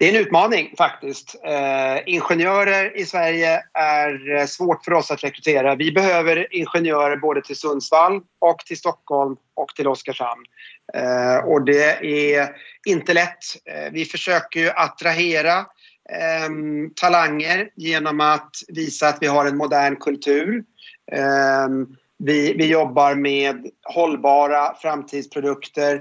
Det 0.00 0.08
är 0.08 0.14
en 0.14 0.20
utmaning 0.20 0.74
faktiskt. 0.78 1.36
Eh, 1.44 1.98
ingenjörer 2.06 2.96
i 2.96 3.06
Sverige 3.06 3.62
är 3.74 4.36
eh, 4.36 4.46
svårt 4.46 4.84
för 4.84 4.92
oss 4.92 5.10
att 5.10 5.24
rekrytera. 5.24 5.74
Vi 5.74 5.92
behöver 5.92 6.54
ingenjörer 6.56 7.16
både 7.16 7.42
till 7.42 7.56
Sundsvall 7.56 8.20
och 8.38 8.58
till 8.58 8.76
Stockholm 8.76 9.36
och 9.54 9.68
till 9.76 9.88
Oskarshamn. 9.88 10.44
Eh, 10.94 11.36
och 11.36 11.64
det 11.64 12.06
är 12.32 12.48
inte 12.86 13.14
lätt. 13.14 13.38
Eh, 13.64 13.92
vi 13.92 14.04
försöker 14.04 14.60
ju 14.60 14.70
attrahera 14.70 15.66
ehm, 16.12 16.90
talanger 16.94 17.68
genom 17.76 18.20
att 18.20 18.50
visa 18.68 19.08
att 19.08 19.18
vi 19.20 19.26
har 19.26 19.46
en 19.46 19.56
modern 19.56 19.96
kultur. 19.96 20.64
Ehm, 21.12 21.86
vi, 22.18 22.54
vi 22.54 22.66
jobbar 22.66 23.14
med 23.14 23.66
hållbara 23.82 24.74
framtidsprodukter 24.74 26.00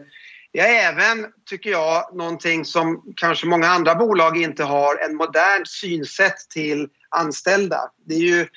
vi 0.51 0.59
har 0.59 0.67
även, 0.67 1.25
tycker 1.49 1.69
jag, 1.69 2.15
någonting 2.15 2.65
som 2.65 3.13
kanske 3.15 3.47
många 3.47 3.67
andra 3.67 3.95
bolag 3.95 4.37
inte 4.37 4.63
har, 4.63 4.95
en 4.95 5.15
modern 5.15 5.65
synsätt 5.65 6.37
till 6.53 6.87
anställda. 7.09 7.91
Det 8.05 8.13
är 8.13 8.19
ju, 8.19 8.47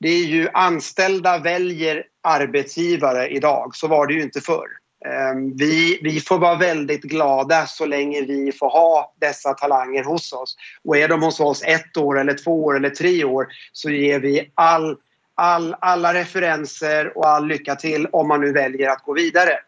det 0.00 0.08
är 0.08 0.24
ju 0.24 0.48
anställda 0.52 1.38
väljer 1.38 2.04
arbetsgivare 2.22 3.28
idag, 3.28 3.76
så 3.76 3.88
var 3.88 4.06
det 4.06 4.14
ju 4.14 4.22
inte 4.22 4.40
förr. 4.40 4.68
Ehm, 5.06 5.56
vi, 5.56 5.98
vi 6.02 6.20
får 6.20 6.38
vara 6.38 6.58
väldigt 6.58 7.02
glada 7.02 7.66
så 7.66 7.86
länge 7.86 8.22
vi 8.22 8.52
får 8.52 8.70
ha 8.70 9.14
dessa 9.20 9.54
talanger 9.54 10.04
hos 10.04 10.32
oss. 10.32 10.56
Och 10.84 10.96
är 10.96 11.08
de 11.08 11.22
hos 11.22 11.40
oss 11.40 11.62
ett 11.62 11.96
år, 11.96 12.20
eller 12.20 12.34
två 12.44 12.64
år 12.64 12.76
eller 12.76 12.90
tre 12.90 13.24
år 13.24 13.46
så 13.72 13.90
ger 13.90 14.20
vi 14.20 14.50
all, 14.54 14.96
all, 15.34 15.76
alla 15.80 16.14
referenser 16.14 17.18
och 17.18 17.28
all 17.28 17.46
lycka 17.46 17.74
till 17.74 18.06
om 18.06 18.28
man 18.28 18.40
nu 18.40 18.52
väljer 18.52 18.90
att 18.90 19.02
gå 19.02 19.12
vidare. 19.12 19.58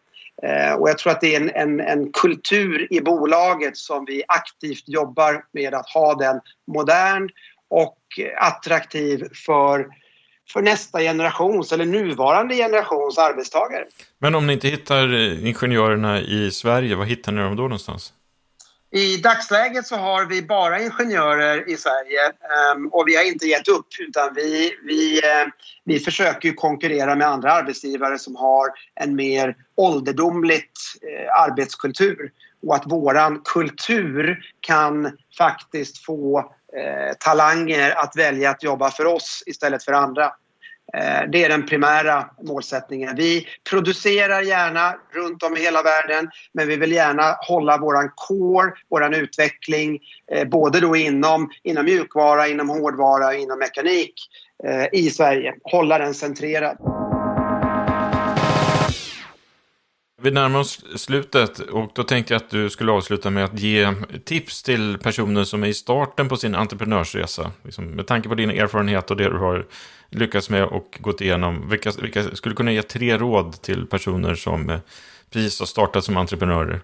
Eh, 0.43 0.73
och 0.73 0.89
jag 0.89 0.97
tror 0.97 1.11
att 1.11 1.21
det 1.21 1.35
är 1.35 1.41
en, 1.41 1.49
en, 1.49 1.79
en, 1.79 2.11
kultur 2.11 2.87
i 2.93 3.01
bolaget 3.01 3.77
som 3.77 4.05
vi 4.05 4.23
aktivt 4.27 4.83
jobbar 4.85 5.43
med 5.51 5.73
att 5.73 5.89
ha 5.89 6.15
den 6.15 6.39
modern 6.71 7.29
och 7.69 7.97
attraktiv 8.37 9.27
för, 9.45 9.87
för 10.53 10.61
nästa 10.61 10.99
generations 10.99 11.71
eller 11.71 11.85
nuvarande 11.85 12.55
generations 12.55 13.17
arbetstagare. 13.17 13.85
Men 14.19 14.35
om 14.35 14.47
ni 14.47 14.53
inte 14.53 14.67
hittar 14.67 15.13
eh, 15.13 15.47
ingenjörerna 15.47 16.21
i 16.21 16.51
Sverige, 16.51 16.95
var 16.95 17.05
hittar 17.05 17.31
ni 17.31 17.41
dem 17.41 17.55
då 17.55 17.63
någonstans? 17.63 18.13
I 18.91 19.17
dagsläget 19.17 19.87
så 19.87 19.95
har 19.95 20.25
vi 20.25 20.41
bara 20.41 20.81
ingenjörer 20.81 21.69
i 21.69 21.77
Sverige 21.77 22.25
ehm, 22.25 22.87
och 22.87 23.03
vi 23.07 23.15
har 23.15 23.23
inte 23.23 23.45
gett 23.45 23.67
upp 23.67 23.87
utan 23.99 24.33
vi, 24.35 24.77
vi, 24.83 25.21
ehm, 25.27 25.51
vi 25.83 25.99
försöker 25.99 26.53
konkurrera 26.53 27.15
med 27.15 27.27
andra 27.27 27.51
arbetsgivare 27.51 28.19
som 28.19 28.35
har 28.35 28.67
en 28.95 29.15
mer 29.15 29.55
ålderdomligt 29.75 30.79
eh, 31.01 31.41
arbetskultur 31.41 32.31
och 32.67 32.75
att 32.75 32.91
våran 32.91 33.41
kultur 33.43 34.39
kan 34.59 35.17
faktiskt 35.37 36.05
få 36.05 36.39
eh, 36.77 37.13
talanger 37.19 37.91
att 37.91 38.17
välja 38.17 38.49
att 38.49 38.63
jobba 38.63 38.91
för 38.91 39.05
oss 39.05 39.43
istället 39.45 39.83
för 39.83 39.93
andra. 39.93 40.31
Eh, 40.93 41.29
det 41.29 41.43
är 41.43 41.49
den 41.49 41.65
primära 41.65 42.25
målsättningen. 42.43 43.15
Vi 43.15 43.47
producerar 43.69 44.41
gärna 44.41 44.95
runt 45.13 45.43
om 45.43 45.57
i 45.57 45.59
hela 45.59 45.81
världen 45.83 46.29
men 46.53 46.67
vi 46.67 46.75
vill 46.75 46.91
gärna 46.91 47.37
hålla 47.47 47.77
våran 47.77 48.09
core, 48.15 48.71
våran 48.89 49.13
utveckling 49.13 49.99
eh, 50.31 50.47
både 50.47 50.79
då 50.79 50.95
inom, 50.95 51.49
inom 51.63 51.85
mjukvara, 51.85 52.47
inom 52.47 52.69
hårdvara 52.69 53.27
och 53.27 53.33
inom 53.33 53.59
mekanik 53.59 54.13
eh, 54.63 54.87
i 54.91 55.09
Sverige. 55.09 55.55
Hålla 55.63 55.97
den 55.97 56.13
centrerad. 56.13 57.06
Vi 60.21 60.31
närmar 60.31 60.59
oss 60.59 60.83
slutet 60.95 61.59
och 61.59 61.91
då 61.93 62.03
tänkte 62.03 62.33
jag 62.33 62.41
att 62.41 62.49
du 62.49 62.69
skulle 62.69 62.91
avsluta 62.91 63.29
med 63.29 63.45
att 63.45 63.59
ge 63.59 63.93
tips 64.25 64.63
till 64.63 64.97
personer 64.97 65.43
som 65.43 65.63
är 65.63 65.67
i 65.67 65.73
starten 65.73 66.29
på 66.29 66.37
sin 66.37 66.55
entreprenörsresa. 66.55 67.51
Liksom 67.63 67.85
med 67.85 68.07
tanke 68.07 68.29
på 68.29 68.35
din 68.35 68.51
erfarenhet 68.51 69.11
och 69.11 69.17
det 69.17 69.29
du 69.29 69.37
har 69.37 69.65
lyckats 70.09 70.49
med 70.49 70.63
och 70.63 70.97
gått 70.99 71.21
igenom. 71.21 71.69
Vilka, 71.69 71.91
vilka 72.01 72.23
skulle 72.35 72.55
kunna 72.55 72.71
ge 72.71 72.81
tre 72.81 73.17
råd 73.17 73.61
till 73.61 73.85
personer 73.85 74.35
som 74.35 74.69
eh, 74.69 74.79
precis 75.29 75.59
har 75.59 75.65
startat 75.65 76.03
som 76.03 76.17
entreprenörer? 76.17 76.81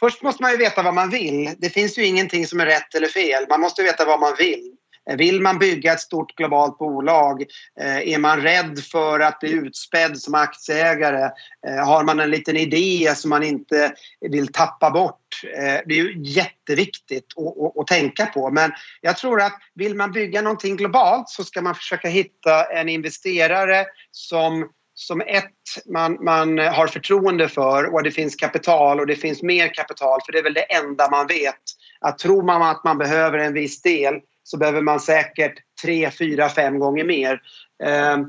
Först 0.00 0.22
måste 0.22 0.42
man 0.42 0.52
ju 0.52 0.58
veta 0.58 0.82
vad 0.82 0.94
man 0.94 1.10
vill. 1.10 1.54
Det 1.58 1.70
finns 1.70 1.98
ju 1.98 2.06
ingenting 2.06 2.46
som 2.46 2.60
är 2.60 2.66
rätt 2.66 2.94
eller 2.94 3.08
fel. 3.08 3.46
Man 3.48 3.60
måste 3.60 3.82
veta 3.82 4.04
vad 4.04 4.20
man 4.20 4.34
vill. 4.38 4.76
Vill 5.06 5.40
man 5.40 5.58
bygga 5.58 5.92
ett 5.92 6.00
stort 6.00 6.36
globalt 6.36 6.78
bolag? 6.78 7.42
Eh, 7.80 8.08
är 8.14 8.18
man 8.18 8.40
rädd 8.40 8.78
för 8.78 9.20
att 9.20 9.40
bli 9.40 9.50
utspädd 9.50 10.18
som 10.18 10.34
aktieägare? 10.34 11.30
Eh, 11.66 11.86
har 11.86 12.04
man 12.04 12.20
en 12.20 12.30
liten 12.30 12.56
idé 12.56 13.12
som 13.16 13.30
man 13.30 13.42
inte 13.42 13.94
vill 14.20 14.52
tappa 14.52 14.90
bort? 14.90 15.42
Eh, 15.56 15.80
det 15.86 15.94
är 15.94 16.04
ju 16.04 16.14
jätteviktigt 16.22 17.26
att, 17.36 17.76
att, 17.80 17.86
tänka 17.86 18.26
på. 18.26 18.50
Men 18.50 18.72
jag 19.00 19.16
tror 19.16 19.40
att 19.40 19.58
vill 19.74 19.94
man 19.94 20.12
bygga 20.12 20.42
någonting 20.42 20.76
globalt 20.76 21.28
så 21.28 21.44
ska 21.44 21.62
man 21.62 21.74
försöka 21.74 22.08
hitta 22.08 22.64
en 22.64 22.88
investerare 22.88 23.86
som 24.10 24.70
som 24.96 25.20
ett, 25.20 25.52
man, 25.86 26.24
man 26.24 26.58
har 26.58 26.86
förtroende 26.86 27.48
för 27.48 27.94
och 27.94 28.02
det 28.02 28.10
finns 28.10 28.36
kapital 28.36 29.00
och 29.00 29.06
det 29.06 29.16
finns 29.16 29.42
mer 29.42 29.74
kapital 29.74 30.20
för 30.26 30.32
det 30.32 30.38
är 30.38 30.42
väl 30.42 30.54
det 30.54 30.74
enda 30.74 31.10
man 31.10 31.26
vet. 31.26 31.62
Att 32.00 32.18
tror 32.18 32.42
man 32.42 32.62
att 32.62 32.84
man 32.84 32.98
behöver 32.98 33.38
en 33.38 33.52
viss 33.52 33.82
del 33.82 34.14
så 34.44 34.56
behöver 34.56 34.82
man 34.82 35.00
säkert 35.00 35.54
tre, 35.82 36.10
fyra, 36.10 36.48
fem 36.48 36.78
gånger 36.78 37.04
mer. 37.04 37.40
Ehm, 37.84 38.20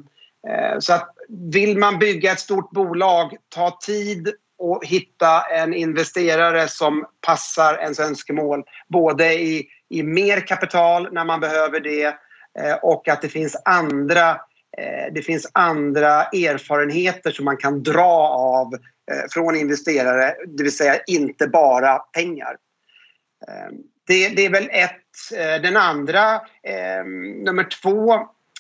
eh, 0.49 0.80
så 0.80 0.93
att 0.93 1.09
vill 1.53 1.78
man 1.78 1.99
bygga 1.99 2.32
ett 2.32 2.39
stort 2.39 2.72
bolag, 2.72 3.38
ta 3.49 3.80
tid 3.86 4.34
och 4.57 4.86
hitta 4.86 5.41
en 5.41 5.74
investerare 5.74 6.68
som 6.68 7.05
passar 7.26 7.78
ens 7.78 7.99
önskemål. 7.99 8.63
Både 8.88 9.34
i, 9.34 9.68
i 9.89 10.03
mer 10.03 10.39
kapital 10.39 11.13
när 11.13 11.26
man 11.26 11.39
behöver 11.39 11.80
det 11.80 12.05
eh, 12.59 12.76
och 12.82 13.07
att 13.07 13.22
det 13.22 13.30
finns 13.30 13.61
andra 13.66 14.30
eh, 14.78 15.13
det 15.13 15.22
finns 15.22 15.51
andra 15.53 16.24
erfarenheter 16.24 17.32
som 17.32 17.45
man 17.45 17.57
kan 17.57 17.84
dra 17.84 18.28
av 18.30 18.74
från 19.32 19.55
investerare, 19.55 20.36
det 20.47 20.63
vill 20.63 20.78
säga 20.78 20.99
inte 21.07 21.47
bara 21.47 21.97
pengar. 21.97 22.57
Ehm, 23.47 23.76
det, 24.08 24.30
det 24.30 24.45
är 24.45 24.49
väl 24.49 24.70
ett. 24.72 25.01
Eh, 25.38 25.62
den 25.62 25.78
andra, 25.78 26.34
eh, 26.64 27.06
nummer 27.43 27.64
två, 27.82 28.14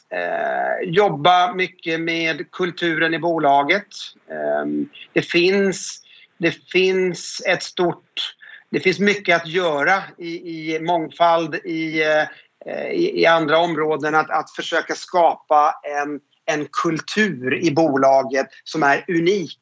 eh, 0.09 0.89
jobba 0.89 1.53
mycket 1.53 1.99
med 1.99 2.51
kulturen 2.51 3.13
i 3.13 3.19
bolaget. 3.19 3.87
Eh, 4.29 4.65
det, 5.13 5.21
finns, 5.21 6.01
det 6.37 6.51
finns 6.51 7.41
ett 7.47 7.63
stort... 7.63 8.35
Det 8.69 8.79
finns 8.79 8.99
mycket 8.99 9.41
att 9.41 9.47
göra 9.47 10.03
i, 10.17 10.73
i 10.75 10.79
mångfald 10.79 11.55
i, 11.55 12.03
eh, 12.03 12.91
i, 12.91 13.21
i, 13.21 13.25
andra 13.25 13.57
områden. 13.57 14.15
Att, 14.15 14.29
att 14.29 14.51
försöka 14.51 14.95
skapa 14.95 15.75
en, 15.83 16.19
en 16.45 16.67
kultur 16.83 17.63
i 17.63 17.71
bolaget 17.71 18.47
som 18.63 18.83
är 18.83 19.05
unik. 19.07 19.59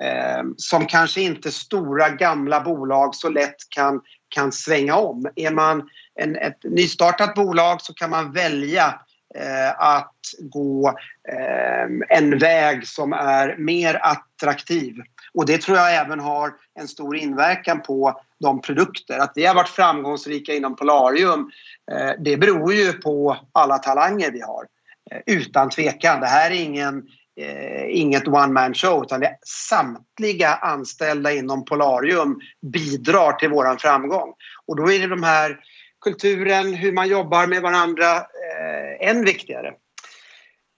Eh, 0.00 0.42
som 0.56 0.86
kanske 0.86 1.20
inte 1.20 1.50
stora 1.50 2.08
gamla 2.08 2.60
bolag 2.60 3.14
så 3.14 3.28
lätt 3.28 3.56
kan, 3.68 4.00
kan 4.32 4.52
svänga 4.52 4.96
om. 4.96 5.26
Är 5.36 5.50
man 5.50 5.88
en, 6.14 6.36
ett 6.36 6.64
nystartat 6.64 7.34
bolag 7.34 7.80
så 7.80 7.94
kan 7.94 8.10
man 8.10 8.32
välja 8.32 9.00
eh, 9.34 9.70
att 9.80 10.14
gå 10.40 10.88
eh, 11.28 12.18
en 12.18 12.38
väg 12.38 12.86
som 12.86 13.12
är 13.12 13.56
mer 13.58 14.00
attraktiv. 14.02 14.94
Och 15.34 15.46
det 15.46 15.58
tror 15.58 15.76
jag 15.76 15.94
även 15.94 16.20
har 16.20 16.52
en 16.80 16.88
stor 16.88 17.16
inverkan 17.16 17.82
på 17.82 18.20
de 18.40 18.60
produkter. 18.60 19.18
Att 19.18 19.32
vi 19.34 19.46
har 19.46 19.54
varit 19.54 19.68
framgångsrika 19.68 20.54
inom 20.54 20.76
Polarium 20.76 21.50
eh, 21.92 22.10
det 22.18 22.36
beror 22.36 22.74
ju 22.74 22.92
på 22.92 23.36
alla 23.52 23.78
talanger 23.78 24.30
vi 24.30 24.40
har. 24.40 24.66
Eh, 25.10 25.20
utan 25.26 25.70
tvekan. 25.70 26.20
Det 26.20 26.26
här 26.26 26.50
är 26.50 26.54
ingen 26.54 27.02
eh, 27.40 27.84
inget 27.88 28.28
one 28.28 28.52
man 28.52 28.74
show 28.74 29.04
utan 29.04 29.20
det 29.20 29.38
samtliga 29.46 30.54
anställda 30.54 31.32
inom 31.32 31.64
Polarium 31.64 32.40
bidrar 32.72 33.32
till 33.32 33.50
våran 33.50 33.78
framgång. 33.78 34.34
Och 34.66 34.76
då 34.76 34.92
är 34.92 34.98
det 34.98 35.06
de 35.06 35.22
här 35.22 35.60
kulturen, 36.04 36.74
hur 36.74 36.92
man 36.92 37.08
jobbar 37.08 37.46
med 37.46 37.62
varandra 37.62 38.16
eh, 38.16 39.08
än 39.08 39.24
viktigare. 39.24 39.72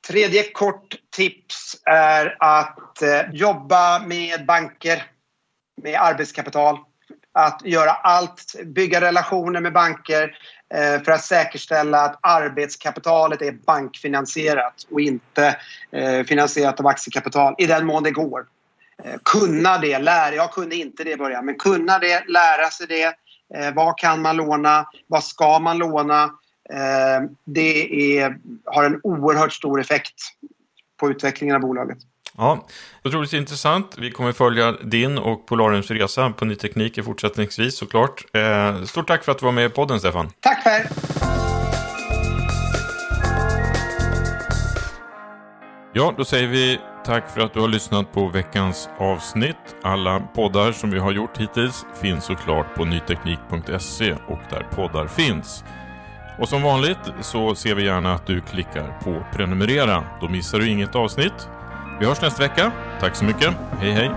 Tredje 0.08 0.42
kort 0.42 0.96
tips 1.16 1.76
är 1.84 2.36
att 2.40 3.02
eh, 3.02 3.20
jobba 3.32 3.98
med 4.06 4.46
banker, 4.46 5.02
med 5.82 6.00
arbetskapital. 6.00 6.78
Att 7.32 7.62
göra 7.64 7.90
allt, 7.90 8.54
bygga 8.64 9.00
relationer 9.00 9.60
med 9.60 9.72
banker 9.72 10.38
Eh, 10.74 11.02
för 11.02 11.12
att 11.12 11.24
säkerställa 11.24 12.00
att 12.00 12.18
arbetskapitalet 12.20 13.42
är 13.42 13.52
bankfinansierat 13.52 14.86
och 14.90 15.00
inte 15.00 15.56
eh, 15.90 16.22
finansierat 16.24 16.80
av 16.80 16.86
aktiekapital 16.86 17.54
i 17.58 17.66
den 17.66 17.86
mån 17.86 18.02
det 18.02 18.10
går. 18.10 18.46
Eh, 19.04 19.14
kunna 19.24 19.78
det, 19.78 19.98
lära, 19.98 20.34
jag 20.34 20.52
kunde 20.52 20.76
inte 20.76 21.04
det 21.04 21.10
i 21.10 21.16
början, 21.16 21.46
men 21.46 21.54
kunna 21.54 21.98
det, 21.98 22.24
lära 22.28 22.70
sig 22.70 22.86
det 22.86 23.14
vad 23.74 23.98
kan 23.98 24.22
man 24.22 24.36
låna? 24.36 24.86
Vad 25.06 25.24
ska 25.24 25.58
man 25.58 25.78
låna? 25.78 26.30
Det 27.44 28.18
är, 28.18 28.38
har 28.64 28.84
en 28.84 29.00
oerhört 29.02 29.52
stor 29.52 29.80
effekt 29.80 30.14
på 30.96 31.10
utvecklingen 31.10 31.56
av 31.56 31.62
bolaget. 31.62 31.98
Ja, 32.38 32.66
otroligt 33.04 33.32
intressant. 33.32 33.94
Vi 33.98 34.10
kommer 34.10 34.32
följa 34.32 34.72
din 34.72 35.18
och 35.18 35.46
Polariums 35.46 35.90
resa 35.90 36.30
på 36.30 36.44
ny 36.44 36.54
teknik 36.54 37.04
fortsättningsvis 37.04 37.78
såklart. 37.78 38.24
Eh, 38.32 38.82
stort 38.84 39.08
tack 39.08 39.24
för 39.24 39.32
att 39.32 39.38
du 39.38 39.44
var 39.44 39.52
med 39.52 39.66
i 39.66 39.68
podden 39.68 40.00
Stefan. 40.00 40.30
Tack 40.40 40.64
Per. 40.64 40.86
Ja, 45.92 46.14
då 46.16 46.24
säger 46.24 46.48
vi 46.48 46.80
tack 47.04 47.30
för 47.30 47.40
att 47.40 47.54
du 47.54 47.60
har 47.60 47.68
lyssnat 47.68 48.12
på 48.12 48.28
veckans 48.28 48.88
avsnitt. 48.98 49.76
Alla 49.82 50.20
poddar 50.20 50.72
som 50.72 50.90
vi 50.90 50.98
har 50.98 51.12
gjort 51.12 51.38
hittills 51.38 51.86
finns 52.00 52.24
såklart 52.24 52.74
på 52.74 52.84
nyteknik.se 52.84 54.12
och 54.12 54.40
där 54.50 54.66
poddar 54.74 55.06
finns. 55.06 55.64
Och 56.38 56.48
som 56.48 56.62
vanligt 56.62 56.98
så 57.20 57.54
ser 57.54 57.74
vi 57.74 57.84
gärna 57.84 58.14
att 58.14 58.26
du 58.26 58.40
klickar 58.40 59.00
på 59.04 59.24
prenumerera. 59.36 60.04
Då 60.20 60.28
missar 60.28 60.58
du 60.58 60.68
inget 60.68 60.94
avsnitt. 60.94 61.48
Vi 62.00 62.06
hörs 62.06 62.20
nästa 62.20 62.42
vecka. 62.42 62.72
Tack 63.00 63.16
så 63.16 63.24
mycket. 63.24 63.54
Hej 63.80 63.92
hej! 63.92 64.10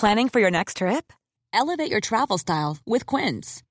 Planning 0.00 0.30
for 0.30 0.40
your 0.40 0.50
next 0.50 0.78
trip? 0.78 1.12
Elevate 1.52 1.90
your 1.90 2.00
travel 2.00 2.38
style 2.38 2.78
with 2.86 3.04
Quince. 3.04 3.62